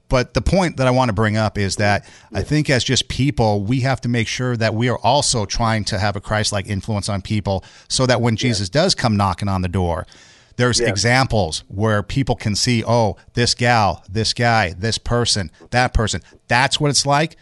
But 0.09 0.33
the 0.33 0.41
point 0.41 0.77
that 0.77 0.87
I 0.87 0.91
want 0.91 1.09
to 1.09 1.13
bring 1.13 1.35
up 1.35 1.57
is 1.57 1.75
that 1.77 2.07
I 2.33 2.41
think 2.41 2.69
as 2.69 2.83
just 2.83 3.09
people, 3.09 3.61
we 3.63 3.81
have 3.81 3.99
to 4.01 4.09
make 4.09 4.27
sure 4.27 4.55
that 4.55 4.73
we 4.73 4.87
are 4.87 4.97
also 4.99 5.45
trying 5.45 5.83
to 5.85 5.99
have 5.99 6.15
a 6.15 6.21
Christ 6.21 6.53
like 6.53 6.67
influence 6.67 7.09
on 7.09 7.21
people 7.21 7.63
so 7.89 8.05
that 8.05 8.21
when 8.21 8.37
Jesus 8.37 8.69
does 8.69 8.95
come 8.95 9.17
knocking 9.17 9.49
on 9.49 9.63
the 9.63 9.67
door, 9.67 10.07
there's 10.55 10.79
examples 10.79 11.63
where 11.67 12.01
people 12.01 12.35
can 12.35 12.55
see, 12.55 12.83
oh, 12.85 13.17
this 13.33 13.53
gal, 13.53 14.03
this 14.09 14.33
guy, 14.33 14.73
this 14.77 14.97
person, 14.97 15.51
that 15.69 15.93
person. 15.93 16.21
That's 16.47 16.79
what 16.79 16.89
it's 16.89 17.05
like. 17.05 17.35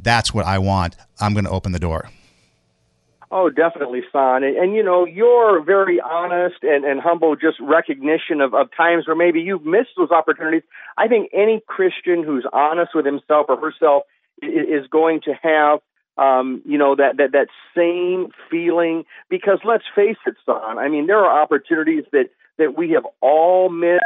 That's 0.00 0.34
what 0.34 0.44
I 0.44 0.58
want. 0.58 0.96
I'm 1.20 1.32
going 1.32 1.44
to 1.44 1.50
open 1.50 1.72
the 1.72 1.78
door. 1.78 2.10
Oh, 3.38 3.50
definitely, 3.50 4.00
son. 4.10 4.44
And, 4.44 4.56
and, 4.56 4.74
you 4.74 4.82
know, 4.82 5.04
your 5.04 5.62
very 5.62 6.00
honest 6.00 6.56
and, 6.62 6.86
and 6.86 6.98
humble 6.98 7.36
just 7.36 7.60
recognition 7.60 8.40
of, 8.40 8.54
of 8.54 8.68
times 8.74 9.06
where 9.06 9.14
maybe 9.14 9.40
you've 9.42 9.66
missed 9.66 9.90
those 9.98 10.10
opportunities. 10.10 10.62
I 10.96 11.06
think 11.06 11.28
any 11.34 11.60
Christian 11.66 12.24
who's 12.24 12.46
honest 12.50 12.92
with 12.94 13.04
himself 13.04 13.44
or 13.50 13.60
herself 13.60 14.04
is, 14.40 14.84
is 14.84 14.86
going 14.88 15.20
to 15.26 15.34
have, 15.42 15.80
um, 16.16 16.62
you 16.64 16.78
know, 16.78 16.96
that, 16.96 17.18
that, 17.18 17.32
that 17.32 17.48
same 17.76 18.28
feeling. 18.50 19.04
Because 19.28 19.58
let's 19.66 19.84
face 19.94 20.16
it, 20.26 20.36
son, 20.46 20.78
I 20.78 20.88
mean, 20.88 21.06
there 21.06 21.18
are 21.18 21.42
opportunities 21.42 22.04
that, 22.12 22.30
that 22.56 22.78
we 22.78 22.92
have 22.92 23.04
all 23.20 23.68
missed 23.68 24.00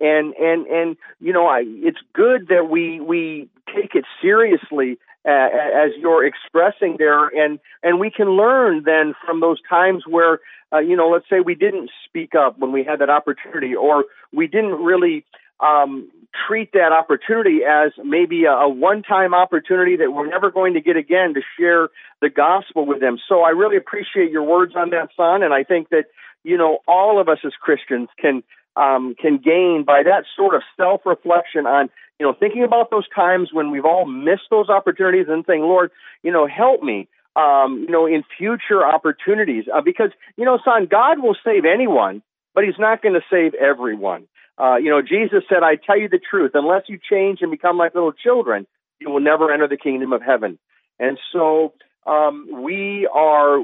and 0.00 0.32
and 0.36 0.66
and 0.66 0.96
you 1.20 1.30
know 1.30 1.46
I, 1.46 1.62
it's 1.66 1.98
good 2.14 2.48
that 2.48 2.70
we 2.70 3.00
we 3.00 3.50
take 3.66 3.94
it 3.94 4.06
seriously 4.22 4.96
as 5.24 5.90
you're 5.98 6.24
expressing 6.24 6.96
there, 6.98 7.26
and 7.28 7.58
and 7.82 8.00
we 8.00 8.10
can 8.10 8.30
learn 8.30 8.82
then 8.84 9.14
from 9.24 9.40
those 9.40 9.58
times 9.68 10.04
where 10.06 10.40
uh, 10.72 10.78
you 10.78 10.96
know, 10.96 11.08
let's 11.08 11.28
say 11.28 11.40
we 11.40 11.54
didn't 11.54 11.90
speak 12.06 12.34
up 12.34 12.58
when 12.58 12.72
we 12.72 12.84
had 12.84 13.00
that 13.00 13.10
opportunity, 13.10 13.74
or 13.74 14.04
we 14.32 14.46
didn't 14.46 14.82
really 14.82 15.24
um, 15.58 16.10
treat 16.46 16.72
that 16.72 16.92
opportunity 16.92 17.60
as 17.68 17.92
maybe 18.02 18.44
a, 18.44 18.52
a 18.52 18.68
one-time 18.68 19.34
opportunity 19.34 19.96
that 19.96 20.12
we're 20.12 20.28
never 20.28 20.50
going 20.50 20.74
to 20.74 20.80
get 20.80 20.96
again 20.96 21.34
to 21.34 21.40
share 21.58 21.88
the 22.20 22.30
gospel 22.30 22.86
with 22.86 23.00
them. 23.00 23.18
So 23.28 23.40
I 23.40 23.50
really 23.50 23.76
appreciate 23.76 24.30
your 24.30 24.44
words 24.44 24.74
on 24.76 24.90
that, 24.90 25.08
son, 25.16 25.42
and 25.42 25.52
I 25.52 25.64
think 25.64 25.88
that 25.90 26.04
you 26.44 26.56
know 26.56 26.78
all 26.86 27.20
of 27.20 27.28
us 27.28 27.38
as 27.44 27.52
Christians 27.60 28.08
can 28.18 28.42
um, 28.76 29.16
can 29.20 29.38
gain 29.38 29.84
by 29.84 30.04
that 30.04 30.24
sort 30.36 30.54
of 30.54 30.62
self-reflection 30.76 31.66
on 31.66 31.90
you 32.20 32.26
know, 32.26 32.34
thinking 32.38 32.62
about 32.62 32.90
those 32.90 33.08
times 33.08 33.48
when 33.50 33.70
we've 33.70 33.86
all 33.86 34.04
missed 34.04 34.50
those 34.50 34.68
opportunities 34.68 35.24
and 35.26 35.42
saying, 35.46 35.62
Lord, 35.62 35.90
you 36.22 36.30
know, 36.30 36.46
help 36.46 36.82
me, 36.82 37.08
um, 37.34 37.86
you 37.88 37.90
know, 37.90 38.04
in 38.04 38.24
future 38.36 38.84
opportunities. 38.84 39.64
Uh, 39.74 39.80
because, 39.80 40.10
you 40.36 40.44
know, 40.44 40.58
son, 40.62 40.86
God 40.88 41.22
will 41.22 41.34
save 41.42 41.64
anyone, 41.64 42.22
but 42.54 42.64
he's 42.64 42.78
not 42.78 43.00
going 43.02 43.14
to 43.14 43.22
save 43.30 43.54
everyone. 43.54 44.28
Uh, 44.58 44.76
you 44.76 44.90
know, 44.90 45.00
Jesus 45.00 45.44
said, 45.48 45.62
I 45.62 45.76
tell 45.76 45.98
you 45.98 46.10
the 46.10 46.20
truth, 46.20 46.50
unless 46.52 46.82
you 46.88 46.98
change 47.10 47.38
and 47.40 47.50
become 47.50 47.78
like 47.78 47.94
little 47.94 48.12
children, 48.12 48.66
you 48.98 49.08
will 49.08 49.20
never 49.20 49.50
enter 49.50 49.66
the 49.66 49.78
kingdom 49.78 50.12
of 50.12 50.20
heaven. 50.20 50.58
And 50.98 51.18
so 51.32 51.72
um, 52.06 52.62
we 52.62 53.08
are 53.10 53.60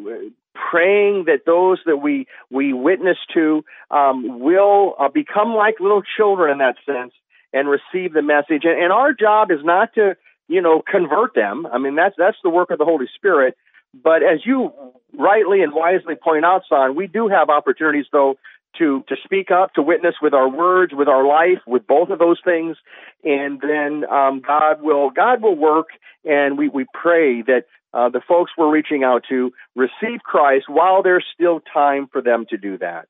praying 0.70 1.24
that 1.26 1.40
those 1.44 1.78
that 1.84 1.98
we 1.98 2.26
we 2.50 2.72
witness 2.72 3.18
to 3.34 3.62
um, 3.90 4.40
will 4.40 4.94
uh, 4.98 5.09
become 5.09 5.54
like 5.54 5.78
little 5.78 6.02
children 6.16 6.52
in 6.52 6.59
that 6.59 6.76
sense 6.86 7.12
and 7.57 7.68
receive 7.68 8.12
the 8.12 8.22
message. 8.22 8.64
And, 8.64 8.78
and 8.82 8.92
our 8.92 9.12
job 9.12 9.50
is 9.50 9.61
not 9.62 9.94
to, 9.94 10.16
you 10.48 10.61
know, 10.61 10.82
convert 10.86 11.34
them. 11.34 11.66
I 11.72 11.78
mean, 11.78 11.94
that's 11.94 12.14
that's 12.18 12.36
the 12.42 12.50
work 12.50 12.70
of 12.70 12.78
the 12.78 12.84
Holy 12.84 13.09
Spirit. 13.14 13.57
But 13.94 14.22
as 14.22 14.40
you 14.44 14.72
rightly 15.16 15.62
and 15.62 15.72
wisely 15.72 16.16
point 16.16 16.44
out, 16.44 16.62
son, 16.68 16.96
we 16.96 17.07
do 17.07 17.28
have 17.28 17.48
opportunities 17.48 18.07
though 18.12 18.36
to 18.78 19.04
to 19.09 19.16
speak 19.24 19.50
up, 19.50 19.72
to 19.74 19.82
witness 19.82 20.16
with 20.20 20.34
our 20.34 20.48
words, 20.48 20.92
with 20.94 21.09
our 21.09 21.26
life, 21.26 21.61
with 21.66 21.86
both 21.86 22.11
of 22.11 22.18
those 22.18 22.40
things, 22.44 22.76
and 23.24 23.61
then 23.61 24.04
um, 24.11 24.42
God 24.46 24.82
will 24.82 25.11
God 25.11 25.42
will 25.42 25.57
work, 25.57 25.88
and 26.24 26.59
we 26.59 26.68
we 26.68 26.84
pray 26.92 27.42
that 27.42 27.64
uh, 27.94 28.11
the 28.11 28.20
folks 28.26 28.52
we're 28.59 28.70
reaching 28.70 29.02
out 29.04 29.22
to 29.30 29.52
receive 29.74 30.20
Christ 30.22 30.66
while 30.68 31.02
there's 31.02 31.24
still 31.32 31.61
time 31.72 32.09
for 32.12 32.20
them 32.20 32.44
to 32.50 32.59
do 32.59 32.76
that. 32.78 33.09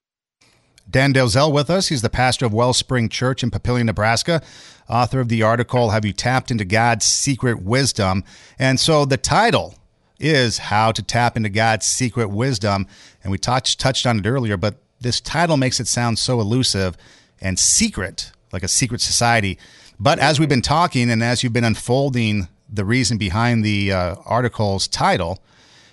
Dan 0.88 1.12
Delzell 1.12 1.52
with 1.52 1.68
us. 1.68 1.88
He's 1.88 2.02
the 2.02 2.08
pastor 2.08 2.46
of 2.46 2.52
Wellspring 2.52 3.08
Church 3.08 3.42
in 3.42 3.50
Papillion, 3.50 3.86
Nebraska, 3.86 4.40
author 4.88 5.18
of 5.18 5.28
the 5.28 5.42
article, 5.42 5.90
Have 5.90 6.04
You 6.04 6.12
Tapped 6.12 6.50
into 6.50 6.64
God's 6.64 7.04
Secret 7.04 7.60
Wisdom? 7.60 8.22
And 8.58 8.78
so 8.78 9.04
the 9.04 9.16
title 9.16 9.74
is 10.20 10.58
How 10.58 10.92
to 10.92 11.02
Tap 11.02 11.36
into 11.36 11.48
God's 11.48 11.86
Secret 11.86 12.28
Wisdom. 12.28 12.86
And 13.22 13.32
we 13.32 13.38
touched, 13.38 13.80
touched 13.80 14.06
on 14.06 14.20
it 14.20 14.26
earlier, 14.26 14.56
but 14.56 14.76
this 15.00 15.20
title 15.20 15.56
makes 15.56 15.80
it 15.80 15.88
sound 15.88 16.18
so 16.18 16.40
elusive 16.40 16.96
and 17.40 17.58
secret, 17.58 18.30
like 18.52 18.62
a 18.62 18.68
secret 18.68 19.00
society. 19.00 19.58
But 19.98 20.18
as 20.18 20.38
we've 20.38 20.48
been 20.48 20.62
talking 20.62 21.10
and 21.10 21.22
as 21.22 21.42
you've 21.42 21.52
been 21.52 21.64
unfolding 21.64 22.48
the 22.68 22.84
reason 22.84 23.18
behind 23.18 23.64
the 23.64 23.92
uh, 23.92 24.16
article's 24.24 24.86
title, 24.86 25.42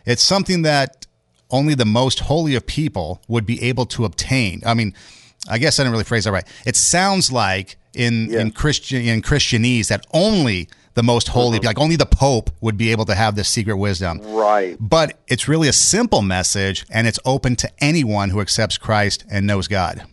it's 0.06 0.24
something 0.24 0.62
that 0.64 1.03
only 1.54 1.76
the 1.76 1.86
most 1.86 2.20
holy 2.22 2.56
of 2.56 2.66
people 2.66 3.22
would 3.30 3.46
be 3.46 3.62
able 3.64 3.86
to 3.86 4.04
obtain. 4.04 4.62
I 4.66 4.74
mean, 4.74 4.94
I 5.50 5.58
guess 5.58 5.80
I 5.80 5.84
didn't 5.84 5.94
really 5.94 6.04
phrase 6.04 6.26
that 6.26 6.32
right. 6.32 6.48
It 6.66 6.76
sounds 6.76 7.32
like 7.32 7.78
in 7.94 8.30
yeah. 8.30 8.42
in 8.42 8.52
Christian 8.52 9.04
in 9.04 9.22
Christianese 9.22 9.88
that 9.88 10.06
only 10.14 10.68
the 10.96 11.04
most 11.04 11.30
holy, 11.30 11.58
mm-hmm. 11.58 11.68
like 11.68 11.80
only 11.80 11.96
the 11.96 12.06
Pope 12.06 12.52
would 12.62 12.78
be 12.78 12.92
able 12.92 13.06
to 13.06 13.16
have 13.16 13.36
this 13.36 13.48
secret 13.48 13.78
wisdom. 13.78 14.20
Right. 14.22 14.78
But 14.80 15.20
it's 15.28 15.48
really 15.48 15.68
a 15.68 15.74
simple 15.74 16.22
message, 16.22 16.86
and 16.92 17.08
it's 17.08 17.20
open 17.26 17.56
to 17.58 17.70
anyone 17.80 18.30
who 18.30 18.42
accepts 18.42 18.78
Christ 18.78 19.26
and 19.30 19.48
knows 19.48 19.68
God. 19.68 20.04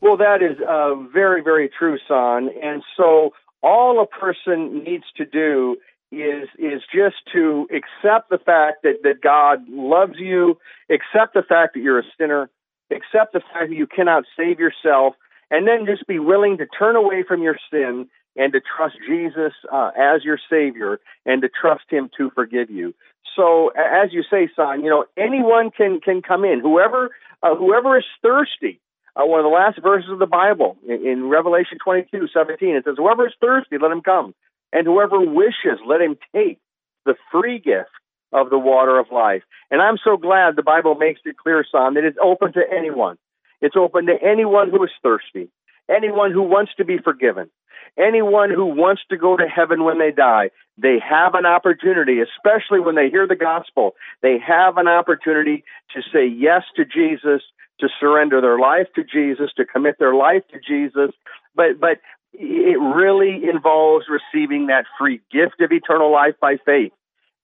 Well, 0.00 0.16
that 0.16 0.42
is 0.42 0.58
uh, 0.68 0.94
very, 0.94 1.42
very 1.42 1.70
true, 1.70 1.96
son. 2.08 2.50
And 2.62 2.82
so 2.96 3.32
all 3.62 4.02
a 4.02 4.06
person 4.06 4.82
needs 4.82 5.04
to 5.16 5.24
do 5.24 5.76
is 6.12 6.48
is 6.58 6.82
just 6.94 7.16
to 7.32 7.66
accept 7.70 8.28
the 8.30 8.38
fact 8.38 8.82
that 8.82 9.02
that 9.02 9.22
God 9.22 9.66
loves 9.68 10.18
you, 10.18 10.58
accept 10.90 11.34
the 11.34 11.42
fact 11.42 11.74
that 11.74 11.80
you're 11.80 12.00
a 12.00 12.04
sinner, 12.18 12.50
accept 12.90 13.32
the 13.32 13.40
fact 13.40 13.70
that 13.70 13.76
you 13.76 13.86
cannot 13.86 14.24
save 14.36 14.60
yourself, 14.60 15.14
and 15.50 15.66
then 15.66 15.86
just 15.86 16.06
be 16.06 16.18
willing 16.18 16.58
to 16.58 16.66
turn 16.66 16.96
away 16.96 17.24
from 17.26 17.42
your 17.42 17.56
sin 17.70 18.08
and 18.36 18.52
to 18.52 18.60
trust 18.60 18.96
Jesus 19.08 19.52
uh, 19.72 19.90
as 19.98 20.24
your 20.24 20.38
Savior 20.50 21.00
and 21.24 21.42
to 21.42 21.48
trust 21.48 21.84
Him 21.88 22.10
to 22.18 22.30
forgive 22.30 22.70
you. 22.70 22.94
So, 23.34 23.68
as 23.70 24.12
you 24.12 24.22
say, 24.30 24.50
son, 24.54 24.84
you 24.84 24.90
know 24.90 25.06
anyone 25.16 25.70
can 25.70 26.00
can 26.00 26.20
come 26.20 26.44
in. 26.44 26.60
Whoever 26.60 27.10
uh, 27.42 27.54
whoever 27.56 27.96
is 27.96 28.04
thirsty. 28.22 28.80
Uh, 29.14 29.26
one 29.26 29.40
of 29.40 29.44
the 29.44 29.50
last 29.50 29.78
verses 29.82 30.10
of 30.10 30.18
the 30.18 30.26
Bible 30.26 30.78
in, 30.88 31.06
in 31.06 31.28
Revelation 31.28 31.76
22, 31.84 32.28
17, 32.32 32.76
it 32.76 32.84
says, 32.84 32.94
Whoever 32.96 33.26
is 33.26 33.34
thirsty, 33.42 33.76
let 33.76 33.92
him 33.92 34.00
come. 34.00 34.34
And 34.72 34.86
whoever 34.86 35.20
wishes, 35.20 35.78
let 35.86 36.00
him 36.00 36.16
take 36.34 36.58
the 37.04 37.14
free 37.30 37.58
gift 37.58 37.90
of 38.32 38.50
the 38.50 38.58
water 38.58 38.98
of 38.98 39.06
life. 39.12 39.42
And 39.70 39.82
I'm 39.82 39.98
so 40.02 40.16
glad 40.16 40.56
the 40.56 40.62
Bible 40.62 40.94
makes 40.94 41.20
it 41.24 41.36
clear, 41.36 41.64
son, 41.70 41.94
that 41.94 42.04
it's 42.04 42.18
open 42.22 42.52
to 42.54 42.62
anyone. 42.74 43.18
It's 43.60 43.76
open 43.76 44.06
to 44.06 44.14
anyone 44.22 44.70
who 44.70 44.82
is 44.82 44.90
thirsty, 45.02 45.48
anyone 45.88 46.32
who 46.32 46.42
wants 46.42 46.72
to 46.78 46.84
be 46.84 46.98
forgiven, 46.98 47.50
anyone 47.98 48.50
who 48.50 48.66
wants 48.66 49.02
to 49.10 49.16
go 49.16 49.36
to 49.36 49.46
heaven 49.46 49.84
when 49.84 49.98
they 49.98 50.10
die. 50.10 50.50
They 50.78 50.98
have 50.98 51.34
an 51.34 51.46
opportunity, 51.46 52.20
especially 52.20 52.80
when 52.80 52.94
they 52.94 53.10
hear 53.10 53.26
the 53.26 53.36
gospel. 53.36 53.94
They 54.22 54.38
have 54.38 54.78
an 54.78 54.88
opportunity 54.88 55.64
to 55.94 56.02
say 56.12 56.26
yes 56.26 56.62
to 56.76 56.84
Jesus, 56.84 57.42
to 57.80 57.88
surrender 58.00 58.40
their 58.40 58.58
life 58.58 58.88
to 58.94 59.04
Jesus, 59.04 59.50
to 59.56 59.64
commit 59.64 59.96
their 59.98 60.14
life 60.14 60.42
to 60.52 60.58
Jesus. 60.58 61.14
But 61.54 61.78
but 61.78 61.98
it 62.32 62.78
really 62.78 63.48
involves 63.48 64.06
receiving 64.08 64.66
that 64.66 64.84
free 64.98 65.20
gift 65.30 65.60
of 65.60 65.72
eternal 65.72 66.10
life 66.10 66.34
by 66.40 66.56
faith 66.64 66.92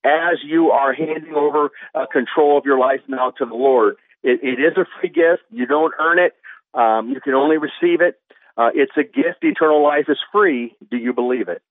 as 0.04 0.38
you 0.44 0.70
are 0.70 0.92
handing 0.92 1.34
over 1.34 1.70
uh, 1.94 2.06
control 2.12 2.56
of 2.56 2.64
your 2.64 2.78
life 2.78 3.00
now 3.08 3.30
to 3.32 3.44
the 3.44 3.54
Lord. 3.54 3.96
It, 4.22 4.40
it 4.42 4.60
is 4.60 4.76
a 4.76 4.86
free 5.00 5.10
gift. 5.10 5.42
You 5.50 5.66
don't 5.66 5.92
earn 5.98 6.18
it. 6.18 6.34
Um, 6.74 7.10
you 7.10 7.20
can 7.20 7.34
only 7.34 7.58
receive 7.58 8.00
it. 8.00 8.20
Uh, 8.56 8.70
it's 8.74 8.92
a 8.96 9.04
gift. 9.04 9.42
Eternal 9.42 9.82
life 9.82 10.06
is 10.08 10.18
free. 10.32 10.74
Do 10.90 10.96
you 10.96 11.12
believe 11.12 11.48
it? 11.48 11.62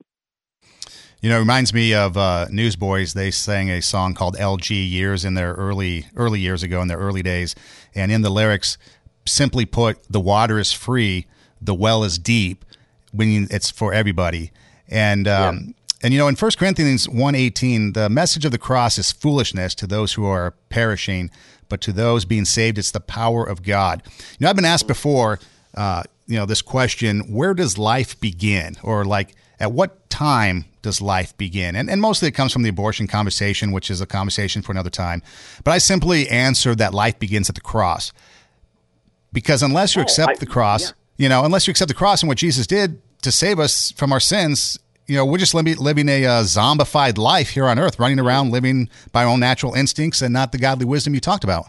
You 1.21 1.29
know, 1.29 1.37
it 1.37 1.39
reminds 1.39 1.73
me 1.73 1.93
of 1.95 2.15
uh, 2.15 2.45
Newsboys. 2.51 3.13
They 3.13 3.31
sang 3.31 3.71
a 3.71 3.81
song 3.81 4.13
called 4.13 4.37
"LG" 4.37 4.69
years 4.69 5.25
in 5.25 5.33
their 5.33 5.53
early 5.53 6.05
early 6.15 6.39
years 6.39 6.61
ago 6.61 6.81
in 6.81 6.87
their 6.87 6.99
early 6.99 7.23
days, 7.23 7.55
and 7.95 8.11
in 8.11 8.21
the 8.21 8.29
lyrics, 8.29 8.77
simply 9.25 9.65
put, 9.65 10.03
the 10.09 10.19
water 10.19 10.59
is 10.59 10.71
free, 10.71 11.25
the 11.59 11.73
well 11.73 12.03
is 12.03 12.17
deep, 12.19 12.63
when 13.11 13.47
it's 13.49 13.69
for 13.69 13.93
everybody. 13.93 14.51
And 14.87 15.27
um, 15.27 15.55
yeah. 15.55 15.73
and 16.03 16.13
you 16.13 16.19
know, 16.19 16.27
in 16.27 16.35
1 16.35 16.51
Corinthians 16.57 17.07
1.18, 17.07 17.93
the 17.93 18.09
message 18.09 18.45
of 18.45 18.51
the 18.51 18.57
cross 18.57 18.97
is 18.97 19.11
foolishness 19.11 19.75
to 19.75 19.87
those 19.87 20.13
who 20.13 20.25
are 20.25 20.51
perishing, 20.69 21.29
but 21.69 21.81
to 21.81 21.91
those 21.91 22.25
being 22.25 22.45
saved, 22.45 22.77
it's 22.77 22.91
the 22.91 22.99
power 22.99 23.43
of 23.43 23.63
God. 23.63 24.03
You 24.05 24.37
know, 24.41 24.49
I've 24.49 24.55
been 24.55 24.65
asked 24.65 24.87
before, 24.87 25.39
uh, 25.75 26.03
you 26.27 26.37
know, 26.37 26.45
this 26.45 26.61
question: 26.61 27.33
Where 27.33 27.53
does 27.53 27.77
life 27.77 28.19
begin? 28.19 28.77
Or 28.83 29.03
like, 29.03 29.35
at 29.59 29.71
what 29.71 30.09
time 30.09 30.65
does 30.81 31.01
life 31.01 31.35
begin? 31.37 31.75
And, 31.75 31.89
and 31.89 31.99
mostly 31.99 32.27
it 32.27 32.33
comes 32.33 32.53
from 32.53 32.63
the 32.63 32.69
abortion 32.69 33.07
conversation, 33.07 33.71
which 33.71 33.89
is 33.89 34.01
a 34.01 34.05
conversation 34.05 34.61
for 34.61 34.71
another 34.71 34.89
time. 34.89 35.21
But 35.63 35.71
I 35.71 35.79
simply 35.79 36.29
answer 36.29 36.75
that 36.75 36.93
life 36.93 37.19
begins 37.19 37.49
at 37.49 37.55
the 37.55 37.61
cross. 37.61 38.13
Because 39.33 39.61
unless 39.61 39.95
you 39.95 40.01
oh, 40.01 40.03
accept 40.03 40.31
I, 40.31 40.35
the 40.35 40.45
cross, 40.45 40.83
yeah. 40.83 40.91
You 41.17 41.29
know, 41.29 41.43
unless 41.43 41.67
you 41.67 41.71
accept 41.71 41.89
the 41.89 41.95
cross 41.95 42.21
and 42.21 42.27
what 42.27 42.37
Jesus 42.37 42.67
did, 42.67 43.01
to 43.23 43.31
save 43.31 43.59
us 43.59 43.91
from 43.91 44.11
our 44.11 44.19
sins, 44.19 44.79
you 45.07 45.15
know, 45.15 45.25
we're 45.25 45.37
just 45.37 45.53
living, 45.53 45.77
living 45.77 46.09
a 46.09 46.25
uh, 46.25 46.43
zombified 46.43 47.17
life 47.17 47.49
here 47.49 47.67
on 47.67 47.79
earth, 47.79 47.99
running 47.99 48.19
around, 48.19 48.51
living 48.51 48.89
by 49.11 49.23
our 49.23 49.29
own 49.29 49.39
natural 49.39 49.73
instincts 49.73 50.21
and 50.21 50.33
not 50.33 50.51
the 50.51 50.57
godly 50.57 50.85
wisdom 50.85 51.13
you 51.13 51.19
talked 51.19 51.43
about. 51.43 51.67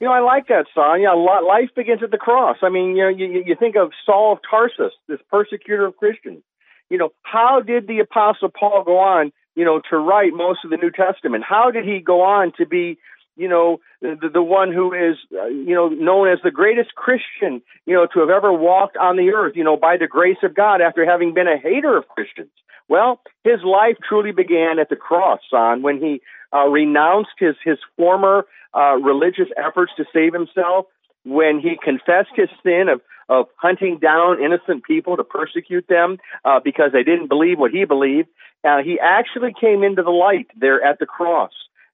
You 0.00 0.08
know, 0.08 0.12
I 0.12 0.20
like 0.20 0.48
that 0.48 0.66
song. 0.74 1.00
Yeah, 1.00 1.12
life 1.12 1.70
begins 1.74 2.02
at 2.02 2.10
the 2.10 2.18
cross. 2.18 2.58
I 2.62 2.68
mean, 2.68 2.96
you 2.96 3.02
know, 3.02 3.08
you, 3.08 3.44
you 3.46 3.56
think 3.56 3.76
of 3.76 3.92
Saul 4.04 4.34
of 4.34 4.40
Tarsus, 4.48 4.92
this 5.08 5.20
persecutor 5.30 5.86
of 5.86 5.96
Christians. 5.96 6.42
You 6.90 6.98
know, 6.98 7.12
how 7.22 7.60
did 7.60 7.86
the 7.86 8.00
Apostle 8.00 8.50
Paul 8.50 8.84
go 8.84 8.98
on, 8.98 9.32
you 9.54 9.64
know, 9.64 9.80
to 9.90 9.96
write 9.96 10.34
most 10.34 10.64
of 10.64 10.70
the 10.70 10.76
New 10.76 10.90
Testament? 10.90 11.44
How 11.48 11.70
did 11.70 11.86
he 11.86 12.00
go 12.00 12.20
on 12.20 12.52
to 12.58 12.66
be 12.66 12.98
you 13.36 13.48
know, 13.48 13.80
the, 14.00 14.28
the 14.32 14.42
one 14.42 14.72
who 14.72 14.92
is, 14.92 15.16
uh, 15.32 15.46
you 15.46 15.74
know, 15.74 15.88
known 15.88 16.28
as 16.28 16.38
the 16.42 16.50
greatest 16.50 16.94
Christian, 16.94 17.62
you 17.86 17.94
know, 17.94 18.06
to 18.12 18.20
have 18.20 18.30
ever 18.30 18.52
walked 18.52 18.96
on 18.96 19.16
the 19.16 19.30
earth, 19.32 19.54
you 19.56 19.64
know, 19.64 19.76
by 19.76 19.96
the 19.96 20.06
grace 20.06 20.38
of 20.42 20.54
God 20.54 20.80
after 20.80 21.04
having 21.04 21.34
been 21.34 21.48
a 21.48 21.58
hater 21.58 21.96
of 21.96 22.08
Christians. 22.08 22.50
Well, 22.88 23.20
his 23.42 23.62
life 23.64 23.96
truly 24.08 24.32
began 24.32 24.78
at 24.78 24.88
the 24.88 24.96
cross, 24.96 25.40
son, 25.50 25.82
when 25.82 25.98
he 25.98 26.20
uh, 26.52 26.66
renounced 26.68 27.36
his, 27.38 27.56
his 27.64 27.78
former 27.96 28.46
uh, 28.74 28.96
religious 28.96 29.48
efforts 29.56 29.92
to 29.96 30.04
save 30.12 30.32
himself. 30.32 30.86
when 31.26 31.58
he 31.58 31.76
confessed 31.82 32.30
his 32.34 32.48
sin 32.62 32.88
of 32.88 33.00
of 33.28 33.46
hunting 33.56 33.98
down 33.98 34.40
innocent 34.40 34.84
people 34.84 35.16
to 35.16 35.24
persecute 35.24 35.88
them 35.88 36.16
uh, 36.44 36.60
because 36.62 36.92
they 36.92 37.02
didn't 37.02 37.26
believe 37.26 37.58
what 37.58 37.72
he 37.72 37.84
believed. 37.84 38.28
Uh, 38.62 38.78
he 38.84 39.00
actually 39.02 39.52
came 39.60 39.82
into 39.82 40.04
the 40.04 40.10
light 40.10 40.46
there 40.56 40.80
at 40.80 41.00
the 41.00 41.06
cross, 41.06 41.50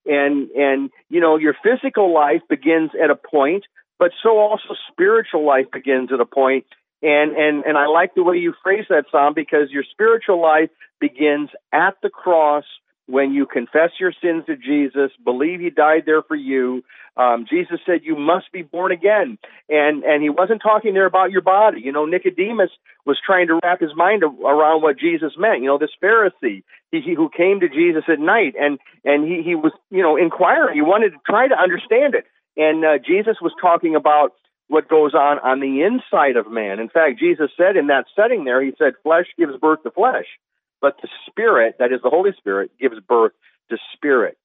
and 0.07 0.50
and 0.50 0.90
you 1.09 1.20
know 1.20 1.36
your 1.36 1.55
physical 1.62 2.12
life 2.12 2.42
begins 2.48 2.90
at 3.03 3.11
a 3.11 3.16
point, 3.16 3.64
but 3.98 4.11
so 4.22 4.38
also 4.38 4.74
spiritual 4.90 5.46
life 5.46 5.66
begins 5.72 6.11
at 6.12 6.20
a 6.20 6.26
point. 6.26 6.66
And 7.03 7.36
and 7.36 7.64
and 7.64 7.76
I 7.76 7.86
like 7.86 8.14
the 8.14 8.22
way 8.22 8.36
you 8.36 8.55
phrase 8.62 8.84
that, 8.88 9.07
Sam, 9.11 9.32
because 9.34 9.70
your 9.70 9.84
spiritual 9.90 10.40
life 10.40 10.70
begins 11.00 11.50
at 11.72 11.94
the 12.03 12.11
cross 12.11 12.64
when 13.07 13.32
you 13.32 13.46
confess 13.46 13.90
your 13.98 14.12
sins 14.22 14.44
to 14.46 14.57
Jesus, 14.57 15.11
believe 15.24 15.61
He 15.61 15.70
died 15.70 16.05
there 16.07 16.22
for 16.22 16.36
you. 16.36 16.82
Um, 17.16 17.46
Jesus 17.48 17.80
said 17.84 18.00
you 18.05 18.16
must 18.16 18.50
be 18.53 18.62
born 18.62 18.92
again, 18.92 19.38
and 19.68 20.03
and 20.05 20.22
He 20.22 20.30
wasn't 20.30 20.62
talking 20.62 20.94
there 20.94 21.07
about 21.07 21.30
your 21.30 21.42
body. 21.42 21.80
You 21.82 21.92
know, 21.92 22.07
Nicodemus 22.07 22.70
was 23.05 23.18
trying 23.24 23.48
to 23.48 23.59
wrap 23.62 23.80
his 23.80 23.90
mind 23.96 24.22
around 24.22 24.82
what 24.82 24.98
Jesus 24.98 25.32
meant. 25.36 25.61
You 25.61 25.66
know, 25.66 25.78
this 25.78 25.90
Pharisee 26.03 26.62
he, 26.92 27.00
he 27.00 27.14
who 27.14 27.28
came 27.28 27.61
to 27.61 27.68
Jesus 27.68 28.05
at 28.09 28.20
night, 28.20 28.55
and 28.59 28.78
and 29.05 29.26
he 29.26 29.42
he 29.42 29.55
was 29.55 29.72
you 29.90 30.03
know 30.03 30.16
inquiring. 30.16 30.74
He 30.74 30.82
wanted 30.82 31.11
to 31.11 31.18
try 31.26 31.48
to 31.48 31.59
understand 31.59 32.14
it, 32.14 32.26
and 32.57 32.84
uh, 32.84 32.98
Jesus 32.98 33.36
was 33.40 33.53
talking 33.61 33.96
about 33.96 34.32
what 34.68 34.88
goes 34.88 35.14
on 35.14 35.38
on 35.40 35.61
the 35.61 35.82
inside 35.82 36.36
of 36.36 36.50
man. 36.50 36.78
In 36.78 36.88
fact, 36.88 37.18
Jesus 37.18 37.50
said 37.57 37.76
in 37.76 37.88
that 37.88 38.05
setting 38.14 38.44
there, 38.44 38.62
he 38.62 38.72
said, 38.78 38.92
"Flesh 39.03 39.26
gives 39.36 39.57
birth 39.57 39.82
to 39.82 39.90
flesh." 39.90 40.26
But 40.83 40.97
the 41.01 41.09
Spirit, 41.26 41.76
that 41.78 41.93
is 41.93 42.01
the 42.03 42.11
Holy 42.11 42.33
Spirit, 42.37 42.72
gives 42.78 43.01
birth 43.09 43.33
to 43.70 43.78
spirit. 43.95 44.37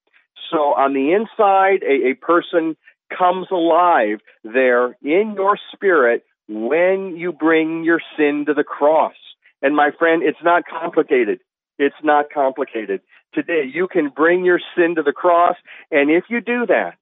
So 0.52 0.58
on 0.58 0.94
the 0.94 1.12
inside, 1.12 1.84
a, 1.84 2.12
a 2.12 2.14
person 2.14 2.78
comes 3.18 3.48
alive 3.52 4.20
there 4.44 4.96
in 5.02 5.34
your 5.36 5.58
spirit 5.74 6.24
when 6.48 7.18
you 7.18 7.34
bring 7.34 7.84
your 7.84 8.00
sin 8.16 8.46
to 8.48 8.54
the 8.54 8.64
cross. 8.64 9.16
And 9.62 9.76
my 9.76 9.90
friend, 9.98 10.22
it's 10.24 10.38
not 10.44 10.64
complicated. 10.70 11.40
It's 11.80 11.96
not 12.04 12.28
complicated. 12.34 13.02
Today, 13.34 13.64
you 13.72 13.88
can 13.88 14.10
bring 14.10 14.46
your 14.46 14.60
sin 14.76 14.96
to 14.96 15.04
the 15.04 15.12
cross, 15.12 15.56
and 15.92 16.10
if 16.10 16.26
you 16.30 16.40
do 16.42 16.66
that 16.68 16.96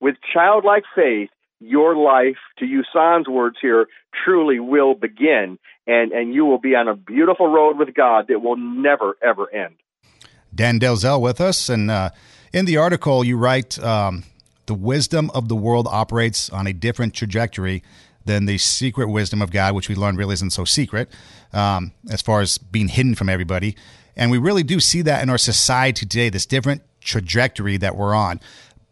with 0.00 0.16
childlike 0.32 0.84
faith, 0.94 1.30
your 1.60 1.94
life, 1.96 2.38
to 2.58 2.66
use 2.66 2.88
San's 2.92 3.28
words 3.28 3.56
here, 3.60 3.86
truly 4.24 4.58
will 4.58 4.94
begin, 4.94 5.58
and, 5.86 6.12
and 6.12 6.34
you 6.34 6.44
will 6.44 6.58
be 6.58 6.74
on 6.74 6.88
a 6.88 6.96
beautiful 6.96 7.46
road 7.48 7.78
with 7.78 7.94
God 7.94 8.26
that 8.28 8.40
will 8.40 8.56
never, 8.56 9.16
ever 9.22 9.52
end. 9.52 9.76
Dan 10.54 10.80
Delzell 10.80 11.20
with 11.20 11.40
us, 11.40 11.68
and 11.68 11.90
uh, 11.90 12.10
in 12.52 12.64
the 12.64 12.76
article, 12.76 13.22
you 13.22 13.36
write 13.36 13.78
um, 13.78 14.24
the 14.66 14.74
wisdom 14.74 15.30
of 15.34 15.48
the 15.48 15.56
world 15.56 15.86
operates 15.90 16.50
on 16.50 16.66
a 16.66 16.72
different 16.72 17.14
trajectory 17.14 17.82
than 18.24 18.46
the 18.46 18.58
secret 18.58 19.08
wisdom 19.08 19.42
of 19.42 19.50
God, 19.50 19.74
which 19.74 19.88
we 19.88 19.94
learned 19.94 20.18
really 20.18 20.34
isn't 20.34 20.50
so 20.50 20.64
secret 20.64 21.08
um, 21.52 21.92
as 22.10 22.22
far 22.22 22.40
as 22.40 22.58
being 22.58 22.88
hidden 22.88 23.14
from 23.14 23.28
everybody. 23.28 23.76
And 24.16 24.30
we 24.30 24.38
really 24.38 24.62
do 24.62 24.80
see 24.80 25.02
that 25.02 25.22
in 25.22 25.30
our 25.30 25.38
society 25.38 26.06
today, 26.06 26.28
this 26.28 26.46
different 26.46 26.82
trajectory 27.00 27.76
that 27.78 27.96
we're 27.96 28.14
on. 28.14 28.40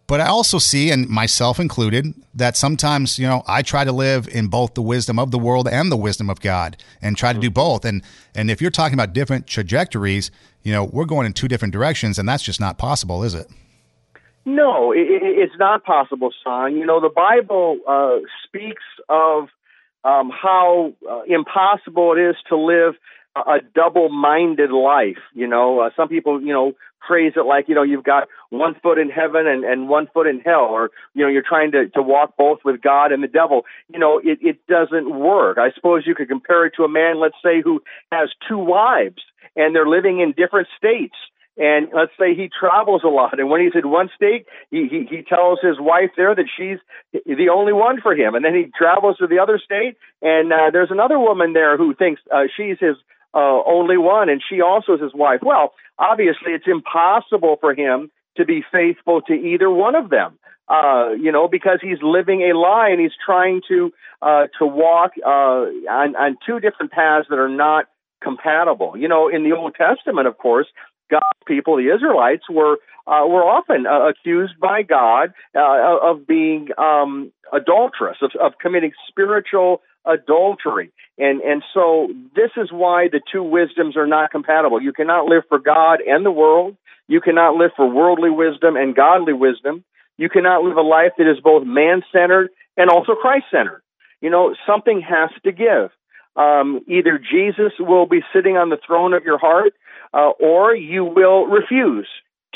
But 0.09 0.23
I 0.23 0.27
also 0.27 0.59
see, 0.59 0.91
and 0.91 1.07
myself 1.07 1.61
included, 1.61 2.15
that 2.35 2.57
sometimes, 2.57 3.19
you 3.19 3.27
know, 3.27 3.43
I 3.47 3.61
try 3.61 3.85
to 3.85 3.93
live 3.93 4.27
in 4.27 4.49
both 4.49 4.73
the 4.73 4.81
wisdom 4.81 5.19
of 5.19 5.31
the 5.33 5.39
world 5.39 5.69
and 5.69 5.93
the 5.93 5.99
wisdom 5.99 6.31
of 6.31 6.41
God 6.41 6.79
and 7.03 7.15
try 7.15 7.35
to 7.35 7.39
do 7.39 7.51
both. 7.51 7.85
And 7.85 8.03
and 8.35 8.51
if 8.51 8.63
you're 8.63 8.71
talking 8.71 8.95
about 8.95 9.13
different 9.13 9.47
trajectories, 9.47 10.31
you 10.63 10.73
know, 10.73 10.85
we're 10.85 11.05
going 11.05 11.27
in 11.27 11.35
two 11.35 11.47
different 11.47 11.73
directions, 11.73 12.19
and 12.19 12.27
that's 12.27 12.43
just 12.43 12.59
not 12.59 12.79
possible, 12.79 13.23
is 13.23 13.35
it? 13.35 13.49
No, 14.47 14.93
it, 14.93 15.07
it's 15.43 15.59
not 15.59 15.85
possible, 15.85 16.31
son. 16.43 16.75
You 16.75 16.87
know, 16.87 17.01
the 17.01 17.11
Bible 17.15 17.79
uh, 17.87 18.21
speaks 18.47 18.85
of 19.11 19.49
um, 20.05 20.31
how 20.31 20.95
uh, 21.09 21.23
impossible 21.27 22.15
it 22.17 22.31
is 22.31 22.37
to 22.49 22.57
live 22.57 22.95
a 23.37 23.61
double-minded 23.75 24.71
life. 24.71 25.23
You 25.35 25.47
know, 25.47 25.81
uh, 25.81 25.91
some 25.95 26.09
people, 26.09 26.41
you 26.41 26.55
know, 26.55 26.73
phrase 27.09 27.33
it 27.35 27.47
like, 27.47 27.69
you 27.69 27.75
know, 27.75 27.83
you've 27.83 28.05
got 28.05 28.29
one 28.51 28.77
foot 28.83 28.99
in 28.99 29.09
heaven 29.09 29.49
and, 29.49 29.65
and 29.65 29.89
one 29.89 30.07
foot 30.13 30.27
in 30.27 30.41
hell, 30.41 30.69
or, 30.71 30.91
you 31.15 31.25
know, 31.25 31.31
you're 31.31 31.43
trying 31.43 31.73
to, 31.73 31.89
to 31.89 32.03
walk 32.03 32.37
both 32.37 32.61
with 32.65 32.83
God 32.83 33.11
and 33.11 33.23
the 33.23 33.29
devil. 33.29 33.63
You 33.93 33.99
know, 33.99 34.21
it, 34.23 34.39
it 34.43 34.67
doesn't 34.69 35.19
work. 35.19 35.59
I 35.59 35.73
suppose 35.75 36.07
you 36.07 36.15
could 36.15 36.29
compare 36.29 36.67
it 36.67 36.75
to 36.77 36.85
a 36.85 36.89
man, 36.89 37.19
let's 37.19 37.41
say, 37.43 37.63
who 37.65 37.83
has 38.13 38.29
two 38.47 38.59
wives 38.59 39.23
and 39.57 39.75
they're 39.75 39.89
living 39.89 40.21
in 40.21 40.33
different 40.33 40.69
states. 40.77 41.17
And 41.61 41.89
let's 41.93 42.13
say 42.17 42.37
he 42.37 42.49
travels 42.49 43.03
a 43.05 43.09
lot, 43.09 43.41
and 43.41 43.51
when 43.51 43.61
he's 43.61 43.75
in 43.75 43.91
one 43.91 44.11
state, 44.15 44.47
he, 44.71 44.87
he 44.87 45.09
he 45.11 45.23
tells 45.23 45.59
his 45.61 45.75
wife 45.81 46.11
there 46.17 46.33
that 46.33 46.49
she's 46.57 46.79
the 47.13 47.49
only 47.53 47.73
one 47.73 48.01
for 48.01 48.15
him, 48.15 48.37
and 48.37 48.45
then 48.45 48.55
he 48.55 48.71
travels 48.79 49.17
to 49.17 49.27
the 49.27 49.41
other 49.41 49.59
state, 49.59 49.97
and 50.23 50.53
uh, 50.53 50.71
there's 50.73 50.93
another 50.93 51.19
woman 51.19 51.55
there 51.55 51.77
who 51.77 51.95
thinks 51.95 52.23
uh, 52.33 52.45
she's 52.57 52.77
his 52.79 52.95
uh, 53.35 53.63
only 53.67 53.97
one, 53.97 54.29
and 54.29 54.43
she 54.49 54.61
also 54.61 54.95
is 54.95 55.03
his 55.03 55.15
wife. 55.15 55.41
Well, 55.43 55.73
obviously, 55.99 56.53
it's 56.53 56.67
impossible 56.67 57.57
for 57.61 57.75
him 57.75 58.11
to 58.37 58.45
be 58.45 58.65
faithful 58.73 59.21
to 59.23 59.33
either 59.33 59.71
one 59.71 59.95
of 59.95 60.11
them. 60.11 60.39
Uh, 60.69 61.13
you 61.19 61.33
know, 61.33 61.49
because 61.49 61.79
he's 61.81 61.97
living 62.03 62.43
a 62.43 62.55
lie 62.57 62.91
and 62.91 63.01
he's 63.01 63.17
trying 63.25 63.63
to 63.69 63.91
uh, 64.21 64.49
to 64.59 64.67
walk 64.67 65.13
uh, 65.25 65.65
on, 65.89 66.15
on 66.15 66.37
two 66.47 66.61
different 66.61 66.93
paths 66.93 67.27
that 67.31 67.39
are 67.39 67.49
not 67.49 67.87
compatible. 68.23 68.95
You 68.95 69.09
know, 69.09 69.29
in 69.29 69.45
the 69.45 69.57
Old 69.57 69.75
Testament, 69.77 70.27
of 70.27 70.37
course, 70.37 70.67
God's 71.11 71.25
people, 71.47 71.77
the 71.77 71.95
Israelites, 71.95 72.45
were 72.51 72.77
uh, 73.07 73.25
were 73.27 73.43
often 73.43 73.87
uh, 73.87 74.11
accused 74.11 74.61
by 74.61 74.83
God 74.83 75.33
uh, 75.57 75.97
of 76.03 76.27
being 76.27 76.69
um, 76.77 77.33
adulterous, 77.51 78.19
of, 78.21 78.33
of 78.39 78.53
committing 78.61 78.93
spiritual 79.09 79.81
adultery. 80.09 80.91
And 81.19 81.41
and 81.43 81.63
so 81.75 82.09
this 82.35 82.51
is 82.57 82.73
why 82.73 83.09
the 83.11 83.21
two 83.33 83.43
wisdoms 83.43 83.97
are 83.97 84.07
not 84.07 84.31
compatible. 84.31 84.81
You 84.81 84.93
cannot 84.93 85.27
live 85.27 85.45
for 85.49 85.59
God 85.59 86.01
and 86.01 86.25
the 86.25 86.31
world. 86.31 86.77
You 87.07 87.21
cannot 87.21 87.57
live 87.57 87.71
for 87.77 87.89
worldly 87.89 88.31
wisdom 88.31 88.77
and 88.77 88.95
godly 88.95 89.33
wisdom. 89.33 89.85
You 90.17 90.29
cannot 90.29 90.63
live 90.65 90.77
a 90.77 90.83
life 90.83 91.13
that 91.19 91.31
is 91.31 91.41
both 91.43 91.65
man-centered 91.65 92.51
and 92.77 92.91
also 92.91 93.15
Christ-centered. 93.15 93.83
You 94.21 94.31
know, 94.31 94.55
something 94.67 95.01
has 95.01 95.31
to 95.45 95.53
give. 95.53 95.91
Um, 96.37 96.81
either 96.89 97.19
Jesus 97.19 97.73
will 97.79 98.07
be 98.07 98.21
sitting 98.33 98.57
on 98.57 98.69
the 98.69 98.79
throne 98.85 99.13
of 99.15 99.25
your 99.25 99.39
heart, 99.39 99.75
uh, 100.13 100.31
or 100.41 100.75
you 100.75 101.05
will 101.05 101.47
refuse 101.47 102.09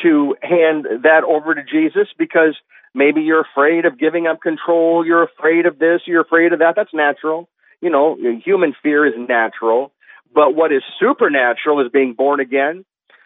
to 0.03 0.37
hand 0.43 0.87
that 1.03 1.25
over 1.27 1.55
to 1.55 1.63
Jesus 1.63 2.09
because 2.19 2.57
Maybe 2.95 3.23
you're 3.23 3.41
afraid 3.43 3.85
of 3.85 3.99
giving 3.99 4.27
up 4.27 4.41
control. 4.41 5.05
You're 5.07 5.23
afraid 5.23 5.67
of 5.67 5.79
this. 5.79 6.03
You're 6.07 6.23
afraid 6.23 6.53
of 6.53 6.59
that. 6.59 6.75
That's 6.77 6.93
natural. 6.93 7.49
You 7.81 7.91
know, 7.91 8.17
human 8.45 8.75
fear 8.83 9.07
is 9.07 9.15
natural. 9.17 9.93
But 10.35 10.55
what 10.55 10.73
is 10.73 10.83
supernatural 11.01 11.85
is 11.85 11.91
being 11.93 12.15
born 12.15 12.41
again. 12.41 12.85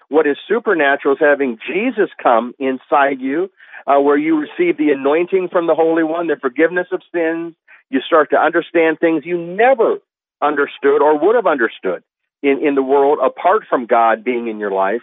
What 0.08 0.26
is 0.26 0.36
supernatural 0.48 1.14
is 1.14 1.20
having 1.20 1.58
Jesus 1.66 2.10
come 2.22 2.54
inside 2.58 3.20
you, 3.20 3.50
uh, 3.86 4.00
where 4.00 4.16
you 4.16 4.38
receive 4.38 4.76
the 4.78 4.90
anointing 4.90 5.48
from 5.50 5.66
the 5.66 5.74
Holy 5.74 6.04
One, 6.04 6.28
the 6.28 6.36
forgiveness 6.40 6.86
of 6.92 7.02
sins. 7.12 7.54
You 7.90 8.00
start 8.00 8.30
to 8.30 8.36
understand 8.36 8.98
things 9.00 9.24
you 9.24 9.36
never 9.36 9.98
understood 10.40 11.02
or 11.02 11.18
would 11.18 11.34
have 11.34 11.46
understood 11.46 12.02
in, 12.46 12.66
in 12.66 12.74
the 12.74 12.82
world 12.82 13.18
apart 13.24 13.62
from 13.68 13.86
God 13.86 14.24
being 14.24 14.48
in 14.48 14.58
your 14.58 14.70
life. 14.70 15.02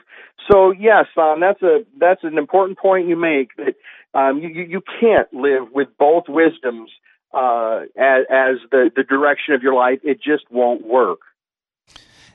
So 0.49 0.71
yes, 0.71 1.05
um, 1.17 1.39
that's 1.39 1.61
a 1.61 1.85
that's 1.99 2.23
an 2.23 2.37
important 2.37 2.77
point 2.77 3.07
you 3.07 3.15
make 3.15 3.49
that 3.57 3.75
um, 4.13 4.39
you, 4.39 4.49
you 4.49 4.81
can't 4.99 5.31
live 5.33 5.71
with 5.73 5.89
both 5.97 6.25
wisdoms 6.27 6.89
uh, 7.33 7.81
as, 7.97 8.25
as 8.29 8.55
the, 8.71 8.91
the 8.95 9.03
direction 9.03 9.55
of 9.55 9.63
your 9.63 9.73
life. 9.73 9.99
It 10.03 10.21
just 10.21 10.43
won't 10.51 10.85
work. 10.85 11.19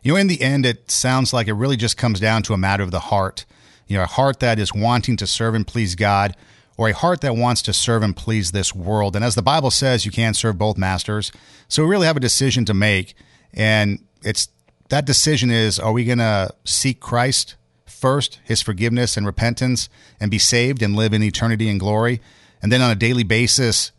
You 0.02 0.12
know, 0.12 0.18
in 0.18 0.26
the 0.26 0.40
end, 0.42 0.66
it 0.66 0.90
sounds 0.90 1.32
like 1.32 1.48
it 1.48 1.52
really 1.54 1.76
just 1.76 1.96
comes 1.96 2.20
down 2.20 2.42
to 2.44 2.52
a 2.52 2.58
matter 2.58 2.82
of 2.82 2.90
the 2.90 3.00
heart. 3.00 3.44
You 3.86 3.96
know, 3.96 4.04
a 4.04 4.06
heart 4.06 4.40
that 4.40 4.58
is 4.58 4.74
wanting 4.74 5.16
to 5.18 5.26
serve 5.26 5.54
and 5.54 5.66
please 5.66 5.94
God, 5.94 6.36
or 6.76 6.88
a 6.88 6.94
heart 6.94 7.20
that 7.22 7.36
wants 7.36 7.62
to 7.62 7.72
serve 7.72 8.02
and 8.02 8.16
please 8.16 8.52
this 8.52 8.74
world. 8.74 9.16
And 9.16 9.24
as 9.24 9.34
the 9.34 9.42
Bible 9.42 9.70
says, 9.70 10.04
you 10.04 10.12
can't 10.12 10.36
serve 10.36 10.58
both 10.58 10.76
masters. 10.76 11.32
So 11.68 11.82
we 11.82 11.90
really 11.90 12.06
have 12.06 12.16
a 12.16 12.20
decision 12.20 12.64
to 12.66 12.74
make. 12.74 13.14
And 13.52 14.00
it's 14.22 14.48
that 14.88 15.04
decision 15.04 15.50
is 15.50 15.78
are 15.78 15.92
we 15.92 16.04
going 16.04 16.18
to 16.18 16.54
seek 16.64 17.00
Christ 17.00 17.56
first, 17.98 18.40
his 18.44 18.62
forgiveness 18.62 19.16
and 19.16 19.26
repentance, 19.26 19.88
and 20.20 20.30
be 20.30 20.38
saved 20.38 20.82
and 20.82 20.94
live 20.94 21.12
in 21.12 21.22
eternity 21.22 21.68
and 21.68 21.80
glory. 21.80 22.20
And 22.62 22.72
then 22.72 22.80
on 22.80 22.90
a 22.90 22.94
daily 22.94 23.24
basis, 23.24 23.92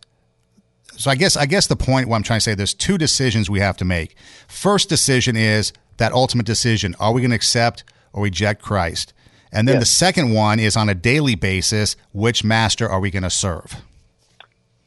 so 0.98 1.10
I 1.10 1.16
guess 1.16 1.38
I 1.38 1.46
guess 1.46 1.68
the 1.68 1.78
point 1.78 2.10
what 2.10 2.18
I'm 2.18 2.24
trying 2.24 2.40
to 2.40 2.44
say 2.44 2.56
there's 2.56 2.74
two 2.74 2.98
decisions 2.98 3.50
we 3.50 3.62
have 3.62 3.78
to 3.78 3.86
make. 3.86 4.16
First 4.48 4.90
decision 4.90 5.38
is 5.38 5.72
that 5.98 6.12
ultimate 6.12 6.46
decision: 6.46 6.96
are 7.00 7.14
we 7.14 7.22
going 7.22 7.32
to 7.32 7.36
accept 7.36 7.86
or 8.12 8.24
reject 8.24 8.62
Christ? 8.62 9.14
And 9.52 9.68
then 9.68 9.76
yes. 9.76 9.84
the 9.84 9.88
second 9.88 10.34
one 10.34 10.60
is 10.60 10.76
on 10.76 10.90
a 10.90 10.96
daily 10.96 11.36
basis: 11.36 11.96
which 12.12 12.44
master 12.44 12.90
are 12.90 13.00
we 13.00 13.12
going 13.12 13.24
to 13.24 13.30
serve? 13.30 13.82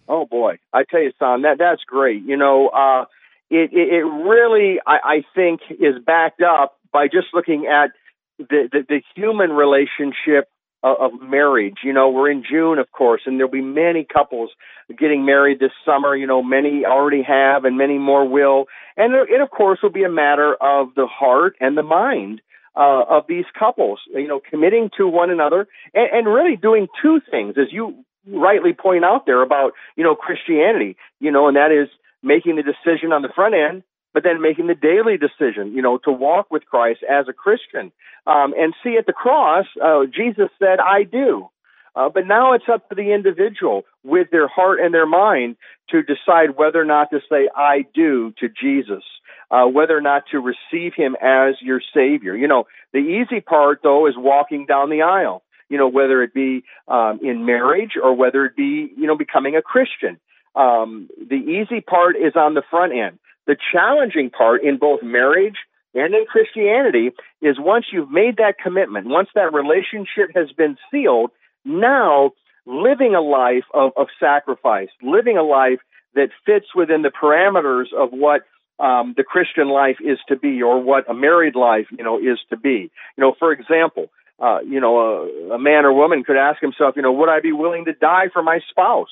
Oh 0.07 0.27
boy, 0.27 0.59
I 0.75 0.85
tell 0.85 1.01
you, 1.01 1.13
son, 1.19 1.43
that 1.43 1.57
that's 1.59 1.83
great. 1.85 2.23
You 2.25 2.37
know, 2.37 2.69
uh, 2.69 3.07
it, 3.53 3.71
it, 3.73 4.05
really 4.05 4.81
I, 4.87 4.99
I 5.05 5.25
think 5.35 5.61
is 5.71 6.03
backed 6.05 6.43
up 6.43 6.79
by 6.93 7.07
just 7.07 7.29
looking 7.35 7.67
at 7.67 7.91
the, 8.39 8.69
the, 8.73 8.85
the 8.89 9.03
human 9.15 9.51
relationship 9.51 10.49
of, 10.83 11.13
marriage. 11.21 11.77
You 11.85 11.93
know, 11.93 12.11
we're 12.11 12.31
in 12.31 12.43
June, 12.49 12.79
of 12.79 12.91
course, 12.91 13.23
and 13.27 13.39
there'll 13.39 13.53
be 13.53 13.61
many 13.61 14.05
couples 14.05 14.51
getting 14.99 15.25
married 15.25 15.61
this 15.61 15.71
summer. 15.85 16.17
You 16.17 16.27
know, 16.27 16.43
many 16.43 16.85
already 16.85 17.23
have, 17.23 17.65
and 17.65 17.79
many 17.79 17.99
more 17.99 18.29
will. 18.29 18.67
And 18.97 19.15
it, 19.15 19.41
of 19.41 19.51
course, 19.51 19.79
will 19.83 19.91
be 19.91 20.03
a 20.03 20.11
matter 20.11 20.55
of 20.55 20.89
the 20.97 21.07
heart 21.07 21.55
and 21.61 21.77
the 21.77 21.85
mind 21.85 22.41
uh, 22.75 23.05
of 23.09 23.25
these 23.29 23.45
couples. 23.57 24.01
You 24.13 24.27
know, 24.27 24.41
committing 24.51 24.91
to 24.97 25.07
one 25.07 25.31
another 25.31 25.69
and, 25.95 26.09
and 26.13 26.27
really 26.27 26.57
doing 26.57 26.89
two 27.01 27.21
things, 27.31 27.55
as 27.59 27.73
you 27.73 28.05
rightly 28.27 28.73
point 28.73 29.05
out 29.05 29.25
there 29.25 29.43
about 29.43 29.75
you 29.97 30.03
know 30.03 30.17
Christianity. 30.17 30.97
You 31.21 31.31
know, 31.31 31.47
and 31.47 31.57
that 31.57 31.71
is 31.71 31.89
making 32.23 32.57
the 32.57 32.63
decision 32.63 33.13
on 33.13 33.23
the 33.23 33.31
front 33.35 33.55
end 33.55 33.83
but 34.15 34.23
then 34.23 34.43
making 34.43 34.67
the 34.67 34.75
daily 34.75 35.17
decision, 35.17 35.73
you 35.73 35.83
know, 35.83 35.99
to 35.99 36.13
walk 36.13 36.51
with 36.51 36.67
Christ 36.67 37.01
as 37.09 37.27
a 37.29 37.33
Christian. 37.33 37.93
Um, 38.27 38.55
and 38.57 38.75
see, 38.83 38.97
at 38.99 39.07
the 39.07 39.13
cross, 39.13 39.67
uh, 39.83 40.05
Jesus 40.05 40.49
said, 40.59 40.79
I 40.81 41.05
do. 41.05 41.49
Uh, 41.95 42.09
but 42.09 42.27
now 42.27 42.55
it's 42.55 42.65
up 42.73 42.89
to 42.89 42.95
the 42.95 43.13
individual 43.13 43.83
with 44.03 44.31
their 44.31 44.49
heart 44.49 44.81
and 44.81 44.95
their 44.95 45.07
mind 45.07 45.57
to 45.91 46.03
decide 46.03 46.57
whether 46.57 46.81
or 46.81 46.87
not 46.87 47.11
to 47.11 47.21
say, 47.31 47.49
I 47.55 47.85
do 47.95 48.33
to 48.41 48.49
Jesus, 48.49 49.05
uh, 49.51 49.67
whether 49.67 49.97
or 49.97 50.01
not 50.01 50.25
to 50.31 50.39
receive 50.39 50.93
him 50.97 51.17
as 51.21 51.57
your 51.61 51.83
Savior. 51.95 52.35
You 52.35 52.49
know, 52.49 52.65
the 52.93 52.99
easy 52.99 53.41
part, 53.41 53.81
though, 53.83 54.07
is 54.07 54.15
walking 54.17 54.65
down 54.65 54.89
the 54.89 55.03
aisle, 55.03 55.43
you 55.69 55.77
know, 55.77 55.89
whether 55.89 56.23
it 56.23 56.33
be 56.33 56.65
um, 56.89 57.21
in 57.23 57.45
marriage 57.45 57.93
or 58.03 58.15
whether 58.15 58.47
it 58.47 58.57
be, 58.57 58.91
you 58.97 59.07
know, 59.07 59.17
becoming 59.17 59.57
a 59.57 59.63
Christian. 59.63 60.19
Um, 60.55 61.09
the 61.19 61.37
easy 61.37 61.81
part 61.81 62.17
is 62.17 62.35
on 62.37 62.55
the 62.55 62.63
front 62.71 62.93
end. 62.93 63.19
The 63.47 63.57
challenging 63.73 64.31
part 64.31 64.63
in 64.63 64.79
both 64.79 65.03
marriage 65.03 65.57
and 65.95 66.15
in 66.15 66.25
Christianity 66.27 67.11
is 67.41 67.57
once 67.59 67.87
you've 67.93 68.11
made 68.11 68.37
that 68.37 68.59
commitment, 68.63 69.07
once 69.07 69.29
that 69.35 69.53
relationship 69.53 70.35
has 70.35 70.53
been 70.53 70.77
sealed, 70.91 71.31
now 71.65 72.33
living 72.67 73.15
a 73.15 73.21
life 73.21 73.65
of, 73.75 73.93
of 73.97 74.07
sacrifice, 74.21 74.89
living 75.03 75.37
a 75.37 75.43
life 75.43 75.81
that 76.15 76.29
fits 76.47 76.67
within 76.75 77.03
the 77.03 77.11
parameters 77.11 77.93
of 77.97 78.11
what 78.11 78.43
um, 78.79 79.15
the 79.17 79.25
Christian 79.25 79.69
life 79.69 79.97
is 80.01 80.19
to 80.29 80.37
be, 80.37 80.63
or 80.63 80.83
what 80.83 81.09
a 81.09 81.15
married 81.15 81.55
life, 81.55 81.87
you 81.91 82.05
know, 82.05 82.19
is 82.19 82.39
to 82.51 82.57
be. 82.57 82.91
You 83.17 83.21
know, 83.21 83.35
for 83.39 83.53
example, 83.53 84.07
uh, 84.41 84.59
you 84.67 84.81
know, 84.81 84.99
a, 84.99 85.55
a 85.55 85.59
man 85.59 85.85
or 85.85 85.93
woman 85.93 86.25
could 86.25 86.37
ask 86.37 86.61
himself, 86.61 86.97
you 86.97 87.03
know, 87.03 87.13
would 87.13 87.29
I 87.29 87.41
be 87.41 87.53
willing 87.53 87.85
to 87.85 87.93
die 87.93 88.29
for 88.33 88.43
my 88.43 88.61
spouse? 88.71 89.11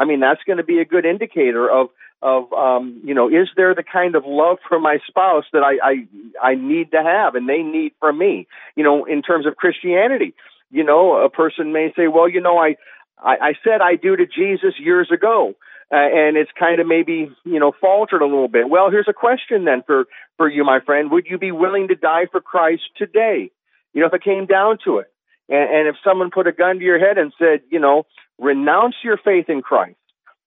I 0.00 0.06
mean, 0.06 0.20
that's 0.20 0.42
going 0.46 0.56
to 0.56 0.64
be 0.64 0.78
a 0.78 0.86
good 0.86 1.04
indicator 1.04 1.70
of 1.70 1.90
of 2.22 2.52
um, 2.52 3.00
you 3.04 3.14
know, 3.14 3.28
is 3.28 3.48
there 3.56 3.74
the 3.74 3.82
kind 3.82 4.14
of 4.14 4.24
love 4.26 4.58
for 4.66 4.80
my 4.80 4.98
spouse 5.06 5.44
that 5.52 5.62
I, 5.62 5.74
I 5.82 6.50
I 6.52 6.54
need 6.54 6.90
to 6.92 7.02
have 7.02 7.34
and 7.34 7.46
they 7.46 7.62
need 7.62 7.92
from 8.00 8.18
me? 8.18 8.46
You 8.76 8.84
know, 8.84 9.04
in 9.04 9.20
terms 9.20 9.46
of 9.46 9.56
Christianity, 9.56 10.34
you 10.70 10.84
know, 10.84 11.16
a 11.16 11.28
person 11.28 11.72
may 11.72 11.92
say, 11.94 12.08
well, 12.08 12.28
you 12.28 12.40
know, 12.40 12.56
I 12.56 12.76
I, 13.22 13.36
I 13.48 13.52
said 13.62 13.82
I 13.82 13.96
do 13.96 14.16
to 14.16 14.26
Jesus 14.26 14.74
years 14.78 15.10
ago. 15.12 15.54
Uh, 15.92 15.96
and 15.96 16.36
it's 16.36 16.52
kind 16.56 16.80
of 16.80 16.86
maybe 16.86 17.32
you 17.44 17.58
know 17.58 17.72
faltered 17.80 18.22
a 18.22 18.24
little 18.24 18.46
bit. 18.46 18.70
Well, 18.70 18.92
here's 18.92 19.08
a 19.08 19.12
question 19.12 19.64
then 19.64 19.82
for 19.84 20.04
for 20.36 20.48
you, 20.48 20.64
my 20.64 20.78
friend: 20.78 21.10
Would 21.10 21.26
you 21.28 21.36
be 21.36 21.50
willing 21.50 21.88
to 21.88 21.96
die 21.96 22.26
for 22.30 22.40
Christ 22.40 22.82
today? 22.96 23.50
You 23.92 24.00
know, 24.00 24.06
if 24.06 24.14
it 24.14 24.22
came 24.22 24.46
down 24.46 24.78
to 24.84 24.98
it, 24.98 25.10
and, 25.50 25.70
and 25.70 25.88
if 25.88 25.96
someone 26.02 26.30
put 26.30 26.46
a 26.46 26.52
gun 26.52 26.78
to 26.78 26.84
your 26.84 26.98
head 26.98 27.18
and 27.18 27.32
said, 27.38 27.60
you 27.70 27.80
know, 27.80 28.06
renounce 28.38 28.94
your 29.02 29.18
faith 29.18 29.46
in 29.48 29.60
Christ, 29.60 29.98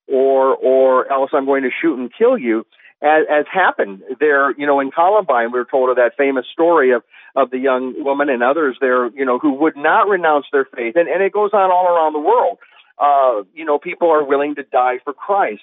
or 0.08 0.56
or 0.56 1.12
else 1.12 1.32
I'm 1.34 1.46
going 1.46 1.64
to 1.64 1.70
shoot 1.82 2.00
and 2.00 2.12
kill 2.18 2.38
you, 2.38 2.66
as, 3.02 3.26
as 3.30 3.46
happened 3.52 4.02
there. 4.20 4.52
You 4.58 4.66
know, 4.66 4.80
in 4.80 4.90
Columbine, 4.92 5.52
we 5.52 5.60
were 5.60 5.68
told 5.70 5.90
of 5.90 5.98
that 5.98 6.14
famous 6.18 6.46
story 6.52 6.92
of 6.92 7.04
of 7.36 7.52
the 7.52 7.60
young 7.60 8.04
woman 8.04 8.30
and 8.30 8.42
others 8.42 8.78
there, 8.80 9.10
you 9.10 9.26
know, 9.26 9.40
who 9.40 9.54
would 9.54 9.76
not 9.76 10.08
renounce 10.08 10.46
their 10.52 10.66
faith, 10.66 10.96
and 10.96 11.08
and 11.10 11.22
it 11.22 11.34
goes 11.34 11.52
on 11.54 11.70
all 11.70 11.88
around 11.88 12.14
the 12.14 12.20
world. 12.20 12.58
Uh, 12.98 13.44
you 13.54 13.66
know, 13.66 13.78
people 13.78 14.10
are 14.10 14.24
willing 14.24 14.56
to 14.56 14.64
die 14.64 15.00
for 15.04 15.14
Christ. 15.14 15.62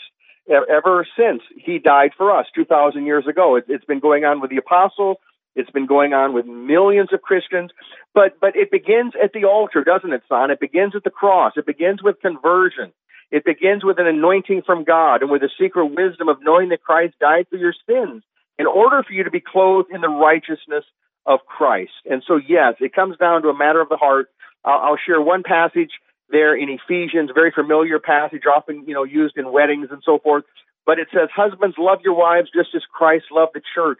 Ever 0.48 1.06
since 1.16 1.42
he 1.56 1.78
died 1.78 2.10
for 2.16 2.36
us 2.36 2.46
2,000 2.56 3.06
years 3.06 3.24
ago, 3.28 3.54
it, 3.54 3.66
it's 3.68 3.84
been 3.84 4.00
going 4.00 4.24
on 4.24 4.40
with 4.40 4.50
the 4.50 4.56
apostles. 4.56 5.16
It's 5.56 5.70
been 5.70 5.86
going 5.86 6.12
on 6.12 6.32
with 6.32 6.46
millions 6.46 7.12
of 7.12 7.22
Christians, 7.22 7.70
but 8.14 8.38
but 8.40 8.54
it 8.56 8.70
begins 8.70 9.12
at 9.22 9.32
the 9.32 9.44
altar, 9.44 9.82
doesn't 9.82 10.12
it, 10.12 10.22
son? 10.28 10.50
It 10.50 10.60
begins 10.60 10.94
at 10.94 11.04
the 11.04 11.10
cross. 11.10 11.52
It 11.56 11.66
begins 11.66 12.02
with 12.02 12.20
conversion. 12.20 12.92
It 13.30 13.44
begins 13.44 13.84
with 13.84 13.98
an 13.98 14.06
anointing 14.06 14.62
from 14.66 14.84
God 14.84 15.22
and 15.22 15.30
with 15.30 15.42
the 15.42 15.50
secret 15.58 15.86
wisdom 15.86 16.28
of 16.28 16.38
knowing 16.42 16.70
that 16.70 16.82
Christ 16.82 17.14
died 17.20 17.46
for 17.48 17.56
your 17.56 17.74
sins 17.86 18.22
in 18.58 18.66
order 18.66 19.02
for 19.02 19.12
you 19.12 19.24
to 19.24 19.30
be 19.30 19.40
clothed 19.40 19.90
in 19.92 20.00
the 20.00 20.08
righteousness 20.08 20.84
of 21.26 21.40
Christ. 21.46 21.92
And 22.04 22.22
so, 22.26 22.36
yes, 22.36 22.74
it 22.80 22.92
comes 22.92 23.16
down 23.18 23.42
to 23.42 23.48
a 23.48 23.56
matter 23.56 23.80
of 23.80 23.88
the 23.88 23.96
heart. 23.96 24.28
I'll, 24.64 24.78
I'll 24.78 24.98
share 25.04 25.20
one 25.20 25.42
passage 25.42 25.90
there 26.28 26.56
in 26.56 26.68
Ephesians, 26.68 27.30
very 27.34 27.50
familiar 27.50 27.98
passage, 27.98 28.42
often 28.46 28.84
you 28.86 28.94
know 28.94 29.04
used 29.04 29.36
in 29.36 29.52
weddings 29.52 29.88
and 29.90 30.02
so 30.04 30.18
forth. 30.18 30.44
But 30.86 30.98
it 30.98 31.08
says, 31.12 31.28
"Husbands, 31.34 31.76
love 31.78 32.00
your 32.04 32.14
wives 32.14 32.50
just 32.54 32.70
as 32.74 32.82
Christ 32.92 33.26
loved 33.30 33.52
the 33.54 33.62
church 33.74 33.98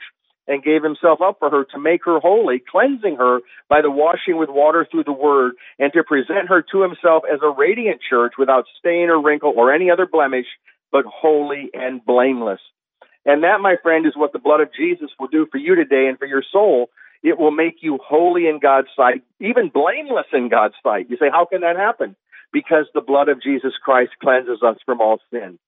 and 0.51 0.65
gave 0.65 0.83
himself 0.83 1.21
up 1.23 1.39
for 1.39 1.49
her 1.49 1.65
to 1.65 1.79
make 1.79 2.05
her 2.05 2.19
holy, 2.19 2.61
cleansing 2.71 3.15
her 3.17 3.39
by 3.69 3.81
the 3.81 3.91
washing 3.91 4.37
with 4.37 4.51
water 4.51 4.85
through 4.91 5.05
the 5.05 5.13
word, 5.13 5.53
and 5.79 5.93
to 5.93 6.03
present 6.03 6.49
her 6.49 6.61
to 6.61 6.83
himself 6.83 7.23
as 7.33 7.39
a 7.41 7.55
radiant 7.57 8.01
church 8.11 8.33
without 8.37 8.65
stain 8.77 9.09
or 9.11 9.23
wrinkle 9.23 9.55
or 9.57 9.73
any 9.73 9.93
other 9.93 10.07
blemish, 10.11 10.47
but 10.91 11.05
holy 11.07 11.71
and 11.73 12.05
blameless. 12.05 12.59
And 13.25 13.45
that, 13.45 13.61
my 13.61 13.77
friend, 13.81 14.05
is 14.07 14.17
what 14.17 14.33
the 14.33 14.41
blood 14.41 14.61
of 14.61 14.75
Jesus 14.77 15.11
will 15.21 15.29
do 15.29 15.47
for 15.53 15.59
you 15.59 15.77
today 15.77 16.09
and 16.09 16.19
for 16.19 16.27
your 16.27 16.43
soul. 16.51 16.91
It 17.23 17.39
will 17.39 17.53
make 17.53 17.77
you 17.81 18.01
holy 18.05 18.49
in 18.49 18.59
God's 18.59 18.89
sight, 18.97 19.23
even 19.39 19.71
blameless 19.73 20.27
in 20.33 20.49
God's 20.49 20.75
sight. 20.83 21.09
You 21.11 21.17
say, 21.17 21.31
how 21.31 21.45
can 21.45 21.61
that 21.61 21.77
happen? 21.77 22.17
Because 22.53 22.87
the 22.93 23.03
blood 23.03 23.29
of 23.29 23.41
Jesus 23.41 23.75
Christ 23.81 24.13
cleanses 24.21 24.65
us 24.67 24.79
from 24.85 25.01
all 25.01 25.21
sin. 25.31 25.61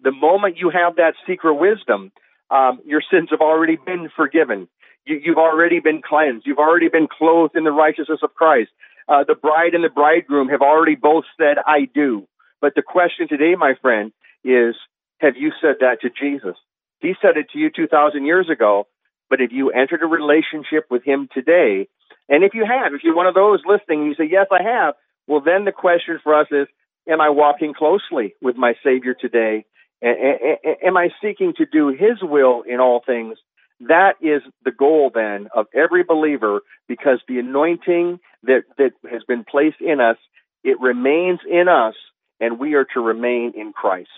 The 0.00 0.12
moment 0.12 0.58
you 0.58 0.70
have 0.70 0.94
that 0.94 1.14
secret 1.26 1.54
wisdom, 1.54 2.12
um, 2.50 2.80
your 2.84 3.02
sins 3.10 3.28
have 3.30 3.40
already 3.40 3.76
been 3.76 4.08
forgiven. 4.16 4.68
You, 5.04 5.20
you've 5.22 5.38
already 5.38 5.80
been 5.80 6.02
cleansed. 6.02 6.46
You've 6.46 6.58
already 6.58 6.88
been 6.88 7.08
clothed 7.08 7.56
in 7.56 7.64
the 7.64 7.72
righteousness 7.72 8.20
of 8.22 8.34
Christ. 8.34 8.70
Uh, 9.08 9.24
the 9.26 9.34
bride 9.34 9.74
and 9.74 9.82
the 9.82 9.88
bridegroom 9.88 10.48
have 10.48 10.62
already 10.62 10.94
both 10.94 11.24
said, 11.38 11.56
I 11.66 11.88
do. 11.92 12.28
But 12.60 12.74
the 12.74 12.82
question 12.82 13.28
today, 13.28 13.54
my 13.56 13.74
friend, 13.80 14.12
is 14.44 14.74
have 15.20 15.36
you 15.36 15.52
said 15.60 15.76
that 15.80 16.00
to 16.02 16.10
Jesus? 16.10 16.56
He 17.00 17.14
said 17.20 17.36
it 17.36 17.50
to 17.52 17.58
you 17.58 17.70
2,000 17.70 18.24
years 18.24 18.48
ago, 18.50 18.86
but 19.30 19.40
have 19.40 19.52
you 19.52 19.70
entered 19.70 20.02
a 20.02 20.06
relationship 20.06 20.86
with 20.90 21.04
him 21.04 21.28
today? 21.32 21.88
And 22.28 22.44
if 22.44 22.54
you 22.54 22.66
have, 22.66 22.92
if 22.92 23.02
you're 23.02 23.16
one 23.16 23.26
of 23.26 23.34
those 23.34 23.60
listening 23.66 24.00
and 24.00 24.08
you 24.08 24.14
say, 24.14 24.28
Yes, 24.30 24.46
I 24.50 24.62
have, 24.62 24.94
well, 25.26 25.40
then 25.40 25.64
the 25.64 25.72
question 25.72 26.18
for 26.22 26.34
us 26.34 26.48
is, 26.50 26.66
Am 27.08 27.20
I 27.20 27.30
walking 27.30 27.72
closely 27.72 28.34
with 28.42 28.56
my 28.56 28.74
Savior 28.84 29.14
today? 29.14 29.64
Am 30.02 30.96
I 30.96 31.08
seeking 31.22 31.54
to 31.58 31.66
do 31.66 31.88
His 31.88 32.22
will 32.22 32.62
in 32.62 32.80
all 32.80 33.02
things? 33.04 33.38
That 33.80 34.14
is 34.20 34.42
the 34.64 34.72
goal 34.72 35.10
then 35.14 35.48
of 35.54 35.66
every 35.74 36.02
believer 36.02 36.60
because 36.88 37.20
the 37.28 37.38
anointing 37.38 38.18
that, 38.44 38.62
that 38.76 38.92
has 39.10 39.22
been 39.26 39.44
placed 39.44 39.80
in 39.80 40.00
us, 40.00 40.16
it 40.64 40.80
remains 40.80 41.40
in 41.48 41.68
us 41.68 41.94
and 42.40 42.58
we 42.58 42.74
are 42.74 42.86
to 42.94 43.00
remain 43.00 43.52
in 43.56 43.72
Christ. 43.72 44.10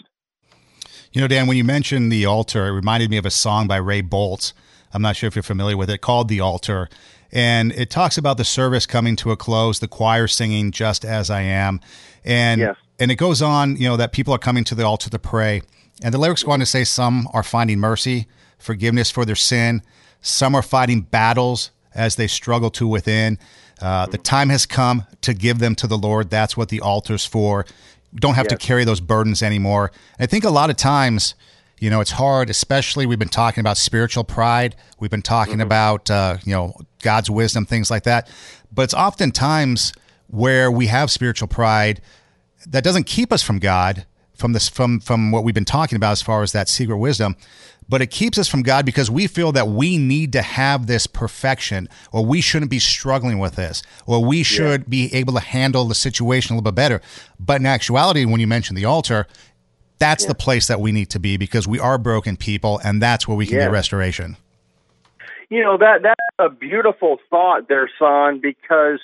You 1.12 1.20
know, 1.20 1.28
Dan, 1.28 1.46
when 1.46 1.56
you 1.56 1.64
mentioned 1.64 2.10
the 2.10 2.24
altar, 2.24 2.68
it 2.68 2.72
reminded 2.72 3.10
me 3.10 3.16
of 3.16 3.26
a 3.26 3.30
song 3.30 3.66
by 3.66 3.76
Ray 3.76 4.02
Boltz. 4.02 4.52
I'm 4.94 5.02
not 5.02 5.16
sure 5.16 5.28
if 5.28 5.36
you're 5.36 5.42
familiar 5.42 5.76
with 5.76 5.90
it, 5.90 6.00
called 6.00 6.28
The 6.28 6.40
Altar. 6.40 6.88
And 7.32 7.72
it 7.72 7.90
talks 7.90 8.18
about 8.18 8.38
the 8.38 8.44
service 8.44 8.86
coming 8.86 9.14
to 9.16 9.30
a 9.30 9.36
close, 9.36 9.78
the 9.78 9.88
choir 9.88 10.26
singing 10.26 10.72
Just 10.72 11.04
As 11.04 11.30
I 11.30 11.42
Am. 11.42 11.80
And 12.24 12.60
yes 12.60 12.76
and 13.00 13.10
it 13.10 13.16
goes 13.16 13.40
on, 13.40 13.76
you 13.76 13.88
know, 13.88 13.96
that 13.96 14.12
people 14.12 14.34
are 14.34 14.38
coming 14.38 14.62
to 14.64 14.74
the 14.74 14.84
altar 14.84 15.08
to 15.10 15.18
pray. 15.18 15.62
And 16.02 16.12
the 16.12 16.18
lyrics 16.18 16.42
go 16.42 16.52
on 16.52 16.60
to 16.60 16.66
say 16.66 16.84
some 16.84 17.26
are 17.32 17.42
finding 17.42 17.78
mercy, 17.78 18.26
forgiveness 18.58 19.10
for 19.10 19.24
their 19.24 19.34
sin. 19.34 19.82
Some 20.20 20.54
are 20.54 20.62
fighting 20.62 21.00
battles 21.00 21.70
as 21.94 22.16
they 22.16 22.26
struggle 22.26 22.70
to 22.72 22.86
within. 22.86 23.38
Uh, 23.80 24.06
the 24.06 24.18
time 24.18 24.50
has 24.50 24.66
come 24.66 25.06
to 25.22 25.32
give 25.32 25.58
them 25.58 25.74
to 25.76 25.86
the 25.86 25.96
Lord. 25.96 26.28
That's 26.28 26.56
what 26.56 26.68
the 26.68 26.82
altar's 26.82 27.24
for. 27.24 27.64
You 28.12 28.20
don't 28.20 28.34
have 28.34 28.46
yes. 28.50 28.60
to 28.60 28.66
carry 28.66 28.84
those 28.84 29.00
burdens 29.00 29.42
anymore. 29.42 29.90
And 30.18 30.24
I 30.24 30.26
think 30.26 30.44
a 30.44 30.50
lot 30.50 30.68
of 30.68 30.76
times, 30.76 31.34
you 31.78 31.88
know, 31.88 32.02
it's 32.02 32.10
hard, 32.10 32.50
especially 32.50 33.06
we've 33.06 33.18
been 33.18 33.28
talking 33.28 33.62
about 33.62 33.78
spiritual 33.78 34.24
pride. 34.24 34.76
We've 34.98 35.10
been 35.10 35.22
talking 35.22 35.54
mm-hmm. 35.54 35.62
about, 35.62 36.10
uh, 36.10 36.36
you 36.44 36.52
know, 36.52 36.74
God's 37.02 37.30
wisdom, 37.30 37.64
things 37.64 37.90
like 37.90 38.02
that. 38.02 38.28
But 38.70 38.82
it's 38.82 38.94
oftentimes 38.94 39.94
where 40.26 40.70
we 40.70 40.88
have 40.88 41.10
spiritual 41.10 41.48
pride 41.48 42.02
that 42.66 42.84
doesn't 42.84 43.04
keep 43.04 43.32
us 43.32 43.42
from 43.42 43.58
God, 43.58 44.06
from 44.34 44.52
this 44.52 44.68
from 44.68 45.00
from 45.00 45.30
what 45.30 45.44
we've 45.44 45.54
been 45.54 45.64
talking 45.64 45.96
about 45.96 46.12
as 46.12 46.22
far 46.22 46.42
as 46.42 46.52
that 46.52 46.68
secret 46.68 46.96
wisdom, 46.96 47.36
but 47.88 48.00
it 48.00 48.06
keeps 48.06 48.38
us 48.38 48.48
from 48.48 48.62
God 48.62 48.86
because 48.86 49.10
we 49.10 49.26
feel 49.26 49.52
that 49.52 49.68
we 49.68 49.98
need 49.98 50.32
to 50.34 50.42
have 50.42 50.86
this 50.86 51.06
perfection, 51.06 51.88
or 52.12 52.24
we 52.24 52.40
shouldn't 52.40 52.70
be 52.70 52.78
struggling 52.78 53.38
with 53.38 53.56
this, 53.56 53.82
or 54.06 54.24
we 54.24 54.42
should 54.42 54.82
yeah. 54.82 54.88
be 54.88 55.14
able 55.14 55.34
to 55.34 55.40
handle 55.40 55.84
the 55.86 55.94
situation 55.94 56.54
a 56.54 56.56
little 56.56 56.70
bit 56.70 56.76
better. 56.76 57.00
But 57.38 57.60
in 57.60 57.66
actuality, 57.66 58.24
when 58.24 58.40
you 58.40 58.46
mention 58.46 58.76
the 58.76 58.84
altar, 58.84 59.26
that's 59.98 60.24
yeah. 60.24 60.28
the 60.28 60.34
place 60.36 60.68
that 60.68 60.80
we 60.80 60.92
need 60.92 61.10
to 61.10 61.18
be 61.18 61.36
because 61.36 61.66
we 61.66 61.80
are 61.80 61.98
broken 61.98 62.36
people, 62.36 62.80
and 62.84 63.02
that's 63.02 63.26
where 63.26 63.36
we 63.36 63.46
can 63.46 63.56
yeah. 63.56 63.64
get 63.64 63.72
restoration. 63.72 64.36
You 65.48 65.64
know 65.64 65.76
that 65.78 66.02
that's 66.02 66.20
a 66.38 66.48
beautiful 66.48 67.18
thought 67.28 67.68
there, 67.68 67.90
son, 67.98 68.38
because 68.40 69.00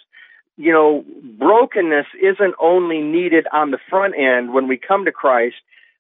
you 0.57 0.73
know, 0.73 1.05
brokenness 1.39 2.07
isn't 2.21 2.55
only 2.61 3.01
needed 3.01 3.47
on 3.53 3.71
the 3.71 3.79
front 3.91 4.15
end 4.19 4.53
when 4.53 4.69
we 4.69 4.79
come 4.79 5.05
to 5.05 5.13
Christ, 5.13 5.57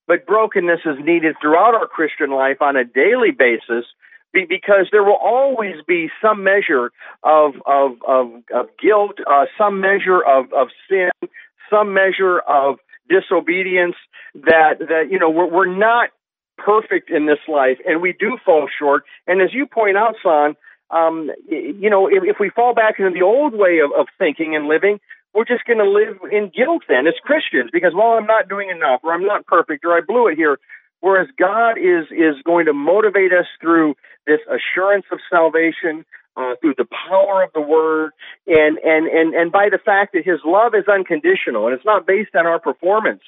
but 0.06 0.26
brokenness 0.26 0.80
is 0.84 0.96
needed 1.04 1.36
throughout 1.40 1.74
our 1.74 1.86
Christian 1.86 2.30
life 2.30 2.62
on 2.62 2.76
a 2.76 2.84
daily 2.84 3.32
basis 3.36 3.84
because 4.32 4.88
there 4.92 5.02
will 5.02 5.18
always 5.22 5.76
be 5.86 6.10
some 6.20 6.44
measure 6.44 6.90
of 7.22 7.54
of 7.66 7.92
of, 8.06 8.32
of 8.54 8.66
guilt, 8.80 9.18
uh, 9.26 9.46
some 9.56 9.80
measure 9.80 10.20
of 10.22 10.52
of 10.52 10.68
sin, 10.88 11.10
some 11.70 11.94
measure 11.94 12.38
of 12.40 12.76
disobedience 13.08 13.96
that 14.34 14.78
that 14.80 15.08
you 15.10 15.18
know 15.18 15.30
we're, 15.30 15.50
we're 15.50 15.74
not 15.74 16.10
perfect 16.58 17.10
in 17.10 17.26
this 17.26 17.38
life 17.48 17.78
and 17.86 18.00
we 18.00 18.14
do 18.18 18.38
fall 18.44 18.68
short. 18.78 19.04
And 19.26 19.40
as 19.40 19.52
you 19.52 19.66
point 19.66 19.96
out 19.96 20.16
son 20.22 20.56
um, 20.90 21.30
you 21.48 21.90
know 21.90 22.08
if, 22.08 22.22
if 22.24 22.36
we 22.40 22.50
fall 22.50 22.74
back 22.74 22.98
into 22.98 23.10
the 23.10 23.22
old 23.22 23.54
way 23.54 23.80
of, 23.84 23.90
of 23.98 24.06
thinking 24.18 24.54
and 24.54 24.66
living 24.66 25.00
we're 25.34 25.44
just 25.44 25.64
going 25.66 25.78
to 25.78 25.88
live 25.88 26.18
in 26.32 26.50
guilt 26.54 26.82
then 26.88 27.06
as 27.06 27.14
christians 27.22 27.70
because 27.72 27.92
well 27.94 28.12
i'm 28.12 28.26
not 28.26 28.48
doing 28.48 28.70
enough 28.70 29.00
or 29.02 29.12
i'm 29.12 29.24
not 29.24 29.46
perfect 29.46 29.84
or 29.84 29.96
i 29.96 30.00
blew 30.00 30.28
it 30.28 30.36
here 30.36 30.58
whereas 31.00 31.28
god 31.38 31.78
is 31.78 32.06
is 32.10 32.40
going 32.44 32.66
to 32.66 32.72
motivate 32.72 33.32
us 33.32 33.46
through 33.60 33.94
this 34.26 34.40
assurance 34.48 35.06
of 35.12 35.18
salvation 35.30 36.04
uh, 36.36 36.54
through 36.60 36.74
the 36.76 36.86
power 37.08 37.42
of 37.42 37.50
the 37.54 37.60
word 37.60 38.12
and, 38.46 38.78
and, 38.78 39.06
and, 39.06 39.34
and 39.34 39.50
by 39.50 39.68
the 39.70 39.78
fact 39.78 40.12
that 40.12 40.24
his 40.24 40.40
love 40.44 40.74
is 40.74 40.84
unconditional 40.86 41.66
and 41.66 41.74
it's 41.74 41.84
not 41.84 42.06
based 42.06 42.34
on 42.34 42.46
our 42.46 42.58
performance. 42.58 43.22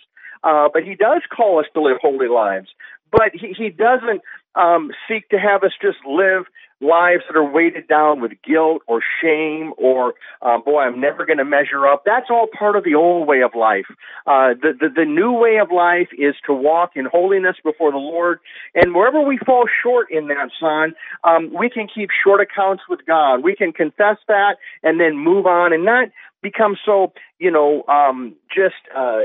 Uh, 0.45 0.69
but 0.73 0.85
he 0.85 0.95
does 0.95 1.23
call 1.35 1.59
us 1.59 1.67
to 1.75 1.81
live 1.81 1.97
holy 2.01 2.29
lives. 2.29 2.69
But 3.11 3.33
he, 3.33 3.55
he 3.57 3.71
doesn't 3.71 4.21
um, 4.55 4.91
seek 5.09 5.29
to 5.31 5.39
have 5.39 5.65
us 5.65 5.73
just 5.81 5.99
live 6.07 6.45
lives 6.81 7.25
that 7.29 7.37
are 7.37 7.51
weighted 7.51 7.89
down 7.89 8.21
with 8.21 8.33
guilt 8.43 8.83
or 8.87 9.01
shame 9.23 9.73
or 9.77 10.15
um, 10.43 10.63
boy 10.65 10.81
i'm 10.81 11.01
never 11.01 11.27
going 11.27 11.39
to 11.39 11.45
measure 11.45 11.87
up. 11.87 12.03
That's 12.05 12.27
all 12.31 12.47
part 12.47 12.77
of 12.77 12.85
the 12.85 12.95
old 12.95 13.27
way 13.27 13.43
of 13.43 13.53
life. 13.55 13.87
Uh, 14.27 14.55
the, 14.61 14.73
the, 14.79 14.89
the 14.95 15.05
new 15.05 15.33
way 15.33 15.59
of 15.59 15.71
life 15.73 16.09
is 16.17 16.35
to 16.47 16.53
walk 16.53 16.93
in 16.95 17.07
holiness 17.07 17.57
before 17.65 17.91
the 17.91 17.99
lord. 17.99 18.39
And 18.75 18.95
wherever 18.95 19.21
we 19.21 19.39
fall 19.39 19.67
short 19.83 20.11
in 20.11 20.29
that 20.29 20.51
son 20.61 20.95
um, 21.25 21.53
we 21.59 21.69
can 21.69 21.89
keep 21.93 22.11
short 22.25 22.41
accounts 22.41 22.85
with 22.89 23.01
god. 23.07 23.43
We 23.43 23.57
can 23.57 23.73
confess 23.73 24.17
that 24.29 24.57
and 24.83 25.01
then 25.01 25.17
move 25.17 25.47
on 25.47 25.73
and 25.73 25.85
not 25.85 26.09
become 26.43 26.77
so 26.85 27.13
you 27.39 27.51
know 27.51 27.85
um, 27.89 28.35
just 28.55 28.77
uh, 28.97 29.21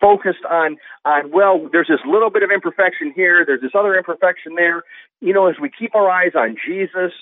focused 0.00 0.44
on 0.48 0.76
on 1.04 1.30
well 1.30 1.68
there's 1.72 1.88
this 1.88 2.00
little 2.06 2.30
bit 2.30 2.42
of 2.42 2.50
imperfection 2.50 3.12
here 3.14 3.44
there's 3.46 3.60
this 3.60 3.72
other 3.74 3.94
imperfection 3.94 4.54
there. 4.54 4.82
You 5.20 5.32
know 5.32 5.48
as 5.48 5.56
we 5.60 5.70
keep 5.70 5.94
our 5.94 6.08
eyes 6.08 6.32
on 6.34 6.56
jesus 6.66 7.12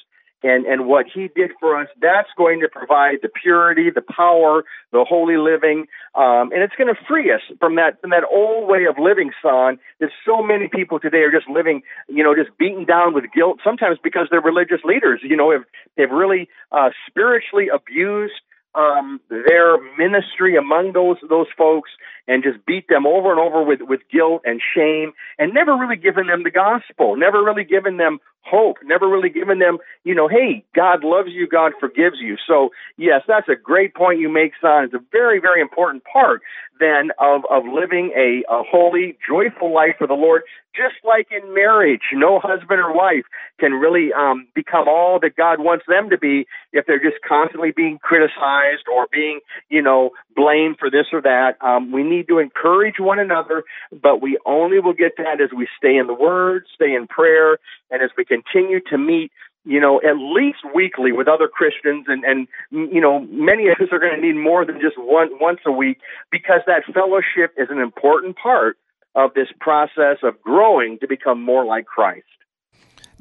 and 0.42 0.66
and 0.66 0.86
what 0.86 1.06
he 1.12 1.28
did 1.34 1.50
for 1.58 1.80
us 1.80 1.88
that's 2.00 2.28
going 2.36 2.60
to 2.60 2.68
provide 2.68 3.18
the 3.22 3.28
purity 3.28 3.90
the 3.94 4.02
power 4.02 4.64
the 4.92 5.04
holy 5.08 5.36
living 5.36 5.86
um, 6.14 6.52
and 6.52 6.62
it's 6.62 6.74
going 6.76 6.92
to 6.92 7.00
free 7.08 7.32
us 7.32 7.40
from 7.58 7.76
that 7.76 8.00
from 8.00 8.10
that 8.10 8.24
old 8.30 8.68
way 8.68 8.84
of 8.84 8.96
living 8.98 9.30
son 9.42 9.78
that 10.00 10.10
so 10.26 10.42
many 10.42 10.68
people 10.68 11.00
today 11.00 11.18
are 11.18 11.32
just 11.32 11.48
living 11.48 11.82
you 12.08 12.22
know 12.22 12.34
just 12.34 12.56
beaten 12.58 12.84
down 12.84 13.14
with 13.14 13.24
guilt 13.34 13.58
sometimes 13.64 13.98
because 14.02 14.28
their 14.30 14.40
religious 14.40 14.80
leaders 14.84 15.20
you 15.22 15.36
know 15.36 15.50
have 15.50 15.64
have 15.96 16.10
really 16.10 16.48
uh, 16.72 16.90
spiritually 17.08 17.68
abused 17.72 18.34
um, 18.76 19.20
their 19.30 19.78
ministry 19.96 20.56
among 20.56 20.92
those 20.92 21.16
those 21.28 21.46
folks 21.56 21.90
and 22.28 22.42
just 22.42 22.64
beat 22.66 22.88
them 22.88 23.06
over 23.06 23.30
and 23.30 23.40
over 23.40 23.62
with 23.62 23.80
with 23.82 24.00
guilt 24.12 24.42
and 24.44 24.60
shame 24.74 25.12
and 25.38 25.54
never 25.54 25.74
really 25.76 25.96
given 25.96 26.26
them 26.26 26.42
the 26.44 26.50
gospel 26.50 27.16
never 27.16 27.42
really 27.42 27.64
given 27.64 27.96
them 27.96 28.18
hope 28.46 28.76
never 28.84 29.08
really 29.08 29.28
given 29.30 29.58
them 29.58 29.78
you 30.04 30.14
know 30.14 30.28
hey 30.28 30.64
god 30.74 31.02
loves 31.02 31.30
you 31.30 31.48
god 31.48 31.72
forgives 31.80 32.16
you. 32.20 32.36
So 32.46 32.70
yes 32.96 33.22
that's 33.26 33.48
a 33.48 33.56
great 33.56 33.94
point 33.94 34.20
you 34.20 34.28
make 34.28 34.52
son. 34.60 34.84
It's 34.84 34.94
a 34.94 35.04
very 35.12 35.40
very 35.40 35.60
important 35.60 36.04
part 36.04 36.42
then 36.78 37.10
of 37.18 37.42
of 37.50 37.64
living 37.64 38.12
a, 38.16 38.44
a 38.52 38.62
holy 38.62 39.16
joyful 39.26 39.72
life 39.72 39.94
for 39.98 40.06
the 40.06 40.14
lord 40.14 40.42
just 40.76 40.96
like 41.04 41.28
in 41.30 41.54
marriage. 41.54 42.02
No 42.12 42.38
husband 42.38 42.78
or 42.78 42.92
wife 42.92 43.24
can 43.58 43.72
really 43.72 44.12
um 44.12 44.46
become 44.54 44.86
all 44.88 45.18
that 45.20 45.34
god 45.36 45.58
wants 45.58 45.84
them 45.88 46.10
to 46.10 46.18
be 46.18 46.46
if 46.72 46.86
they're 46.86 47.02
just 47.02 47.16
constantly 47.26 47.72
being 47.74 47.98
criticized 47.98 48.84
or 48.92 49.06
being 49.10 49.40
you 49.70 49.82
know 49.82 50.10
blamed 50.34 50.76
for 50.78 50.90
this 50.90 51.06
or 51.12 51.22
that. 51.22 51.56
Um 51.62 51.92
we 51.92 52.02
need 52.02 52.28
to 52.28 52.38
encourage 52.38 52.96
one 52.98 53.18
another, 53.18 53.64
but 53.90 54.20
we 54.20 54.38
only 54.44 54.78
will 54.78 54.92
get 54.92 55.16
that 55.16 55.40
as 55.40 55.50
we 55.56 55.66
stay 55.78 55.96
in 55.96 56.06
the 56.06 56.14
Word, 56.14 56.66
stay 56.74 56.94
in 56.94 57.06
prayer, 57.06 57.58
and 57.90 58.02
as 58.02 58.10
we 58.16 58.24
continue 58.42 58.80
to 58.90 58.98
meet 58.98 59.30
you 59.66 59.80
know, 59.80 60.00
at 60.00 60.16
least 60.16 60.58
weekly 60.72 61.10
with 61.10 61.26
other 61.26 61.48
Christians, 61.48 62.06
and 62.06 62.22
and 62.24 62.46
you 62.70 63.00
know, 63.00 63.18
many 63.28 63.66
of 63.66 63.74
us 63.80 63.88
are 63.90 63.98
going 63.98 64.14
to 64.14 64.20
need 64.20 64.36
more 64.36 64.64
than 64.64 64.80
just 64.80 64.96
one 64.96 65.28
once 65.40 65.58
a 65.66 65.72
week 65.72 65.98
because 66.30 66.60
that 66.68 66.84
fellowship 66.94 67.52
is 67.58 67.66
an 67.68 67.80
important 67.80 68.36
part 68.36 68.78
of 69.16 69.34
this 69.34 69.48
process 69.60 70.18
of 70.22 70.40
growing 70.40 70.98
to 71.00 71.08
become 71.08 71.42
more 71.42 71.64
like 71.64 71.84
Christ. 71.84 72.26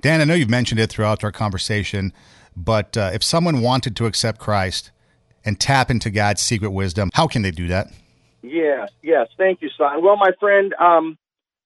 Dan, 0.02 0.22
I 0.22 0.26
know 0.26 0.36
you've 0.36 0.50
mentioned 0.50 0.80
it 0.80 0.92
throughout 0.92 1.24
our 1.24 1.32
conversation, 1.32 2.14
but 2.56 2.96
uh, 2.96 3.10
if 3.12 3.24
someone 3.24 3.62
wanted 3.62 3.96
to 3.96 4.06
accept 4.06 4.40
Christ 4.40 4.92
and 5.44 5.60
tap 5.60 5.90
into 5.90 6.12
God's 6.12 6.42
secret 6.42 6.70
wisdom, 6.70 7.10
how 7.16 7.28
can 7.28 7.42
they 7.42 7.52
do 7.52 7.68
that? 7.70 7.88
Yes, 8.44 8.92
yes. 9.02 9.30
Thank 9.36 9.64
you, 9.64 9.70
son. 9.76 10.04
Well, 10.04 10.18
my 10.18 10.32
friend, 10.40 10.76
um, 10.76 11.18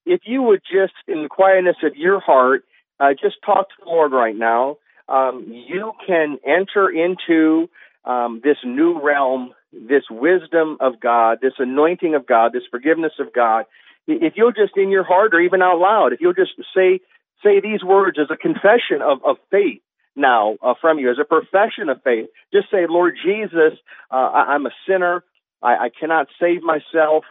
if 0.05 0.21
you 0.23 0.41
would 0.43 0.61
just, 0.61 0.93
in 1.05 1.23
the 1.23 1.27
quietness 1.27 1.75
of 1.83 1.97
your 1.97 2.21
heart, 2.21 2.63
uh, 2.99 3.13
just 3.13 3.37
talk 3.45 3.69
to 3.69 3.75
the 3.83 3.89
Lord 3.89 4.11
right 4.11 4.35
now, 4.35 4.77
um, 5.07 5.45
you 5.49 5.93
can 6.05 6.37
enter 6.45 6.89
into 6.89 7.69
um, 8.05 8.41
this 8.43 8.57
new 8.63 8.99
realm, 9.01 9.53
this 9.71 10.03
wisdom 10.09 10.77
of 10.79 10.99
God, 10.99 11.39
this 11.41 11.53
anointing 11.57 12.15
of 12.15 12.27
God, 12.27 12.53
this 12.53 12.63
forgiveness 12.69 13.13
of 13.19 13.33
God. 13.33 13.65
If 14.07 14.33
you'll 14.35 14.51
just 14.51 14.75
in 14.75 14.89
your 14.89 15.03
heart 15.03 15.33
or 15.33 15.39
even 15.39 15.61
out 15.61 15.79
loud, 15.79 16.13
if 16.13 16.21
you'll 16.21 16.33
just 16.33 16.51
say 16.75 16.99
say 17.43 17.61
these 17.61 17.83
words 17.83 18.17
as 18.19 18.27
a 18.31 18.37
confession 18.37 19.01
of, 19.01 19.23
of 19.23 19.37
faith 19.49 19.81
now 20.15 20.57
uh, 20.61 20.73
from 20.81 20.99
you, 20.99 21.09
as 21.09 21.17
a 21.19 21.25
profession 21.25 21.89
of 21.89 22.01
faith, 22.03 22.27
just 22.53 22.69
say, 22.69 22.85
Lord 22.89 23.17
Jesus, 23.23 23.79
uh, 24.11 24.15
I, 24.15 24.53
I'm 24.53 24.65
a 24.65 24.71
sinner. 24.87 25.23
I, 25.61 25.85
I 25.85 25.89
cannot 25.97 26.27
save 26.39 26.61
myself. 26.61 27.23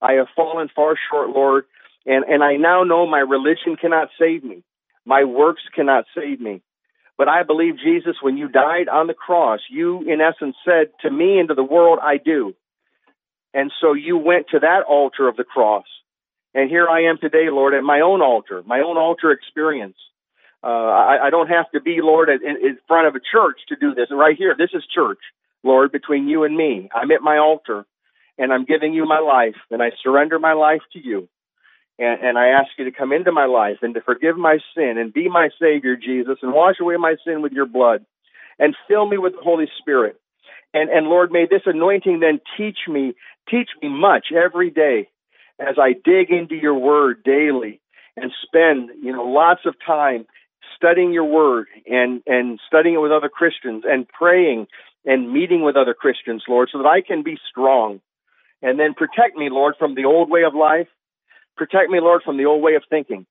I 0.00 0.14
have 0.14 0.26
fallen 0.34 0.68
far 0.74 0.94
short, 1.10 1.30
Lord, 1.30 1.64
and, 2.06 2.24
and 2.24 2.42
I 2.42 2.56
now 2.56 2.82
know 2.82 3.06
my 3.06 3.20
religion 3.20 3.76
cannot 3.80 4.08
save 4.18 4.42
me. 4.42 4.64
My 5.04 5.24
works 5.24 5.62
cannot 5.74 6.04
save 6.14 6.40
me. 6.40 6.62
But 7.18 7.28
I 7.28 7.42
believe, 7.42 7.74
Jesus, 7.78 8.16
when 8.20 8.36
you 8.36 8.48
died 8.48 8.88
on 8.88 9.06
the 9.06 9.14
cross, 9.14 9.60
you, 9.70 10.00
in 10.10 10.20
essence, 10.20 10.56
said 10.64 10.88
to 11.02 11.10
me 11.10 11.38
and 11.38 11.48
to 11.48 11.54
the 11.54 11.62
world, 11.62 11.98
I 12.02 12.16
do. 12.16 12.54
And 13.54 13.70
so 13.80 13.92
you 13.92 14.16
went 14.16 14.48
to 14.50 14.60
that 14.60 14.84
altar 14.88 15.28
of 15.28 15.36
the 15.36 15.44
cross. 15.44 15.84
And 16.54 16.70
here 16.70 16.88
I 16.88 17.04
am 17.04 17.18
today, 17.18 17.48
Lord, 17.50 17.74
at 17.74 17.82
my 17.82 18.00
own 18.00 18.22
altar, 18.22 18.62
my 18.66 18.80
own 18.80 18.96
altar 18.96 19.30
experience. 19.30 19.96
Uh, 20.64 20.66
I, 20.66 21.26
I 21.26 21.30
don't 21.30 21.48
have 21.48 21.70
to 21.72 21.80
be, 21.80 21.98
Lord, 22.00 22.28
in, 22.28 22.40
in 22.42 22.78
front 22.86 23.08
of 23.08 23.14
a 23.14 23.20
church 23.20 23.58
to 23.68 23.76
do 23.76 23.94
this. 23.94 24.08
Right 24.10 24.36
here, 24.36 24.54
this 24.56 24.70
is 24.74 24.84
church. 24.94 25.18
Lord, 25.64 25.92
between 25.92 26.28
you 26.28 26.44
and 26.44 26.56
me. 26.56 26.88
I'm 26.94 27.10
at 27.10 27.22
my 27.22 27.38
altar 27.38 27.84
and 28.38 28.52
I'm 28.52 28.64
giving 28.64 28.94
you 28.94 29.06
my 29.06 29.20
life 29.20 29.56
and 29.70 29.82
I 29.82 29.90
surrender 30.02 30.38
my 30.38 30.54
life 30.54 30.82
to 30.94 30.98
you. 30.98 31.28
And, 31.98 32.20
and, 32.22 32.38
I 32.38 32.48
ask 32.48 32.68
you 32.78 32.86
to 32.86 32.90
come 32.90 33.12
into 33.12 33.32
my 33.32 33.44
life 33.44 33.78
and 33.82 33.94
to 33.94 34.00
forgive 34.00 34.36
my 34.36 34.58
sin 34.74 34.96
and 34.98 35.12
be 35.12 35.28
my 35.28 35.50
Savior, 35.60 35.94
Jesus, 35.94 36.38
and 36.42 36.52
wash 36.52 36.76
away 36.80 36.96
my 36.96 37.16
sin 37.24 37.42
with 37.42 37.52
your 37.52 37.66
blood 37.66 38.04
and 38.58 38.74
fill 38.88 39.06
me 39.06 39.18
with 39.18 39.34
the 39.34 39.42
Holy 39.42 39.66
Spirit. 39.78 40.18
And, 40.74 40.88
and 40.90 41.06
Lord, 41.06 41.30
may 41.30 41.46
this 41.48 41.62
anointing 41.66 42.20
then 42.20 42.40
teach 42.56 42.78
me, 42.88 43.14
teach 43.48 43.68
me 43.82 43.88
much 43.88 44.28
every 44.32 44.70
day 44.70 45.10
as 45.58 45.76
I 45.78 45.92
dig 45.92 46.30
into 46.30 46.54
your 46.54 46.74
word 46.74 47.22
daily 47.24 47.80
and 48.16 48.32
spend, 48.42 48.90
you 49.02 49.12
know, 49.12 49.24
lots 49.24 49.60
of 49.66 49.74
time 49.86 50.26
studying 50.76 51.12
your 51.12 51.24
word 51.24 51.66
and, 51.86 52.22
and 52.26 52.58
studying 52.66 52.96
it 52.96 52.98
with 52.98 53.12
other 53.12 53.28
Christians 53.28 53.84
and 53.86 54.08
praying 54.08 54.66
and 55.04 55.32
meeting 55.32 55.62
with 55.62 55.76
other 55.76 55.94
Christians, 55.94 56.44
Lord, 56.48 56.68
so 56.72 56.78
that 56.78 56.88
I 56.88 57.00
can 57.00 57.22
be 57.22 57.38
strong. 57.50 58.00
And 58.62 58.78
then 58.78 58.94
protect 58.94 59.36
me, 59.36 59.48
Lord, 59.50 59.74
from 59.78 59.94
the 59.94 60.04
old 60.04 60.30
way 60.30 60.44
of 60.44 60.54
life. 60.54 60.88
Protect 61.56 61.90
me, 61.90 62.00
Lord, 62.00 62.22
from 62.24 62.36
the 62.36 62.46
old 62.46 62.62
way 62.62 62.74
of 62.74 62.82
thinking. 62.88 63.26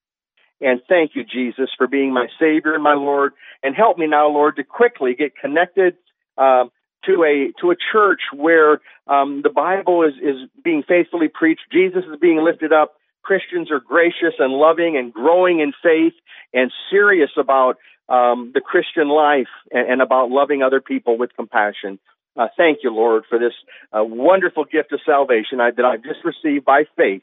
And 0.61 0.79
thank 0.87 1.11
you, 1.15 1.23
Jesus, 1.23 1.69
for 1.75 1.87
being 1.87 2.13
my 2.13 2.27
Savior 2.39 2.75
and 2.75 2.83
my 2.83 2.93
Lord. 2.93 3.33
And 3.63 3.75
help 3.75 3.97
me 3.97 4.07
now, 4.07 4.27
Lord, 4.27 4.57
to 4.57 4.63
quickly 4.63 5.15
get 5.15 5.35
connected 5.35 5.95
um, 6.37 6.71
to 7.05 7.23
a 7.23 7.51
to 7.61 7.71
a 7.71 7.75
church 7.91 8.21
where 8.35 8.79
um, 9.07 9.41
the 9.41 9.49
Bible 9.49 10.03
is 10.03 10.13
is 10.21 10.49
being 10.63 10.83
faithfully 10.87 11.29
preached. 11.33 11.61
Jesus 11.71 12.03
is 12.11 12.19
being 12.19 12.43
lifted 12.43 12.71
up. 12.71 12.93
Christians 13.23 13.71
are 13.71 13.79
gracious 13.79 14.35
and 14.39 14.53
loving 14.53 14.97
and 14.97 15.13
growing 15.13 15.59
in 15.59 15.73
faith 15.81 16.13
and 16.53 16.71
serious 16.91 17.31
about 17.37 17.77
um, 18.09 18.51
the 18.53 18.61
Christian 18.61 19.09
life 19.09 19.51
and, 19.71 19.93
and, 19.93 20.01
about 20.01 20.29
loving 20.29 20.63
other 20.63 20.81
people 20.81 21.17
with 21.17 21.33
compassion. 21.35 21.99
Uh, 22.35 22.47
thank 22.57 22.79
you, 22.83 22.91
Lord, 22.91 23.23
for 23.29 23.37
this 23.37 23.53
uh, 23.93 24.03
wonderful 24.03 24.65
gift 24.65 24.91
of 24.91 24.99
salvation 25.05 25.61
I, 25.61 25.71
that 25.71 25.85
I've 25.85 26.03
just 26.03 26.19
received 26.25 26.65
by 26.65 26.83
faith. 26.97 27.21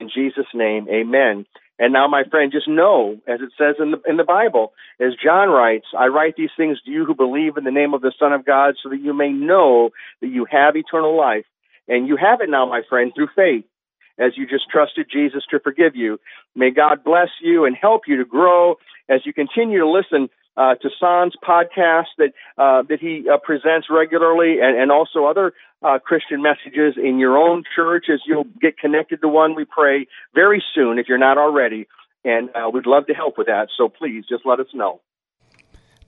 In 0.00 0.10
Jesus' 0.14 0.46
name, 0.54 0.86
amen. 0.90 1.46
And 1.78 1.92
now, 1.92 2.08
my 2.08 2.24
friend, 2.30 2.52
just 2.52 2.68
know, 2.68 3.18
as 3.28 3.40
it 3.40 3.50
says 3.58 3.76
in 3.78 3.90
the 3.90 4.00
in 4.08 4.16
the 4.16 4.24
Bible, 4.24 4.72
as 4.98 5.12
John 5.22 5.50
writes, 5.50 5.86
I 5.96 6.06
write 6.06 6.34
these 6.36 6.50
things 6.56 6.80
to 6.82 6.90
you 6.90 7.04
who 7.04 7.14
believe 7.14 7.56
in 7.56 7.64
the 7.64 7.70
name 7.70 7.92
of 7.92 8.00
the 8.00 8.12
Son 8.18 8.32
of 8.32 8.46
God, 8.46 8.76
so 8.82 8.88
that 8.88 9.00
you 9.00 9.12
may 9.12 9.30
know 9.30 9.90
that 10.22 10.28
you 10.28 10.46
have 10.50 10.76
eternal 10.76 11.16
life. 11.16 11.44
And 11.88 12.08
you 12.08 12.16
have 12.16 12.40
it 12.40 12.50
now, 12.50 12.66
my 12.66 12.82
friend, 12.88 13.12
through 13.14 13.28
faith, 13.36 13.64
as 14.18 14.32
you 14.36 14.46
just 14.46 14.68
trusted 14.70 15.06
Jesus 15.12 15.44
to 15.50 15.60
forgive 15.60 15.94
you. 15.94 16.18
May 16.54 16.70
God 16.70 17.04
bless 17.04 17.28
you 17.42 17.64
and 17.66 17.76
help 17.76 18.02
you 18.06 18.16
to 18.16 18.24
grow 18.24 18.76
as 19.08 19.20
you 19.24 19.32
continue 19.32 19.78
to 19.80 19.88
listen 19.88 20.28
uh, 20.56 20.74
to 20.76 20.88
San's 20.98 21.34
podcast 21.42 22.06
that 22.18 22.32
uh, 22.58 22.82
that 22.88 22.98
he 23.00 23.26
uh, 23.32 23.38
presents 23.38 23.88
regularly, 23.90 24.60
and, 24.60 24.76
and 24.78 24.90
also 24.90 25.26
other 25.26 25.52
uh, 25.82 25.98
Christian 25.98 26.42
messages 26.42 26.94
in 26.96 27.18
your 27.18 27.36
own 27.36 27.62
church 27.74 28.06
as 28.12 28.20
you'll 28.26 28.46
get 28.60 28.78
connected 28.78 29.20
to 29.20 29.28
one. 29.28 29.54
We 29.54 29.64
pray 29.64 30.06
very 30.34 30.62
soon 30.74 30.98
if 30.98 31.08
you're 31.08 31.18
not 31.18 31.38
already, 31.38 31.86
and 32.24 32.50
uh, 32.50 32.70
we'd 32.72 32.86
love 32.86 33.06
to 33.06 33.14
help 33.14 33.38
with 33.38 33.48
that. 33.48 33.68
So 33.76 33.88
please 33.88 34.24
just 34.28 34.46
let 34.46 34.60
us 34.60 34.68
know. 34.72 35.00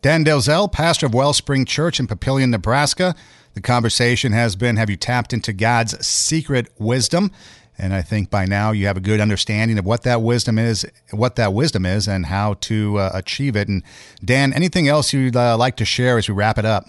Dan 0.01 0.25
Delzell, 0.25 0.71
pastor 0.71 1.07
of 1.07 1.15
Wellspring 1.15 1.65
Church 1.65 1.99
in 1.99 2.07
Papillion, 2.07 2.51
Nebraska. 2.51 3.17
The 3.55 3.61
conversation 3.61 4.31
has 4.33 4.55
been 4.55 4.77
Have 4.77 4.89
you 4.89 4.97
tapped 4.97 5.33
into 5.33 5.53
God's 5.53 6.07
secret 6.07 6.69
wisdom? 6.79 7.33
And 7.79 7.95
I 7.95 8.03
think 8.03 8.31
by 8.31 8.45
now 8.45 8.72
you 8.72 8.87
have 8.87 8.97
a 8.97 9.01
good 9.01 9.20
understanding 9.20 9.79
of 9.79 9.87
what 9.87 10.03
that 10.03 10.20
wisdom 10.20 10.59
is, 10.59 10.87
what 11.11 11.37
that 11.37 11.53
wisdom 11.53 11.87
is, 11.87 12.09
and 12.09 12.26
how 12.26 12.55
to 12.55 12.99
uh, 12.99 13.11
achieve 13.14 13.55
it. 13.55 13.68
And 13.68 13.83
Dan, 14.24 14.53
anything 14.53 14.89
else 14.89 15.12
you'd 15.12 15.37
uh, 15.37 15.57
like 15.57 15.76
to 15.76 15.85
share 15.85 16.18
as 16.18 16.29
we 16.29 16.35
wrap 16.35 16.59
it 16.59 16.64
up? 16.64 16.85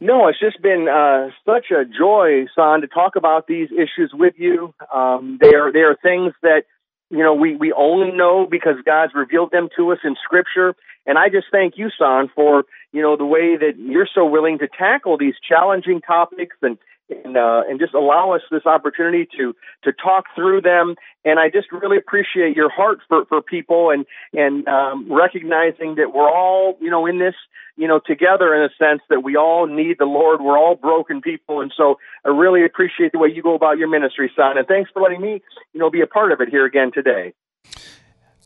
No, 0.00 0.28
it's 0.28 0.40
just 0.40 0.62
been 0.62 0.88
uh, 0.88 1.28
such 1.44 1.70
a 1.70 1.84
joy, 1.84 2.46
Son, 2.54 2.80
to 2.80 2.86
talk 2.86 3.16
about 3.16 3.46
these 3.46 3.68
issues 3.70 4.12
with 4.14 4.32
you. 4.38 4.72
Um, 4.92 5.38
they 5.40 5.54
are 5.54 5.70
they 5.70 5.80
are 5.80 5.94
things 5.94 6.32
that 6.42 6.62
you 7.10 7.18
know 7.18 7.34
we 7.34 7.54
we 7.54 7.70
only 7.72 8.10
know 8.10 8.46
because 8.50 8.76
God's 8.86 9.12
revealed 9.14 9.50
them 9.50 9.68
to 9.76 9.92
us 9.92 9.98
in 10.02 10.16
Scripture. 10.24 10.74
And 11.06 11.18
I 11.18 11.28
just 11.28 11.48
thank 11.52 11.76
you, 11.76 11.90
Son, 11.98 12.30
for 12.34 12.64
you 12.92 13.02
know 13.02 13.18
the 13.18 13.26
way 13.26 13.58
that 13.58 13.74
you're 13.76 14.08
so 14.12 14.24
willing 14.24 14.58
to 14.60 14.68
tackle 14.68 15.18
these 15.18 15.34
challenging 15.46 16.00
topics 16.00 16.56
and 16.62 16.78
and 17.10 17.36
uh, 17.36 17.62
and 17.68 17.78
just 17.80 17.94
allow 17.94 18.32
us 18.32 18.42
this 18.50 18.66
opportunity 18.66 19.28
to 19.36 19.54
to 19.84 19.92
talk 19.92 20.24
through 20.34 20.62
them. 20.62 20.94
And 21.24 21.38
I 21.38 21.50
just 21.50 21.70
really 21.72 21.96
appreciate 21.96 22.56
your 22.56 22.70
heart 22.70 23.00
for 23.08 23.24
for 23.26 23.42
people 23.42 23.90
and 23.90 24.06
and 24.32 24.66
um, 24.68 25.10
recognizing 25.10 25.96
that 25.96 26.12
we're 26.14 26.30
all 26.30 26.78
you 26.80 26.90
know 26.90 27.06
in 27.06 27.18
this 27.18 27.34
you 27.76 27.88
know 27.88 28.00
together 28.04 28.54
in 28.54 28.62
a 28.62 28.70
sense 28.78 29.02
that 29.10 29.22
we 29.22 29.36
all 29.36 29.66
need 29.66 29.96
the 29.98 30.04
Lord. 30.04 30.40
We're 30.40 30.58
all 30.58 30.74
broken 30.74 31.20
people, 31.20 31.60
and 31.60 31.72
so 31.76 31.98
I 32.24 32.28
really 32.28 32.64
appreciate 32.64 33.12
the 33.12 33.18
way 33.18 33.28
you 33.34 33.42
go 33.42 33.54
about 33.54 33.78
your 33.78 33.88
ministry, 33.88 34.30
son. 34.36 34.58
And 34.58 34.66
thanks 34.66 34.90
for 34.92 35.02
letting 35.02 35.20
me 35.20 35.42
you 35.72 35.80
know 35.80 35.90
be 35.90 36.00
a 36.00 36.06
part 36.06 36.32
of 36.32 36.40
it 36.40 36.48
here 36.48 36.66
again 36.66 36.90
today. 36.92 37.32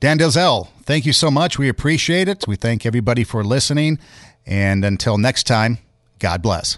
Dan 0.01 0.19
Delzell, 0.19 0.69
thank 0.83 1.07
you 1.07 1.13
so 1.13 1.31
much. 1.31 1.59
We 1.59 1.69
appreciate 1.69 2.29
it. 2.29 2.47
We 2.47 2.57
thank 2.57 2.85
everybody 2.85 3.25
for 3.25 3.43
listening. 3.43 3.99
And 4.45 4.85
until 4.85 5.17
next 5.17 5.45
time, 5.45 5.79
God 6.19 6.43
bless. 6.43 6.77